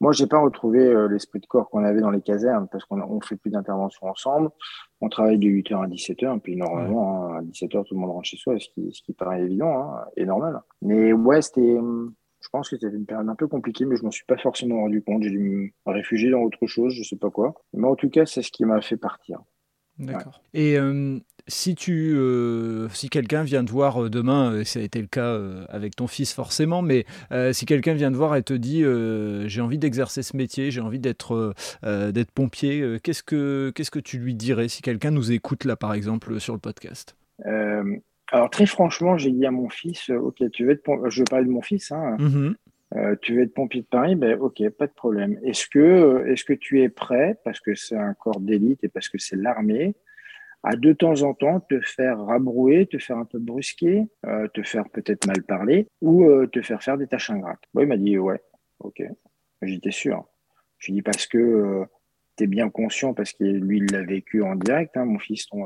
moi, 0.00 0.12
j'ai 0.12 0.26
pas 0.26 0.40
retrouvé 0.40 0.80
euh, 0.80 1.08
l'esprit 1.08 1.40
de 1.40 1.46
corps 1.46 1.70
qu'on 1.70 1.84
avait 1.84 2.00
dans 2.00 2.10
les 2.10 2.20
casernes 2.20 2.68
parce 2.70 2.84
qu'on 2.84 3.00
on 3.00 3.20
fait 3.20 3.36
plus 3.36 3.50
d'interventions 3.50 4.06
ensemble. 4.06 4.50
On 5.00 5.08
travaille 5.08 5.38
de 5.38 5.46
8h 5.46 5.84
à 5.84 5.86
17h, 5.86 6.40
puis 6.40 6.56
normalement, 6.56 7.32
hein, 7.32 7.38
à 7.38 7.42
17h, 7.42 7.84
tout 7.86 7.94
le 7.94 8.00
monde 8.00 8.10
rentre 8.10 8.26
chez 8.26 8.36
soi, 8.36 8.58
ce 8.58 8.68
qui, 8.68 8.92
ce 8.92 9.02
qui 9.02 9.12
paraît 9.12 9.42
évident 9.42 9.70
hein, 9.70 10.04
et 10.16 10.24
normal. 10.26 10.60
Mais 10.82 11.12
ouais, 11.12 11.42
c'était, 11.42 11.78
je 12.40 12.48
pense 12.50 12.68
que 12.68 12.76
c'était 12.76 12.94
une 12.94 13.06
période 13.06 13.28
un 13.28 13.34
peu 13.34 13.46
compliquée, 13.46 13.84
mais 13.84 13.96
je 13.96 14.02
m'en 14.02 14.10
suis 14.10 14.26
pas 14.26 14.36
forcément 14.36 14.76
rendu 14.76 15.02
compte. 15.02 15.22
J'ai 15.22 15.30
dû 15.30 15.74
me 15.86 15.92
réfugier 15.92 16.30
dans 16.30 16.40
autre 16.40 16.66
chose, 16.66 16.92
je 16.94 17.02
sais 17.02 17.16
pas 17.16 17.30
quoi. 17.30 17.54
Mais 17.72 17.86
en 17.86 17.94
tout 17.94 18.10
cas, 18.10 18.26
c'est 18.26 18.42
ce 18.42 18.50
qui 18.50 18.64
m'a 18.64 18.80
fait 18.80 18.96
partir. 18.96 19.40
D'accord. 19.98 20.42
Et 20.52 20.78
euh, 20.78 21.18
si 21.46 21.74
tu, 21.74 22.14
euh, 22.16 22.88
si 22.90 23.10
quelqu'un 23.10 23.42
vient 23.42 23.64
te 23.64 23.70
voir 23.70 24.04
euh, 24.04 24.10
demain, 24.10 24.52
euh, 24.52 24.64
ça 24.64 24.80
a 24.80 24.82
été 24.82 25.00
le 25.00 25.06
cas 25.06 25.38
avec 25.68 25.96
ton 25.96 26.06
fils 26.06 26.32
forcément, 26.32 26.82
mais 26.82 27.04
si 27.52 27.66
quelqu'un 27.66 27.94
vient 27.94 28.10
te 28.10 28.16
voir 28.16 28.36
et 28.36 28.42
te 28.42 28.54
dit 28.54 28.84
j'ai 29.48 29.60
envie 29.60 29.78
d'exercer 29.78 30.22
ce 30.22 30.36
métier, 30.36 30.70
j'ai 30.70 30.80
envie 30.80 30.98
d'être 30.98 31.54
d'être 31.82 32.30
pompier, 32.30 32.98
qu'est-ce 33.02 33.22
que 33.22 33.72
qu'est-ce 33.74 33.90
que 33.90 33.98
tu 33.98 34.18
lui 34.18 34.34
dirais 34.34 34.68
si 34.68 34.82
quelqu'un 34.82 35.10
nous 35.10 35.32
écoute 35.32 35.64
là 35.64 35.76
par 35.76 35.94
exemple 35.94 36.40
sur 36.40 36.54
le 36.54 36.60
podcast? 36.60 37.16
Alors 38.32 38.50
très 38.50 38.66
franchement, 38.66 39.16
j'ai 39.18 39.30
dit 39.30 39.46
à 39.46 39.50
mon 39.50 39.68
fils, 39.68 40.10
ok, 40.10 40.50
tu 40.52 40.64
veux 40.64 40.72
être, 40.72 41.10
je 41.10 41.20
vais 41.20 41.24
parler 41.28 41.46
de 41.46 41.50
mon 41.50 41.62
fils, 41.62 41.92
hein, 41.92 42.16
mmh 42.18 42.54
tu 43.22 43.34
veux 43.34 43.42
être 43.42 43.54
pompier 43.54 43.80
de 43.80 43.86
Paris, 43.86 44.14
ben 44.14 44.38
ok, 44.38 44.68
pas 44.70 44.86
de 44.86 44.92
problème. 44.92 45.36
Est-ce 45.42 45.66
que 45.66 46.28
est-ce 46.28 46.44
que 46.44 46.52
tu 46.52 46.80
es 46.80 46.88
prêt? 46.88 47.36
Parce 47.44 47.58
que 47.58 47.74
c'est 47.74 47.96
un 47.96 48.14
corps 48.14 48.38
d'élite 48.38 48.84
et 48.84 48.88
parce 48.88 49.08
que 49.08 49.18
c'est 49.18 49.34
l'armée 49.34 49.96
à 50.64 50.76
de 50.76 50.92
temps 50.92 51.22
en 51.22 51.34
temps 51.34 51.60
te 51.60 51.78
faire 51.80 52.18
rabrouer, 52.24 52.86
te 52.86 52.98
faire 52.98 53.18
un 53.18 53.26
peu 53.26 53.38
brusquer, 53.38 54.08
euh, 54.26 54.48
te 54.48 54.62
faire 54.62 54.88
peut-être 54.88 55.26
mal 55.26 55.42
parler 55.42 55.86
ou 56.00 56.24
euh, 56.24 56.46
te 56.46 56.62
faire 56.62 56.82
faire 56.82 56.96
des 56.96 57.06
tâches 57.06 57.30
ingrates. 57.30 57.62
il 57.78 57.86
m'a 57.86 57.96
dit 57.96 58.18
ouais, 58.18 58.40
ok. 58.80 59.02
J'étais 59.62 59.90
sûr. 59.90 60.24
Je 60.78 60.86
lui 60.86 60.94
dis 60.94 61.02
parce 61.02 61.26
que 61.26 61.38
euh, 61.38 61.84
tu 62.36 62.44
es 62.44 62.46
bien 62.46 62.70
conscient, 62.70 63.14
parce 63.14 63.32
que 63.32 63.44
lui, 63.44 63.78
il 63.78 63.86
l'a 63.92 64.02
vécu 64.02 64.42
en 64.42 64.56
direct, 64.56 64.96
hein, 64.96 65.04
mon 65.04 65.18
fils, 65.18 65.46
ton, 65.46 65.64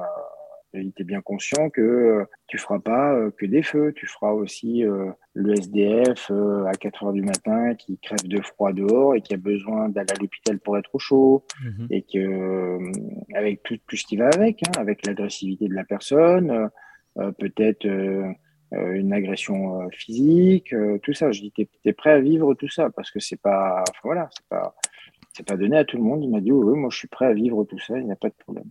il 0.75 0.89
était 0.89 1.05
bien 1.05 1.21
conscient 1.21 1.71
que 1.71 1.81
euh, 1.81 2.25
tu 2.47 2.59
feras 2.59 2.79
pas 2.79 3.14
euh, 3.14 3.31
que 3.31 3.47
des 3.47 3.62
feux, 3.62 3.93
tu 3.95 4.07
feras 4.07 4.33
aussi 4.33 4.85
euh, 4.85 5.11
le 5.33 5.55
SDF 5.55 6.31
à 6.66 6.73
4 6.73 7.05
heures 7.05 7.12
du 7.12 7.23
matin 7.23 7.75
qui 7.75 7.99
crève 7.99 8.27
de 8.27 8.41
froid 8.43 8.73
dehors 8.73 9.14
et 9.14 9.23
qui 9.23 9.35
a 9.35 9.39
besoin 9.39 9.89
d'aller 9.89 10.12
à 10.12 10.21
l'hôpital 10.21 10.59
pour 10.59 10.77
être 10.77 10.95
au 10.95 10.99
chaud 10.99 11.45
mhm. 11.64 11.87
et 11.91 12.03
que 12.03 12.79
avec 13.35 13.62
tout, 13.62 13.79
tout, 13.87 13.97
ce 13.97 14.05
qui 14.05 14.16
va 14.16 14.29
avec, 14.29 14.62
hein, 14.62 14.73
avec 14.79 15.07
l'agressivité 15.07 15.69
de 15.69 15.75
la 15.75 15.85
personne, 15.85 16.71
peut-être 17.39 17.87
une 18.73 19.12
agression 19.12 19.89
physique, 19.91 20.75
tout 21.03 21.12
ça. 21.14 21.33
Je 21.33 21.41
dis, 21.41 21.53
tu 21.53 21.69
es, 21.85 21.93
prêt 21.93 22.12
à 22.12 22.21
vivre 22.21 22.55
tout 22.55 22.69
ça? 22.69 22.91
Parce 22.91 23.11
que 23.11 23.21
c'est 23.21 23.41
pas, 23.41 23.85
voilà, 24.05 24.29
c'est 24.33 24.47
pas, 24.49 24.75
c'est 25.35 25.47
pas 25.47 25.57
donné 25.57 25.77
à 25.77 25.85
tout 25.85 25.97
le 25.97 26.03
monde. 26.03 26.23
Il 26.23 26.31
m'a 26.31 26.41
dit, 26.41 26.53
oui, 26.53 26.79
moi 26.79 26.91
je 26.91 26.99
suis 26.99 27.09
prêt 27.09 27.27
à 27.27 27.33
vivre 27.33 27.64
tout 27.64 27.79
ça, 27.79 27.99
il 27.99 28.05
n'y 28.05 28.12
a 28.12 28.16
pas 28.16 28.29
de 28.29 28.35
problème. 28.35 28.71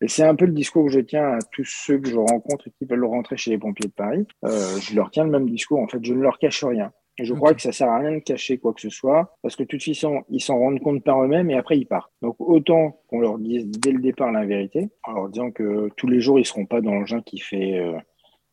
Et 0.00 0.08
c'est 0.08 0.22
un 0.22 0.34
peu 0.34 0.44
le 0.44 0.52
discours 0.52 0.86
que 0.86 0.92
je 0.92 1.00
tiens 1.00 1.32
à 1.32 1.38
tous 1.52 1.64
ceux 1.64 1.98
que 1.98 2.08
je 2.08 2.16
rencontre 2.16 2.68
et 2.68 2.70
qui 2.70 2.84
veulent 2.84 3.04
rentrer 3.04 3.36
chez 3.36 3.50
les 3.50 3.58
pompiers 3.58 3.88
de 3.88 3.92
Paris. 3.92 4.26
Euh, 4.44 4.78
je 4.80 4.94
leur 4.94 5.10
tiens 5.10 5.24
le 5.24 5.30
même 5.30 5.48
discours. 5.48 5.80
En 5.80 5.88
fait, 5.88 6.04
je 6.04 6.14
ne 6.14 6.20
leur 6.20 6.38
cache 6.38 6.62
rien. 6.62 6.92
Et 7.20 7.24
je 7.24 7.34
crois 7.34 7.52
que 7.52 7.60
ça 7.60 7.72
sert 7.72 7.88
à 7.88 7.98
rien 7.98 8.12
de 8.12 8.20
cacher 8.20 8.58
quoi 8.58 8.72
que 8.72 8.80
ce 8.80 8.90
soit, 8.90 9.36
parce 9.42 9.56
que 9.56 9.64
de 9.64 9.68
toute 9.68 9.82
façon, 9.82 10.22
ils 10.28 10.40
s'en 10.40 10.56
rendent 10.56 10.80
compte 10.80 11.02
par 11.02 11.22
eux-mêmes 11.24 11.50
et 11.50 11.56
après 11.56 11.76
ils 11.76 11.86
partent. 11.86 12.12
Donc 12.22 12.36
autant 12.38 13.00
qu'on 13.08 13.18
leur 13.18 13.38
dise 13.38 13.66
dès 13.66 13.90
le 13.90 14.00
départ 14.00 14.30
la 14.30 14.46
vérité, 14.46 14.88
en 15.02 15.12
leur 15.12 15.28
disant 15.28 15.50
que 15.50 15.88
tous 15.96 16.06
les 16.06 16.20
jours 16.20 16.38
ils 16.38 16.46
seront 16.46 16.66
pas 16.66 16.80
dans 16.80 16.94
l'engin 16.94 17.20
qui 17.22 17.40
fait 17.40 17.76
euh, 17.80 17.98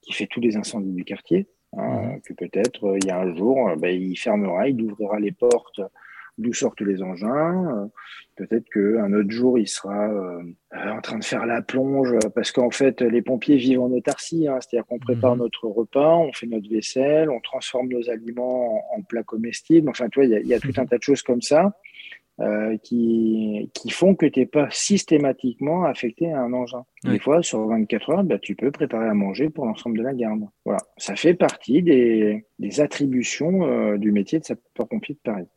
qui 0.01 0.13
fait 0.13 0.25
tous 0.25 0.39
les 0.39 0.57
incendies 0.57 0.93
du 0.93 1.03
quartier, 1.03 1.47
hein, 1.77 2.15
mmh. 2.15 2.21
que 2.21 2.33
peut-être 2.33 2.85
euh, 2.85 2.97
il 2.99 3.07
y 3.07 3.11
a 3.11 3.19
un 3.19 3.35
jour, 3.35 3.69
ben, 3.77 3.95
il 3.95 4.17
fermera, 4.17 4.67
il 4.67 4.81
ouvrira 4.81 5.19
les 5.19 5.31
portes 5.31 5.81
d'où 6.37 6.53
sortent 6.53 6.81
les 6.81 7.01
engins. 7.01 7.65
Euh, 7.73 7.85
peut-être 8.35 8.69
qu'un 8.69 9.13
autre 9.13 9.31
jour, 9.31 9.57
il 9.57 9.67
sera 9.67 10.09
euh, 10.09 10.41
en 10.73 11.01
train 11.01 11.17
de 11.17 11.23
faire 11.23 11.45
la 11.45 11.61
plonge, 11.61 12.13
parce 12.33 12.51
qu'en 12.51 12.71
fait, 12.71 13.01
les 13.01 13.21
pompiers 13.21 13.57
vivent 13.57 13.81
en 13.81 13.91
autarcie, 13.91 14.47
hein, 14.47 14.57
c'est-à-dire 14.59 14.85
qu'on 14.87 14.99
prépare 14.99 15.35
mhm. 15.35 15.43
notre 15.43 15.67
repas, 15.67 16.15
on 16.15 16.33
fait 16.33 16.47
notre 16.47 16.69
vaisselle, 16.69 17.29
on 17.29 17.39
transforme 17.39 17.87
nos 17.89 18.09
aliments 18.09 18.83
en, 18.95 19.01
plats 19.01 19.23
comestibles. 19.23 19.89
Enfin, 19.89 20.09
tu 20.09 20.19
vois, 20.19 20.25
il 20.25 20.47
y, 20.47 20.53
a 20.53 20.59
tout 20.59 20.73
un 20.77 20.85
tas 20.85 20.97
de 20.97 21.03
choses 21.03 21.21
comme 21.21 21.41
ça. 21.41 21.73
Euh, 22.41 22.75
qui, 22.83 23.71
qui 23.73 23.89
font 23.91 24.13
que 24.13 24.25
tu 24.25 24.41
n'es 24.41 24.45
pas 24.45 24.67
systématiquement 24.69 25.85
affecté 25.85 26.33
à 26.33 26.41
un 26.41 26.51
engin. 26.51 26.83
Des 27.05 27.17
fois, 27.17 27.41
sur 27.41 27.65
24 27.65 28.09
heures, 28.09 28.23
bah, 28.25 28.37
tu 28.39 28.55
peux 28.55 28.71
préparer 28.71 29.07
à 29.07 29.13
manger 29.13 29.49
pour 29.49 29.65
l'ensemble 29.65 29.99
de 29.99 30.03
la 30.03 30.13
garde. 30.13 30.41
Voilà. 30.65 30.81
Ça 30.97 31.15
fait 31.15 31.33
partie 31.33 31.81
des, 31.81 32.45
des 32.59 32.81
attributions 32.81 33.95
du 33.95 34.11
métier 34.11 34.39
de 34.39 34.43
sapeur-pompier 34.43 35.15
de 35.15 35.19
Paris. 35.23 35.47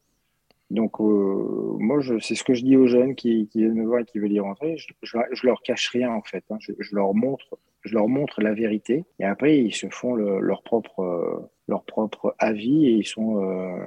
Donc, 0.70 1.00
euh, 1.00 1.76
moi, 1.78 2.00
c'est 2.20 2.34
ce 2.34 2.44
que 2.44 2.52
je 2.52 2.62
dis 2.62 2.76
aux 2.76 2.86
jeunes 2.86 3.14
qui, 3.14 3.48
viennent 3.54 3.74
me 3.74 3.86
voir 3.86 4.00
et 4.00 4.04
qui 4.04 4.18
veulent 4.18 4.32
y 4.32 4.40
rentrer. 4.40 4.76
Je, 4.76 4.92
je, 5.02 5.46
leur 5.46 5.62
cache 5.62 5.88
rien, 5.88 6.10
en 6.10 6.22
fait. 6.22 6.44
Hein. 6.50 6.58
Je, 6.60 6.94
leur 6.94 7.14
montre, 7.14 7.58
je 7.82 7.94
leur 7.94 8.08
montre 8.08 8.42
la 8.42 8.52
vérité. 8.52 9.04
Et 9.18 9.24
après, 9.24 9.58
ils 9.58 9.74
se 9.74 9.88
font 9.88 10.14
leur, 10.14 10.62
propre, 10.62 11.50
leur 11.68 11.84
propre 11.84 12.34
avis 12.38 12.86
et 12.86 12.92
ils 12.92 13.06
sont 13.06 13.42
euh, 13.42 13.78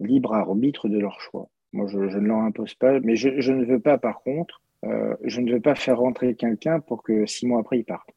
libres 0.00 0.34
arbitres 0.34 0.88
de 0.88 0.98
leur 0.98 1.20
choix. 1.20 1.48
Moi, 1.72 1.86
je, 1.86 1.98
ne 1.98 2.26
leur 2.26 2.38
impose 2.38 2.74
pas. 2.74 3.00
Mais 3.00 3.16
je, 3.16 3.52
ne 3.52 3.64
veux 3.64 3.80
pas, 3.80 3.96
par 3.96 4.22
contre, 4.22 4.60
euh, 4.84 5.14
je 5.24 5.40
ne 5.40 5.52
veux 5.52 5.60
pas 5.60 5.74
faire 5.74 5.98
rentrer 5.98 6.34
quelqu'un 6.34 6.80
pour 6.80 7.02
que 7.02 7.24
six 7.24 7.46
mois 7.46 7.60
après, 7.60 7.78
il 7.78 7.84
parte. 7.84 8.10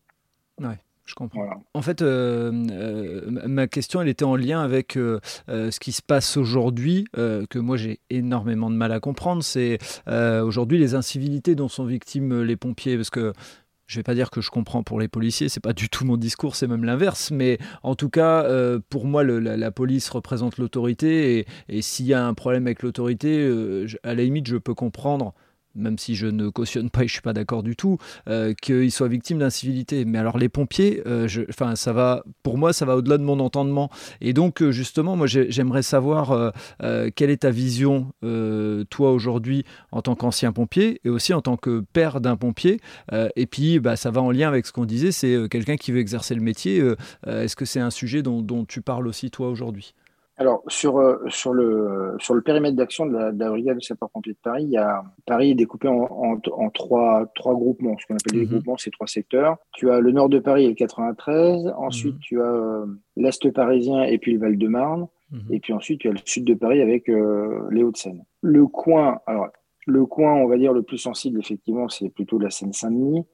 Ouais. 0.60 0.78
Je 1.10 1.16
comprends. 1.16 1.66
En 1.74 1.82
fait, 1.82 2.04
euh, 2.04 2.52
euh, 2.70 3.48
ma 3.48 3.66
question, 3.66 4.00
elle 4.00 4.10
était 4.10 4.26
en 4.26 4.36
lien 4.36 4.62
avec 4.62 4.96
euh, 4.96 5.20
ce 5.48 5.80
qui 5.80 5.92
se 5.92 6.04
passe 6.04 6.38
aujourd'hui, 6.38 7.06
que 7.14 7.58
moi 7.58 7.78
j'ai 7.78 8.00
énormément 8.12 8.70
de 8.70 8.76
mal 8.76 8.92
à 8.92 9.00
comprendre. 9.00 9.42
C'est 9.42 9.80
aujourd'hui 10.08 10.78
les 10.78 10.94
incivilités 10.94 11.56
dont 11.56 11.68
sont 11.68 11.86
victimes 11.86 12.44
les 12.44 12.56
pompiers, 12.56 12.96
parce 12.96 13.10
que 13.10 13.34
je 13.88 13.96
ne 13.96 14.00
vais 14.00 14.04
pas 14.04 14.14
dire 14.14 14.30
que 14.30 14.40
je 14.40 14.52
comprends 14.52 14.84
pour 14.84 15.00
les 15.00 15.08
policiers, 15.08 15.50
c'est 15.50 15.60
pas 15.60 15.74
du 15.74 15.90
tout 15.90 16.06
mon 16.06 16.16
discours, 16.16 16.56
c'est 16.56 16.68
même 16.68 16.86
l'inverse. 16.86 17.32
Mais 17.32 17.58
en 17.82 17.96
tout 17.96 18.10
cas, 18.10 18.48
pour 18.90 19.06
moi, 19.06 19.24
la, 19.24 19.72
police 19.72 20.12
représente 20.12 20.60
l'autorité, 20.60 21.40
et, 21.40 21.48
et 21.70 21.82
s'il 21.82 22.06
y 22.06 22.14
a 22.14 22.24
un 22.24 22.36
problème 22.36 22.68
avec 22.68 22.84
l'autorité, 22.84 23.52
à 24.04 24.14
la 24.14 24.24
limite, 24.24 24.46
je 24.46 24.58
peux 24.58 24.76
comprendre 24.76 25.34
même 25.80 25.98
si 25.98 26.16
je 26.16 26.28
ne 26.28 26.50
cautionne 26.50 26.90
pas 26.90 27.04
et 27.04 27.08
je 27.08 27.14
suis 27.14 27.22
pas 27.22 27.34
d'accord 27.34 27.64
du 27.64 27.76
tout, 27.76 27.98
euh, 28.28 28.54
qu'ils 28.54 28.92
soient 28.92 29.08
victimes 29.08 29.40
d'incivilité. 29.40 30.06
Mais 30.06 30.18
alors 30.18 30.38
les 30.38 30.50
pompiers, 30.50 31.02
euh, 31.08 31.28
ça 31.76 31.94
va, 31.94 32.24
pour 32.44 32.58
moi 32.58 32.74
ça 32.74 32.86
va 32.86 32.96
au-delà 32.96 33.18
de 33.18 33.24
mon 33.24 33.40
entendement. 33.40 33.90
Et 34.22 34.34
donc 34.34 34.62
euh, 34.62 34.72
justement, 34.72 35.16
moi 35.16 35.28
j'aimerais 35.28 35.84
savoir 35.84 36.54
quelle 37.16 37.30
est 37.30 37.42
ta 37.42 37.52
vision, 37.52 38.12
toi 38.90 39.12
aujourd'hui 39.12 39.64
en 39.92 40.02
tant 40.02 40.16
qu'ancien 40.16 40.52
pompier 40.52 41.00
et 41.04 41.10
aussi 41.10 41.34
en 41.34 41.42
tant 41.42 41.58
que 41.58 41.84
père 41.94 42.22
d'un 42.22 42.36
pompier. 42.36 42.80
et 43.36 43.46
puis 43.46 43.80
bah, 43.80 43.96
ça 43.96 44.12
va 44.12 44.22
en 44.22 44.32
lien 44.32 44.48
avec 44.48 44.66
ce 44.66 44.72
qu'on 44.72 44.86
disait, 44.86 45.12
c'est 45.12 45.48
quelqu'un 45.50 45.78
qui 45.78 45.92
veut 45.92 46.00
exercer 46.00 46.36
le 46.36 46.42
métier. 46.42 46.84
Est-ce 47.26 47.56
que 47.56 47.66
c'est 47.66 47.80
un 47.80 47.90
sujet 47.90 48.22
dont 48.22 48.66
tu 48.66 48.82
parles 48.82 49.08
aussi 49.08 49.32
toi 49.32 49.50
aujourd'hui? 49.50 49.94
Alors, 50.40 50.64
sur, 50.68 50.98
euh, 51.00 51.18
sur, 51.28 51.54
le, 51.54 52.16
sur 52.20 52.34
le 52.34 52.42
périmètre 52.42 52.78
d'action 52.78 53.06
de 53.06 53.14
la, 53.14 53.34
de 53.34 53.40
la 53.40 53.50
brigade 53.50 53.78
de 53.78 53.84
sapeurs-pompiers 53.84 54.32
de 54.32 54.38
Paris, 54.42 54.64
il 54.64 54.70
y 54.70 54.78
a, 54.78 55.04
Paris 55.26 55.52
est 55.52 55.56
découpé 55.56 55.90
en, 55.90 56.08
en, 56.10 56.70
trois, 56.70 57.30
trois 57.36 57.54
groupements, 57.54 57.98
ce 58.00 58.08
qu'on 58.08 58.16
appelle 58.16 58.40
les 58.40 58.46
mhm. 58.46 58.54
groupements, 58.54 58.78
c'est 58.78 58.90
trois 58.90 59.06
secteurs. 59.06 59.58
Tu 59.74 59.92
as 59.92 60.00
le 60.00 60.14
nord 60.14 60.30
de 60.30 60.40
Paris 60.40 60.64
et 60.64 60.70
le 60.70 60.76
93, 60.76 61.74
ensuite 61.78 62.14
mhm. 62.14 62.20
tu 62.22 62.42
as 62.42 62.46
euh, 62.46 62.86
l'est 63.18 63.52
parisien 63.52 64.04
et 64.04 64.18
puis 64.18 64.32
le 64.32 64.40
Val-de-Marne, 64.40 65.08
mhm. 65.30 65.42
et 65.52 65.60
puis 65.60 65.74
ensuite 65.74 66.00
tu 66.00 66.08
as 66.08 66.14
le 66.14 66.20
sud 66.24 66.46
de 66.46 66.54
Paris 66.54 66.82
avec 66.82 67.10
euh, 67.10 67.68
les 67.72 67.84
Hauts-de-Seine. 67.84 68.24
Le 68.42 68.66
coin, 68.66 69.20
alors, 69.28 69.50
le 69.88 70.06
coin, 70.06 70.36
on 70.36 70.48
va 70.48 70.58
dire, 70.58 70.72
le 70.72 70.84
plus 70.84 71.00
sensible, 71.00 71.40
effectivement, 71.40 71.90
c'est 71.90 72.10
plutôt 72.10 72.40
la 72.40 72.50
Seine-Saint-Denis, 72.50 73.26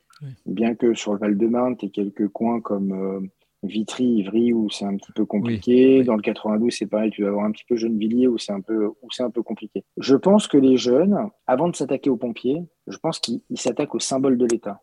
bien 0.47 0.73
que 0.73 0.95
sur 0.95 1.13
le 1.13 1.19
Val-de-Marne, 1.19 1.77
tu 1.77 1.85
as 1.85 1.89
quelques 1.89 2.29
coins 2.29 2.61
comme 2.61 3.29
Vitry, 3.65 4.05
Ivry, 4.05 4.53
où 4.53 4.69
c'est 4.69 4.85
un 4.85 4.95
petit 4.95 5.11
peu 5.11 5.25
compliqué. 5.25 6.03
Dans 6.03 6.15
le 6.15 6.21
92, 6.21 6.71
c'est 6.71 6.87
pareil, 6.87 7.11
tu 7.11 7.23
vas 7.23 7.29
avoir 7.29 7.45
un 7.45 7.51
petit 7.51 7.65
peu 7.67 7.75
Gennevilliers, 7.75 8.27
où 8.27 8.37
c'est 8.37 8.51
un 8.51 8.61
peu, 8.61 8.87
où 8.87 9.11
c'est 9.11 9.23
un 9.23 9.29
peu 9.29 9.43
compliqué. 9.43 9.83
Je 9.97 10.15
pense 10.15 10.47
que 10.47 10.57
les 10.57 10.77
jeunes, 10.77 11.17
avant 11.47 11.69
de 11.69 11.75
s'attaquer 11.75 12.09
aux 12.09 12.17
pompiers, 12.17 12.63
je 12.87 12.97
pense 12.97 13.19
qu'ils 13.19 13.41
s'attaquent 13.55 13.95
au 13.95 13.99
symbole 13.99 14.37
de 14.37 14.45
l'État. 14.45 14.81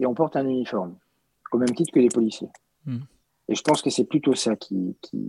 Et 0.00 0.06
on 0.06 0.14
porte 0.14 0.36
un 0.36 0.46
uniforme, 0.46 0.96
au 1.52 1.58
même 1.58 1.74
titre 1.74 1.92
que 1.92 2.00
les 2.00 2.08
policiers. 2.08 2.48
Hmm. 2.84 2.98
Et 3.48 3.54
je 3.54 3.62
pense 3.62 3.82
que 3.82 3.90
c'est 3.90 4.04
plutôt 4.04 4.34
ça 4.34 4.56
qui, 4.56 4.96
qui, 5.00 5.26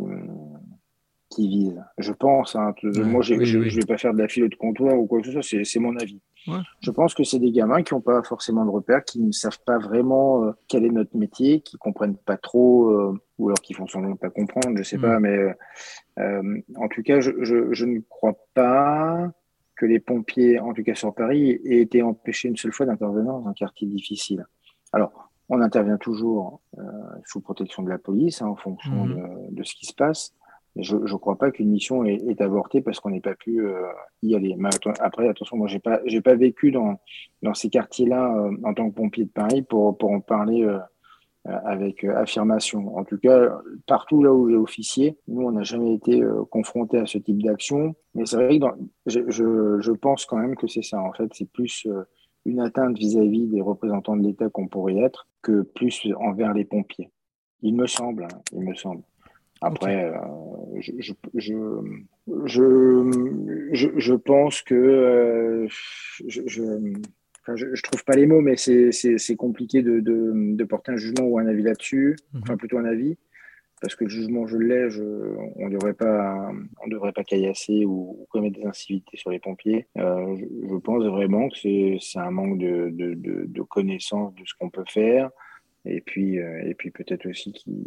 qui 1.33 1.47
vise. 1.47 1.83
Je 1.97 2.13
pense, 2.13 2.55
hein, 2.55 2.73
moi 2.83 3.21
je 3.21 3.35
ne 3.35 3.75
vais 3.75 3.85
pas 3.85 3.97
faire 3.97 4.13
de 4.13 4.19
la 4.19 4.27
file 4.27 4.49
de 4.49 4.55
comptoir 4.55 4.97
ou 4.97 5.05
quoi 5.05 5.21
que 5.21 5.27
ce 5.27 5.41
soit, 5.41 5.63
c'est 5.63 5.79
mon 5.79 5.95
avis. 5.97 6.19
Je 6.81 6.91
pense 6.91 7.13
que 7.13 7.23
c'est 7.23 7.39
des 7.39 7.51
gamins 7.51 7.83
qui 7.83 7.93
n'ont 7.93 8.01
pas 8.01 8.21
forcément 8.23 8.65
de 8.65 8.69
repères, 8.69 9.03
qui 9.03 9.21
ne 9.21 9.31
savent 9.31 9.59
pas 9.65 9.77
vraiment 9.77 10.43
euh, 10.43 10.51
quel 10.67 10.85
est 10.85 10.89
notre 10.89 11.15
métier, 11.15 11.61
qui 11.61 11.77
comprennent 11.77 12.17
pas 12.17 12.37
trop, 12.37 12.89
euh, 12.89 13.21
ou 13.37 13.47
alors 13.47 13.61
qui 13.61 13.73
font 13.73 13.87
semblant 13.87 14.11
de 14.11 14.17
pas 14.17 14.29
comprendre, 14.29 14.77
je 14.77 14.83
sais 14.83 14.97
pas, 14.97 15.19
mm. 15.19 15.21
mais 15.21 15.55
euh, 16.19 16.61
en 16.75 16.87
tout 16.89 17.01
cas, 17.01 17.19
je, 17.19 17.31
je, 17.41 17.85
ne 17.85 17.99
crois 18.01 18.37
pas 18.53 19.31
que 19.75 19.85
les 19.85 19.99
pompiers, 19.99 20.59
en 20.59 20.73
tout 20.73 20.83
cas 20.83 20.95
sur 20.95 21.13
Paris, 21.13 21.61
aient 21.65 21.79
été 21.79 22.01
empêchés 22.01 22.49
une 22.49 22.57
seule 22.57 22.73
fois 22.73 22.85
d'intervenir 22.85 23.31
dans 23.31 23.47
un 23.47 23.53
quartier 23.53 23.87
difficile. 23.87 24.45
Alors, 24.91 25.31
on 25.49 25.61
intervient 25.61 25.97
toujours 25.97 26.61
sous 27.25 27.41
protection 27.41 27.83
de 27.83 27.89
la 27.89 27.97
police, 27.97 28.41
hein, 28.41 28.47
en 28.47 28.55
fonction 28.55 29.05
mm. 29.05 29.15
de, 29.49 29.55
de, 29.55 29.63
ce 29.63 29.75
qui 29.75 29.85
se 29.85 29.93
passe. 29.93 30.33
Je 30.75 30.95
ne 30.95 31.17
crois 31.17 31.37
pas 31.37 31.51
qu'une 31.51 31.69
mission 31.69 32.03
est, 32.03 32.41
avortée 32.41 32.81
parce 32.81 32.99
qu'on 32.99 33.11
n'ait 33.11 33.21
pas 33.21 33.35
pu 33.35 33.61
euh, 33.61 33.83
y 34.23 34.35
aller. 34.35 34.55
Mais 34.57 34.69
après, 34.99 35.27
attention, 35.27 35.57
moi, 35.57 35.67
j'ai 35.67 35.79
pas, 35.79 35.99
j'ai 36.05 36.21
pas 36.21 36.33
vécu 36.33 36.71
dans, 36.71 36.99
dans 37.43 37.53
ces 37.53 37.69
quartiers-là 37.69 38.35
euh, 38.35 38.57
en 38.63 38.73
tant 38.73 38.89
que 38.89 38.95
pompier 38.95 39.25
de 39.25 39.29
Paris 39.29 39.61
pour, 39.61 39.95
pour 39.97 40.09
en 40.11 40.19
parler 40.19 40.63
euh, 40.63 40.79
avec 41.45 42.03
affirmation. 42.03 42.97
En 42.97 43.03
tout 43.03 43.19
cas, 43.19 43.55
partout 43.85 44.23
là 44.23 44.33
où 44.33 44.49
j'ai 44.49 44.55
officié, 44.55 45.17
nous, 45.27 45.45
on 45.45 45.51
n'a 45.51 45.63
jamais 45.63 45.93
été 45.93 46.23
confrontés 46.49 46.97
à 46.97 47.05
ce 47.05 47.19
type 47.19 47.43
d'action. 47.43 47.95
Mais 48.15 48.25
c'est 48.25 48.37
vrai 48.37 48.57
que 48.57 48.65
je, 49.05 49.19
je, 49.27 49.79
je, 49.79 49.91
pense 49.91 50.25
quand 50.25 50.37
même 50.37 50.55
que 50.55 50.67
c'est 50.67 50.81
ça. 50.81 50.99
En 50.99 51.11
fait, 51.11 51.29
c'est 51.33 51.51
plus 51.51 51.87
une 52.45 52.61
atteinte 52.61 52.97
vis-à-vis 52.97 53.47
des 53.47 53.61
représentants 53.61 54.15
de 54.15 54.23
l'État 54.23 54.49
qu'on 54.49 54.67
pourrait 54.67 54.97
être 54.97 55.27
que 55.41 55.61
plus 55.61 56.07
envers 56.19 56.53
les 56.53 56.65
pompiers. 56.65 57.11
Il 57.61 57.75
me 57.75 57.87
semble, 57.87 58.23
hein, 58.23 58.41
il 58.53 58.61
me 58.61 58.73
semble. 58.73 59.03
Après, 59.63 60.11
euh, 60.11 60.17
je, 60.83 61.13
je, 61.35 61.49
je, 63.71 63.89
je, 63.97 64.13
pense 64.13 64.61
que 64.61 64.75
euh, 64.75 65.67
je, 66.27 66.41
je, 66.47 67.81
trouve 67.81 68.03
pas 68.05 68.15
les 68.15 68.25
mots, 68.25 68.41
mais 68.41 68.55
c'est 68.57 69.35
compliqué 69.35 69.81
de, 69.81 69.99
de, 69.99 70.31
de, 70.55 70.63
porter 70.63 70.91
un 70.91 70.97
jugement 70.97 71.25
ou 71.25 71.39
un 71.39 71.47
avis 71.47 71.63
là-dessus, 71.63 72.15
mhm. 72.33 72.41
enfin 72.43 72.57
plutôt 72.57 72.77
un 72.77 72.85
avis, 72.85 73.17
parce 73.81 73.95
que 73.95 74.03
le 74.03 74.09
jugement, 74.09 74.47
je 74.47 74.57
l'ai, 74.57 74.87
on 75.55 75.67
ne 75.67 75.73
devrait 75.73 75.93
pas, 75.93 76.51
on 76.83 76.87
devrait 76.87 77.11
pas 77.11 77.23
caillasser 77.23 77.85
ou, 77.85 78.25
commettre 78.29 78.59
des 78.59 78.65
incivilités 78.65 79.17
sur 79.17 79.31
les 79.31 79.39
pompiers. 79.39 79.87
Euh, 79.97 80.35
je, 80.69 80.75
pense 80.77 81.03
vraiment 81.03 81.49
que 81.49 81.57
c'est 81.99 82.19
un 82.19 82.31
manque 82.31 82.57
de, 82.59 82.89
de, 82.91 83.13
de 83.15 83.61
connaissance 83.61 84.33
de 84.35 84.43
ce 84.45 84.53
qu'on 84.59 84.69
peut 84.69 84.85
faire 84.87 85.29
et 85.85 85.99
puis, 85.99 86.39
euh, 86.39 86.61
et 86.65 86.73
puis 86.75 86.91
peut-être 86.91 87.27
aussi 87.27 87.51
qui, 87.51 87.85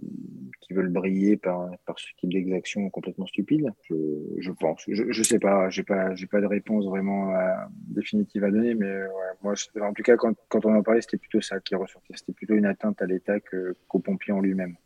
qui 0.60 0.74
veulent 0.74 0.92
briller 0.92 1.38
par, 1.38 1.70
par 1.86 1.98
ce 1.98 2.08
type 2.18 2.30
d'exaction 2.30 2.90
complètement 2.90 3.26
stupide. 3.26 3.72
Je, 3.88 3.94
je 4.38 4.50
pense. 4.50 4.82
Je, 4.86 5.10
je 5.10 5.22
sais 5.22 5.38
pas. 5.38 5.70
J'ai 5.70 5.82
pas, 5.82 6.14
j'ai 6.14 6.26
pas 6.26 6.42
de 6.42 6.46
réponse 6.46 6.84
vraiment 6.84 7.34
euh, 7.34 7.54
définitive 7.88 8.44
à 8.44 8.50
donner, 8.50 8.74
mais 8.74 8.86
ouais, 9.02 9.32
moi, 9.42 9.54
en 9.80 9.94
tout 9.94 10.02
cas, 10.02 10.16
quand, 10.16 10.34
quand 10.48 10.66
on 10.66 10.74
en 10.74 10.82
parlait, 10.82 11.00
c'était 11.00 11.16
plutôt 11.16 11.40
ça 11.40 11.58
qui 11.60 11.74
ressortait. 11.74 12.14
C'était 12.16 12.34
plutôt 12.34 12.54
une 12.54 12.66
atteinte 12.66 13.00
à 13.00 13.06
l'État 13.06 13.40
qu'au 13.40 13.98
pompier 13.98 14.34
en 14.34 14.40
lui-même. 14.40 14.76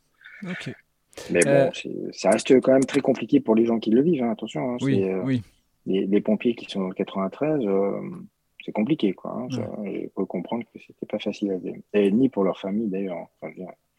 Ok. 0.49 0.73
Mais 1.33 1.41
bon, 1.41 1.51
euh... 1.51 1.71
ça 2.13 2.31
reste 2.31 2.61
quand 2.61 2.73
même 2.73 2.85
très 2.85 3.01
compliqué 3.01 3.41
pour 3.41 3.57
les 3.57 3.67
gens 3.67 3.81
qui 3.81 3.91
le 3.91 4.03
vivent. 4.03 4.23
Hein, 4.23 4.31
attention. 4.31 4.75
Hein, 4.75 4.77
oui, 4.83 5.05
oui. 5.25 5.43
Les, 5.87 6.07
les, 6.07 6.21
pompiers 6.21 6.55
qui 6.55 6.67
sont 6.67 6.81
dans 6.81 6.89
le 6.89 6.95
93 6.95 7.65
c'est 8.65 8.73
compliqué, 8.73 9.13
quoi. 9.13 9.33
Hein. 9.33 9.49
Je 9.51 10.09
peux 10.09 10.27
comprendre 10.27 10.65
que 10.73 10.81
c'était 10.87 11.07
pas 11.07 11.19
facile 11.19 11.53
à 11.53 11.57
vivre. 11.57 11.79
Et 11.93 12.11
ni 12.11 12.29
pour 12.29 12.45
leur 12.45 12.59
famille, 12.59 12.89
d'ailleurs. 12.89 13.29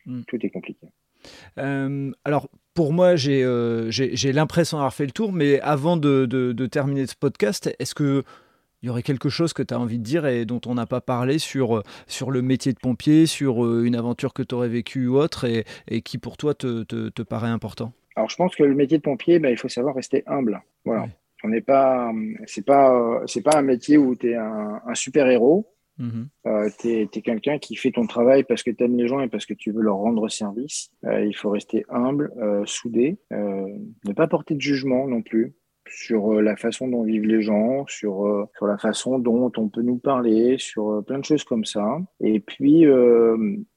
Mm. 0.06 0.22
Tout 0.28 0.46
est 0.46 0.50
compliqué. 0.50 0.88
Euh, 1.58 2.12
alors, 2.24 2.50
pour 2.74 2.94
moi, 2.94 3.16
euh, 3.28 3.88
j'ai 3.90 4.34
l'impression 4.34 4.78
d'avoir 4.78 4.94
fait 4.94 5.06
le 5.06 5.12
tour, 5.12 5.32
mais 5.32 5.60
avant 5.62 5.98
de, 5.98 6.26
de, 6.26 6.66
terminer 6.66 7.06
ce 7.06 7.16
podcast, 7.16 7.74
est-ce 7.80 7.96
que 7.96 8.24
il 8.84 8.88
y 8.88 8.90
aurait 8.90 9.04
quelque 9.04 9.30
chose 9.30 9.54
que 9.54 9.62
tu 9.62 9.76
as 9.76 9.80
envie 9.80 10.00
de 10.00 10.04
dire 10.04 10.26
et 10.26 10.44
dont 10.44 10.62
on 10.66 10.74
n'a 10.74 10.88
pas 10.88 11.02
parlé 11.02 11.38
sur, 11.38 11.84
sur 12.08 12.32
le 12.32 12.42
métier 12.42 12.74
de 12.74 12.80
pompier, 12.80 13.28
sur 13.28 13.64
euh, 13.64 13.84
une 13.86 13.96
aventure 13.96 14.34
que 14.34 14.42
tu 14.42 14.56
aurais 14.56 14.70
vécue 14.70 15.06
ou 15.06 15.18
autre, 15.18 15.46
et, 15.46 15.66
et, 15.88 16.02
qui 16.02 16.18
pour 16.18 16.36
toi 16.36 16.56
te, 16.56 16.82
te, 16.82 17.10
te, 17.10 17.22
paraît 17.22 17.50
important? 17.50 17.94
Alors, 18.16 18.30
je 18.32 18.36
pense 18.38 18.56
que 18.56 18.64
le 18.64 18.74
métier 18.74 18.98
de 18.98 19.04
pompier, 19.04 19.38
ben, 19.38 19.50
il 19.50 19.58
faut 19.58 19.70
savoir 19.70 19.94
rester 19.94 20.24
humble. 20.26 20.64
Voilà. 20.84 21.08
On 21.44 21.50
n'est 21.50 21.62
pas, 21.62 22.12
c'est 22.46 22.66
pas, 22.66 23.22
c'est 23.26 23.42
pas 23.42 23.58
un 23.58 23.62
métier 23.62 23.98
où 23.98 24.16
tu 24.16 24.32
es 24.32 24.36
un, 24.36 24.80
super 24.94 25.28
héros. 25.28 25.68
Mhm. 25.98 26.30
Euh, 26.48 26.70
tu 26.80 26.90
es, 26.90 27.08
quelqu'un 27.08 27.60
qui 27.60 27.76
fait 27.76 27.92
ton 27.92 28.08
travail 28.08 28.44
parce 28.44 28.64
que 28.64 28.72
tu 28.72 28.84
aimes 28.84 28.98
les 28.98 29.08
gens 29.08 29.20
et 29.20 29.28
parce 29.28 29.46
que 29.46 29.54
tu 29.54 29.72
veux 29.72 29.82
leur 29.82 29.98
rendre 29.98 30.30
service. 30.30 30.92
Euh, 31.06 31.26
il 31.26 31.36
faut 31.36 31.50
rester 31.50 31.86
humble, 31.90 32.32
euh, 32.38 32.64
soudé, 32.66 33.18
ne 33.32 34.14
pas 34.14 34.28
porter 34.28 34.56
de 34.56 34.62
jugement 34.62 35.08
non 35.08 35.22
plus 35.22 35.54
sur 35.88 36.42
la 36.42 36.56
façon 36.56 36.88
dont 36.88 37.04
vivent 37.04 37.26
les 37.26 37.42
gens, 37.42 37.86
sur, 37.88 38.48
sur 38.56 38.68
la 38.68 38.78
façon 38.78 39.20
dont 39.20 39.52
on 39.58 39.68
peut 39.68 39.82
nous 39.82 39.98
parler, 39.98 40.56
sur 40.58 41.04
plein 41.06 41.20
de 41.20 41.26
choses 41.26 41.44
comme 41.44 41.66
ça. 41.66 42.00
Et 42.22 42.40
puis, 42.40 42.86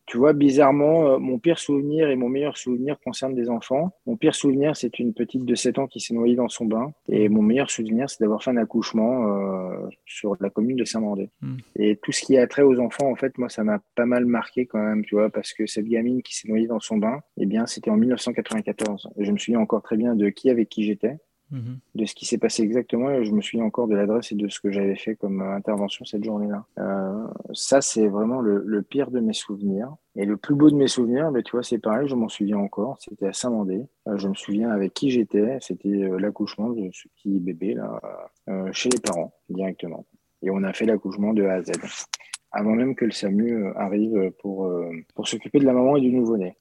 tu 0.06 0.18
vois, 0.18 0.34
bizarrement, 0.34 1.06
euh, 1.06 1.18
mon 1.18 1.38
pire 1.38 1.58
souvenir 1.58 2.10
et 2.10 2.16
mon 2.16 2.28
meilleur 2.28 2.58
souvenir 2.58 2.98
concernent 3.00 3.34
des 3.34 3.48
enfants. 3.48 3.92
Mon 4.06 4.16
pire 4.16 4.34
souvenir, 4.34 4.76
c'est 4.76 4.98
une 4.98 5.14
petite 5.14 5.44
de 5.44 5.54
7 5.54 5.78
ans 5.78 5.86
qui 5.86 6.00
s'est 6.00 6.14
noyée 6.14 6.36
dans 6.36 6.48
son 6.48 6.66
bain. 6.66 6.92
Et 7.08 7.28
mon 7.28 7.42
meilleur 7.42 7.70
souvenir, 7.70 8.10
c'est 8.10 8.20
d'avoir 8.20 8.42
fait 8.42 8.50
un 8.50 8.58
accouchement 8.58 9.26
euh, 9.26 9.88
sur 10.04 10.36
la 10.40 10.50
commune 10.50 10.76
de 10.76 10.84
Saint-Mandé. 10.84 11.30
Hmm. 11.40 11.56
Et 11.76 11.96
tout 11.96 12.12
ce 12.12 12.22
qui 12.22 12.36
a 12.36 12.46
trait 12.46 12.62
aux 12.62 12.78
enfants, 12.80 13.10
en 13.10 13.16
fait, 13.16 13.38
moi, 13.38 13.48
ça 13.48 13.64
m'a 13.64 13.80
pas 13.94 14.06
mal 14.06 14.26
marqué 14.26 14.66
quand 14.66 14.82
même, 14.82 15.04
tu 15.04 15.14
vois, 15.14 15.30
parce 15.30 15.54
que 15.54 15.66
cette 15.66 15.86
gamine 15.86 16.22
qui 16.22 16.36
s'est 16.36 16.48
noyée 16.48 16.66
dans 16.66 16.80
son 16.80 16.98
bain, 16.98 17.20
eh 17.38 17.46
bien, 17.46 17.66
c'était 17.66 17.90
en 17.90 17.96
1994. 17.96 19.08
Et 19.16 19.24
je 19.24 19.32
me 19.32 19.38
souviens 19.38 19.60
encore 19.60 19.82
très 19.82 19.96
bien 19.96 20.14
de 20.14 20.28
qui 20.28 20.50
avec 20.50 20.68
qui 20.68 20.84
j'étais. 20.84 21.16
Mhm. 21.54 21.78
de 21.94 22.04
ce 22.04 22.16
qui 22.16 22.26
s'est 22.26 22.38
passé 22.38 22.62
exactement. 22.62 23.10
Et 23.10 23.24
je 23.24 23.30
me 23.30 23.40
souviens 23.40 23.64
encore 23.64 23.86
de 23.86 23.94
l'adresse 23.94 24.32
et 24.32 24.34
de 24.34 24.48
ce 24.48 24.58
que 24.58 24.72
j'avais 24.72 24.96
fait 24.96 25.14
comme 25.14 25.40
euh, 25.40 25.54
intervention 25.54 26.04
cette 26.04 26.24
journée-là. 26.24 26.66
Euh, 26.78 27.26
ça, 27.52 27.80
c'est 27.80 28.08
vraiment 28.08 28.40
le, 28.40 28.82
pire 28.82 29.12
de 29.12 29.20
mes 29.20 29.32
souvenirs. 29.32 29.94
Et 30.16 30.24
le 30.24 30.36
plus 30.36 30.56
beau 30.56 30.68
de 30.68 30.74
mes 30.74 30.88
souvenirs, 30.88 31.30
mais 31.30 31.42
tu 31.42 31.52
vois, 31.52 31.62
c'est 31.62 31.78
pareil, 31.78 32.08
je 32.08 32.16
m'en 32.16 32.28
souviens 32.28 32.58
encore. 32.58 32.98
C'était 33.00 33.28
à 33.28 33.32
Saint-Mandé. 33.32 33.86
Euh, 34.08 34.16
je 34.16 34.28
me 34.28 34.34
souviens 34.34 34.70
avec 34.70 34.94
qui 34.94 35.10
j'étais. 35.10 35.58
C'était 35.60 36.08
l'accouchement 36.18 36.70
de 36.70 36.90
ce 36.92 37.06
petit 37.08 37.38
bébé 37.38 37.74
là, 37.74 38.00
chez 38.72 38.88
les 38.88 38.98
parents 38.98 39.32
directement. 39.48 40.04
Et 40.42 40.50
on 40.50 40.62
a 40.64 40.72
fait 40.72 40.86
l'accouchement 40.86 41.32
de 41.32 41.44
A 41.44 41.54
à 41.54 41.62
Z. 41.62 41.70
avant 42.50 42.74
même 42.74 42.96
que 42.96 43.04
le 43.04 43.12
SAMU 43.12 43.68
arrive 43.76 44.32
pour, 44.40 44.70
pour 45.14 45.28
s'occuper 45.28 45.60
de 45.60 45.64
la 45.64 45.72
maman 45.72 45.96
et 45.96 46.00
du 46.00 46.12
nouveau-né. 46.12 46.56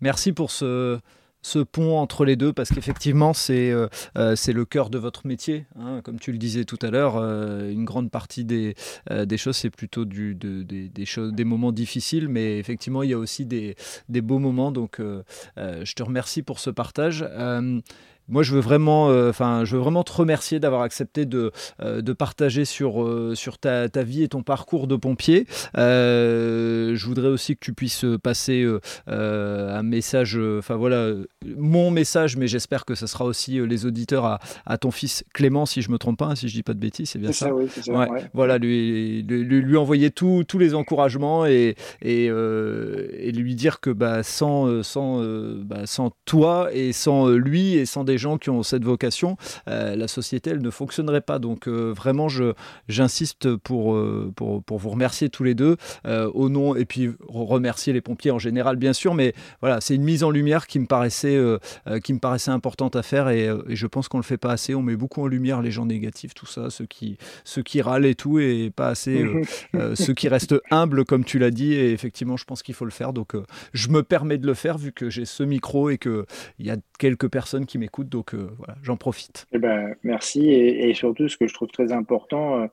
Merci 0.00 0.32
pour 0.32 0.50
ce, 0.50 0.98
ce 1.42 1.58
pont 1.58 1.98
entre 1.98 2.24
les 2.24 2.36
deux 2.36 2.52
parce 2.52 2.70
qu'effectivement 2.70 3.32
c'est 3.32 3.70
euh, 3.70 3.88
euh, 4.16 4.34
le 4.52 4.64
cœur 4.64 4.90
de 4.90 4.98
votre 4.98 5.26
métier 5.26 5.66
hein, 5.78 6.00
comme 6.02 6.18
tu 6.18 6.30
le 6.32 6.38
disais 6.38 6.64
tout 6.64 6.78
à 6.82 6.90
l'heure 6.90 7.16
euh, 7.16 7.70
une 7.70 7.84
grande 7.84 8.10
partie 8.10 8.44
des, 8.44 8.74
des 9.10 9.36
choses 9.36 9.56
c'est 9.56 9.70
plutôt 9.70 10.04
du, 10.04 10.34
des, 10.34 11.04
choses, 11.04 11.32
des 11.32 11.44
moments 11.44 11.72
difficiles 11.72 12.28
mais 12.28 12.58
effectivement 12.58 13.02
il 13.02 13.10
y 13.10 13.14
a 13.14 13.18
aussi 13.18 13.44
des, 13.46 13.74
des 14.08 14.20
beaux 14.20 14.38
moments. 14.38 14.72
Donc 14.72 15.00
je 15.00 15.94
te 15.94 16.02
remercie 16.02 16.42
pour 16.42 16.58
ce 16.58 16.70
partage 16.70 17.24
moi, 18.28 18.42
je 18.42 18.54
veux 18.54 18.60
vraiment, 18.60 19.10
euh, 19.10 19.30
enfin, 19.30 19.64
je 19.64 19.76
veux 19.76 19.82
vraiment 19.82 20.04
te 20.04 20.12
remercier 20.12 20.60
d'avoir 20.60 20.82
accepté 20.82 21.26
de, 21.26 21.52
euh, 21.80 22.02
de 22.02 22.12
partager 22.12 22.64
sur, 22.64 23.02
euh, 23.02 23.34
sur 23.34 23.58
ta, 23.58 23.88
ta, 23.88 24.02
vie 24.02 24.22
et 24.22 24.28
ton 24.28 24.42
parcours 24.42 24.86
de 24.86 24.96
pompier. 24.96 25.46
je 25.74 27.04
voudrais 27.04 27.28
aussi 27.28 27.54
que 27.54 27.60
tu 27.60 27.72
puisses 27.72 28.04
passer 28.22 28.66
un 29.06 29.82
message, 29.82 30.38
enfin 30.58 30.76
voilà, 30.76 31.12
mon 31.56 31.90
message, 31.90 32.36
mais 32.36 32.46
j'espère 32.46 32.84
que 32.84 32.94
ce 32.94 33.06
sera 33.06 33.24
aussi 33.24 33.60
les 33.66 33.86
auditeurs 33.86 34.24
à, 34.24 34.40
à, 34.66 34.78
ton 34.78 34.90
fils 34.90 35.24
Clément, 35.32 35.66
si 35.66 35.82
je 35.82 35.90
me 35.90 35.98
trompe 35.98 36.18
pas, 36.18 36.26
hein, 36.26 36.34
si 36.34 36.48
je 36.48 36.54
dis 36.54 36.62
pas 36.62 36.74
de 36.74 36.78
bêtises, 36.78 37.10
c'est 37.10 37.18
bien 37.18 37.32
ça. 37.32 37.46
ça, 37.46 37.54
oui, 37.54 37.68
ça 37.68 37.92
ouais. 37.92 38.08
Voilà, 38.32 38.58
lui, 38.58 39.22
lui, 39.22 39.44
lui 39.44 39.76
envoyer 39.76 40.10
tous 40.10 40.58
les 40.58 40.74
encouragements 40.74 41.46
et, 41.46 41.76
et, 42.02 42.26
et, 42.26 43.32
lui 43.32 43.54
dire 43.54 43.80
que 43.80 43.90
bah, 43.90 44.22
sans, 44.22 44.82
sans, 44.82 45.22
bah, 45.64 45.86
sans 45.86 46.12
toi 46.24 46.68
et 46.72 46.92
sans 46.92 47.28
lui 47.28 47.74
et 47.74 47.86
sans 47.86 48.04
des 48.04 48.11
gens 48.18 48.38
qui 48.38 48.50
ont 48.50 48.62
cette 48.62 48.84
vocation, 48.84 49.36
euh, 49.68 49.96
la 49.96 50.08
société, 50.08 50.50
elle 50.50 50.62
ne 50.62 50.70
fonctionnerait 50.70 51.20
pas. 51.20 51.38
Donc 51.38 51.68
euh, 51.68 51.92
vraiment, 51.92 52.28
j'insiste 52.88 53.56
pour, 53.56 53.94
euh, 53.94 54.32
pour, 54.34 54.62
pour, 54.62 54.78
vous 54.78 54.90
remercier 54.90 55.28
tous 55.28 55.44
les 55.44 55.54
deux 55.54 55.76
au 56.04 56.48
nom, 56.48 56.74
et 56.74 56.84
puis 56.84 57.10
remercier 57.28 57.92
les 57.92 58.00
pompiers 58.00 58.30
en 58.30 58.38
général, 58.38 58.76
bien 58.76 58.92
sûr, 58.92 59.14
mais 59.14 59.34
voilà, 59.60 59.80
c'est 59.80 59.94
une 59.94 60.02
mise 60.02 60.24
en 60.24 60.30
lumière 60.30 60.66
qui 60.66 60.78
me 60.78 60.86
paraissait, 60.86 61.38
qui 62.02 62.12
me 62.12 62.18
paraissait 62.18 62.50
importante 62.50 62.96
à 62.96 63.02
faire, 63.02 63.28
et, 63.28 63.48
je 63.68 63.86
pense 63.86 64.08
qu'on 64.08 64.18
le 64.18 64.24
fait 64.24 64.36
pas 64.36 64.52
assez. 64.52 64.74
On 64.74 64.82
met 64.82 64.96
beaucoup 64.96 65.22
en 65.22 65.26
lumière 65.26 65.62
les 65.62 65.70
gens 65.70 65.86
négatifs, 65.86 66.34
tout 66.34 66.46
ça, 66.46 66.70
ceux 66.70 66.86
qui, 66.86 67.16
ceux 67.44 67.62
qui 67.62 67.80
râlent 67.82 68.06
et 68.06 68.14
tout, 68.14 68.38
et 68.38 68.70
pas 68.74 68.88
assez 68.88 69.24
ceux 69.94 70.14
qui 70.14 70.28
restent 70.28 70.56
humbles, 70.70 71.04
comme 71.04 71.24
tu 71.24 71.38
l'as 71.38 71.50
dit, 71.50 71.74
et 71.74 71.92
effectivement, 71.92 72.36
je 72.36 72.44
pense 72.44 72.62
qu'il 72.62 72.74
faut 72.74 72.84
le 72.84 72.90
faire. 72.90 73.12
Donc 73.12 73.34
je 73.72 73.88
me 73.88 74.02
permets 74.02 74.38
de 74.38 74.46
le 74.46 74.54
faire 74.54 74.78
vu 74.78 74.92
que 74.92 75.10
j'ai 75.10 75.24
ce 75.24 75.42
micro 75.42 75.90
et 75.90 75.98
qu'il 75.98 76.24
y 76.58 76.70
a 76.70 76.76
quelques 76.98 77.28
personnes 77.28 77.66
qui 77.66 77.78
m'écoutent. 77.78 78.01
Donc 78.02 78.34
euh, 78.34 78.50
voilà, 78.58 78.76
j'en 78.82 78.96
profite. 78.96 79.46
Eh 79.52 79.58
ben, 79.58 79.94
merci. 80.02 80.50
Et, 80.50 80.92
surtout, 80.94 81.28
ce 81.28 81.36
que 81.36 81.46
je 81.46 81.54
trouve 81.54 81.68
très 81.68 81.92
important, 81.92 82.60
euh, 82.60 82.66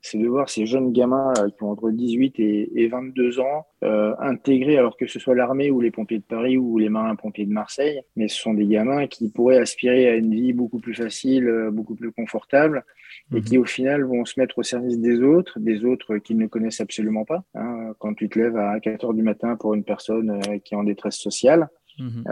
c'est 0.00 0.18
de 0.18 0.26
voir 0.26 0.50
ces 0.50 0.66
jeunes 0.66 0.92
gamins 0.92 1.32
qui 1.56 1.62
ont 1.62 1.70
entre 1.70 1.90
18 1.90 2.38
et, 2.38 2.88
22 2.88 3.40
ans 3.40 3.66
euh, 3.82 4.14
intégrés, 4.18 4.76
alors 4.76 4.98
que 4.98 5.06
ce 5.06 5.18
soit 5.18 5.34
l'armée 5.34 5.70
ou 5.70 5.80
les 5.80 5.90
pompiers 5.90 6.18
de 6.18 6.24
Paris 6.24 6.58
ou 6.58 6.78
les 6.78 6.90
marins-pompiers 6.90 7.46
de 7.46 7.52
Marseille, 7.52 8.02
mais 8.14 8.28
ce 8.28 8.38
sont 8.38 8.52
des 8.52 8.66
gamins 8.66 9.06
qui 9.06 9.30
pourraient 9.30 9.58
aspirer 9.58 10.08
à 10.08 10.16
une 10.16 10.34
vie 10.34 10.52
beaucoup 10.52 10.78
plus 10.78 10.94
facile, 10.94 11.70
beaucoup 11.72 11.94
plus 11.94 12.12
confortable, 12.12 12.84
et 13.32 13.36
mhm. 13.36 13.44
qui 13.44 13.56
au 13.56 13.64
final 13.64 14.04
vont 14.04 14.26
se 14.26 14.38
mettre 14.38 14.58
au 14.58 14.62
service 14.62 14.98
des 14.98 15.22
autres, 15.22 15.58
des 15.58 15.86
autres 15.86 16.18
qu'ils 16.18 16.36
ne 16.36 16.48
connaissent 16.48 16.82
absolument 16.82 17.24
pas. 17.24 17.42
Hein. 17.54 17.94
Quand 17.98 18.12
tu 18.12 18.28
te 18.28 18.38
lèves 18.38 18.58
à 18.58 18.78
4 18.80 19.06
heures 19.06 19.14
du 19.14 19.22
matin 19.22 19.56
pour 19.56 19.72
une 19.72 19.84
personne 19.84 20.38
qui 20.64 20.74
est 20.74 20.76
en 20.76 20.84
détresse 20.84 21.16
sociale, 21.16 21.68
mhm 21.98 22.24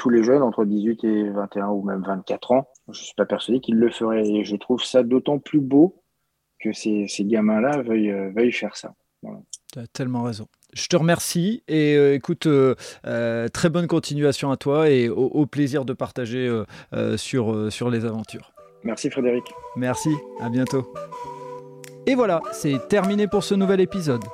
tous 0.00 0.08
les 0.08 0.24
jeunes 0.24 0.42
entre 0.42 0.64
18 0.64 1.04
et 1.04 1.28
21 1.28 1.68
ou 1.68 1.82
même 1.82 2.02
24 2.02 2.52
ans, 2.52 2.68
je 2.88 2.98
ne 2.98 3.04
suis 3.04 3.14
pas 3.14 3.26
persuadé 3.26 3.60
qu'ils 3.60 3.76
le 3.76 3.90
feraient. 3.90 4.26
Et 4.26 4.44
je 4.44 4.56
trouve 4.56 4.82
ça 4.82 5.02
d'autant 5.02 5.38
plus 5.38 5.60
beau 5.60 6.02
que 6.58 6.72
ces, 6.72 7.06
gamins-là 7.20 7.82
veuillent, 7.82 8.10
euh, 8.10 8.30
veuillent, 8.34 8.50
faire 8.50 8.76
ça. 8.76 8.94
Tu 9.22 9.78
as 9.78 9.86
tellement 9.88 10.22
raison. 10.22 10.46
Je 10.72 10.86
te 10.86 10.96
remercie 10.96 11.62
et 11.68 11.96
euh, 11.96 12.14
écoute, 12.14 12.46
euh, 12.46 13.48
très 13.52 13.68
bonne 13.68 13.86
continuation 13.86 14.50
à 14.50 14.56
toi 14.56 14.88
et 14.88 15.10
au, 15.10 15.44
plaisir 15.44 15.84
de 15.84 15.92
partager 15.92 16.50
sur, 17.16 17.70
sur 17.70 17.90
les 17.90 18.06
aventures. 18.06 18.52
Merci 18.82 19.10
Frédéric. 19.10 19.44
Merci, 19.76 20.10
à 20.40 20.48
bientôt. 20.48 20.94
Et 22.06 22.14
voilà, 22.14 22.40
c'est 22.52 22.88
terminé 22.88 23.28
pour 23.28 23.44
ce 23.44 23.54
nouvel 23.54 23.80
épisode. 23.80 24.24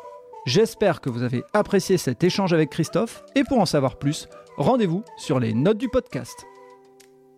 J'espère 0.46 1.00
que 1.00 1.10
vous 1.10 1.24
avez 1.24 1.42
apprécié 1.52 1.98
cet 1.98 2.22
échange 2.22 2.52
avec 2.52 2.70
Christophe 2.70 3.24
et 3.34 3.42
pour 3.42 3.58
en 3.58 3.66
savoir 3.66 3.98
plus, 3.98 4.28
rendez-vous 4.56 5.04
sur 5.16 5.40
les 5.40 5.54
notes 5.54 5.78
du 5.78 5.88
podcast. 5.88 6.46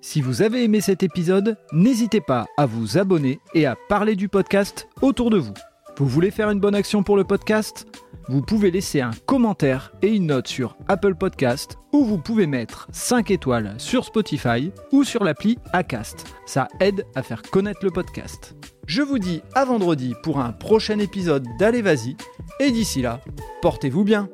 Si 0.00 0.20
vous 0.20 0.42
avez 0.42 0.62
aimé 0.64 0.80
cet 0.80 1.02
épisode, 1.02 1.56
n'hésitez 1.72 2.20
pas 2.20 2.46
à 2.56 2.66
vous 2.66 2.98
abonner 2.98 3.40
et 3.54 3.66
à 3.66 3.76
parler 3.88 4.14
du 4.14 4.28
podcast 4.28 4.88
autour 5.02 5.30
de 5.30 5.38
vous. 5.38 5.54
Vous 5.96 6.06
voulez 6.06 6.30
faire 6.30 6.50
une 6.50 6.60
bonne 6.60 6.76
action 6.76 7.02
pour 7.02 7.16
le 7.16 7.24
podcast? 7.24 7.86
Vous 8.28 8.42
pouvez 8.42 8.70
laisser 8.70 9.00
un 9.00 9.10
commentaire 9.26 9.92
et 10.02 10.14
une 10.14 10.26
note 10.26 10.46
sur 10.46 10.76
Apple 10.86 11.16
Podcast 11.16 11.76
ou 11.92 12.04
vous 12.04 12.18
pouvez 12.18 12.46
mettre 12.46 12.86
5 12.92 13.30
étoiles 13.30 13.74
sur 13.78 14.04
Spotify 14.04 14.70
ou 14.92 15.02
sur 15.02 15.24
l'appli 15.24 15.58
Acast. 15.72 16.26
Ça 16.46 16.68
aide 16.78 17.04
à 17.16 17.22
faire 17.22 17.42
connaître 17.42 17.80
le 17.82 17.90
podcast. 17.90 18.54
Je 18.86 19.02
vous 19.02 19.18
dis 19.18 19.42
à 19.54 19.64
vendredi 19.64 20.14
pour 20.22 20.38
un 20.38 20.52
prochain 20.52 20.98
épisode 20.98 21.46
d'Allez 21.58 21.82
Vas-y 21.82 22.16
et 22.60 22.70
d'ici 22.70 23.02
là, 23.02 23.20
portez-vous 23.60 24.04
bien 24.04 24.28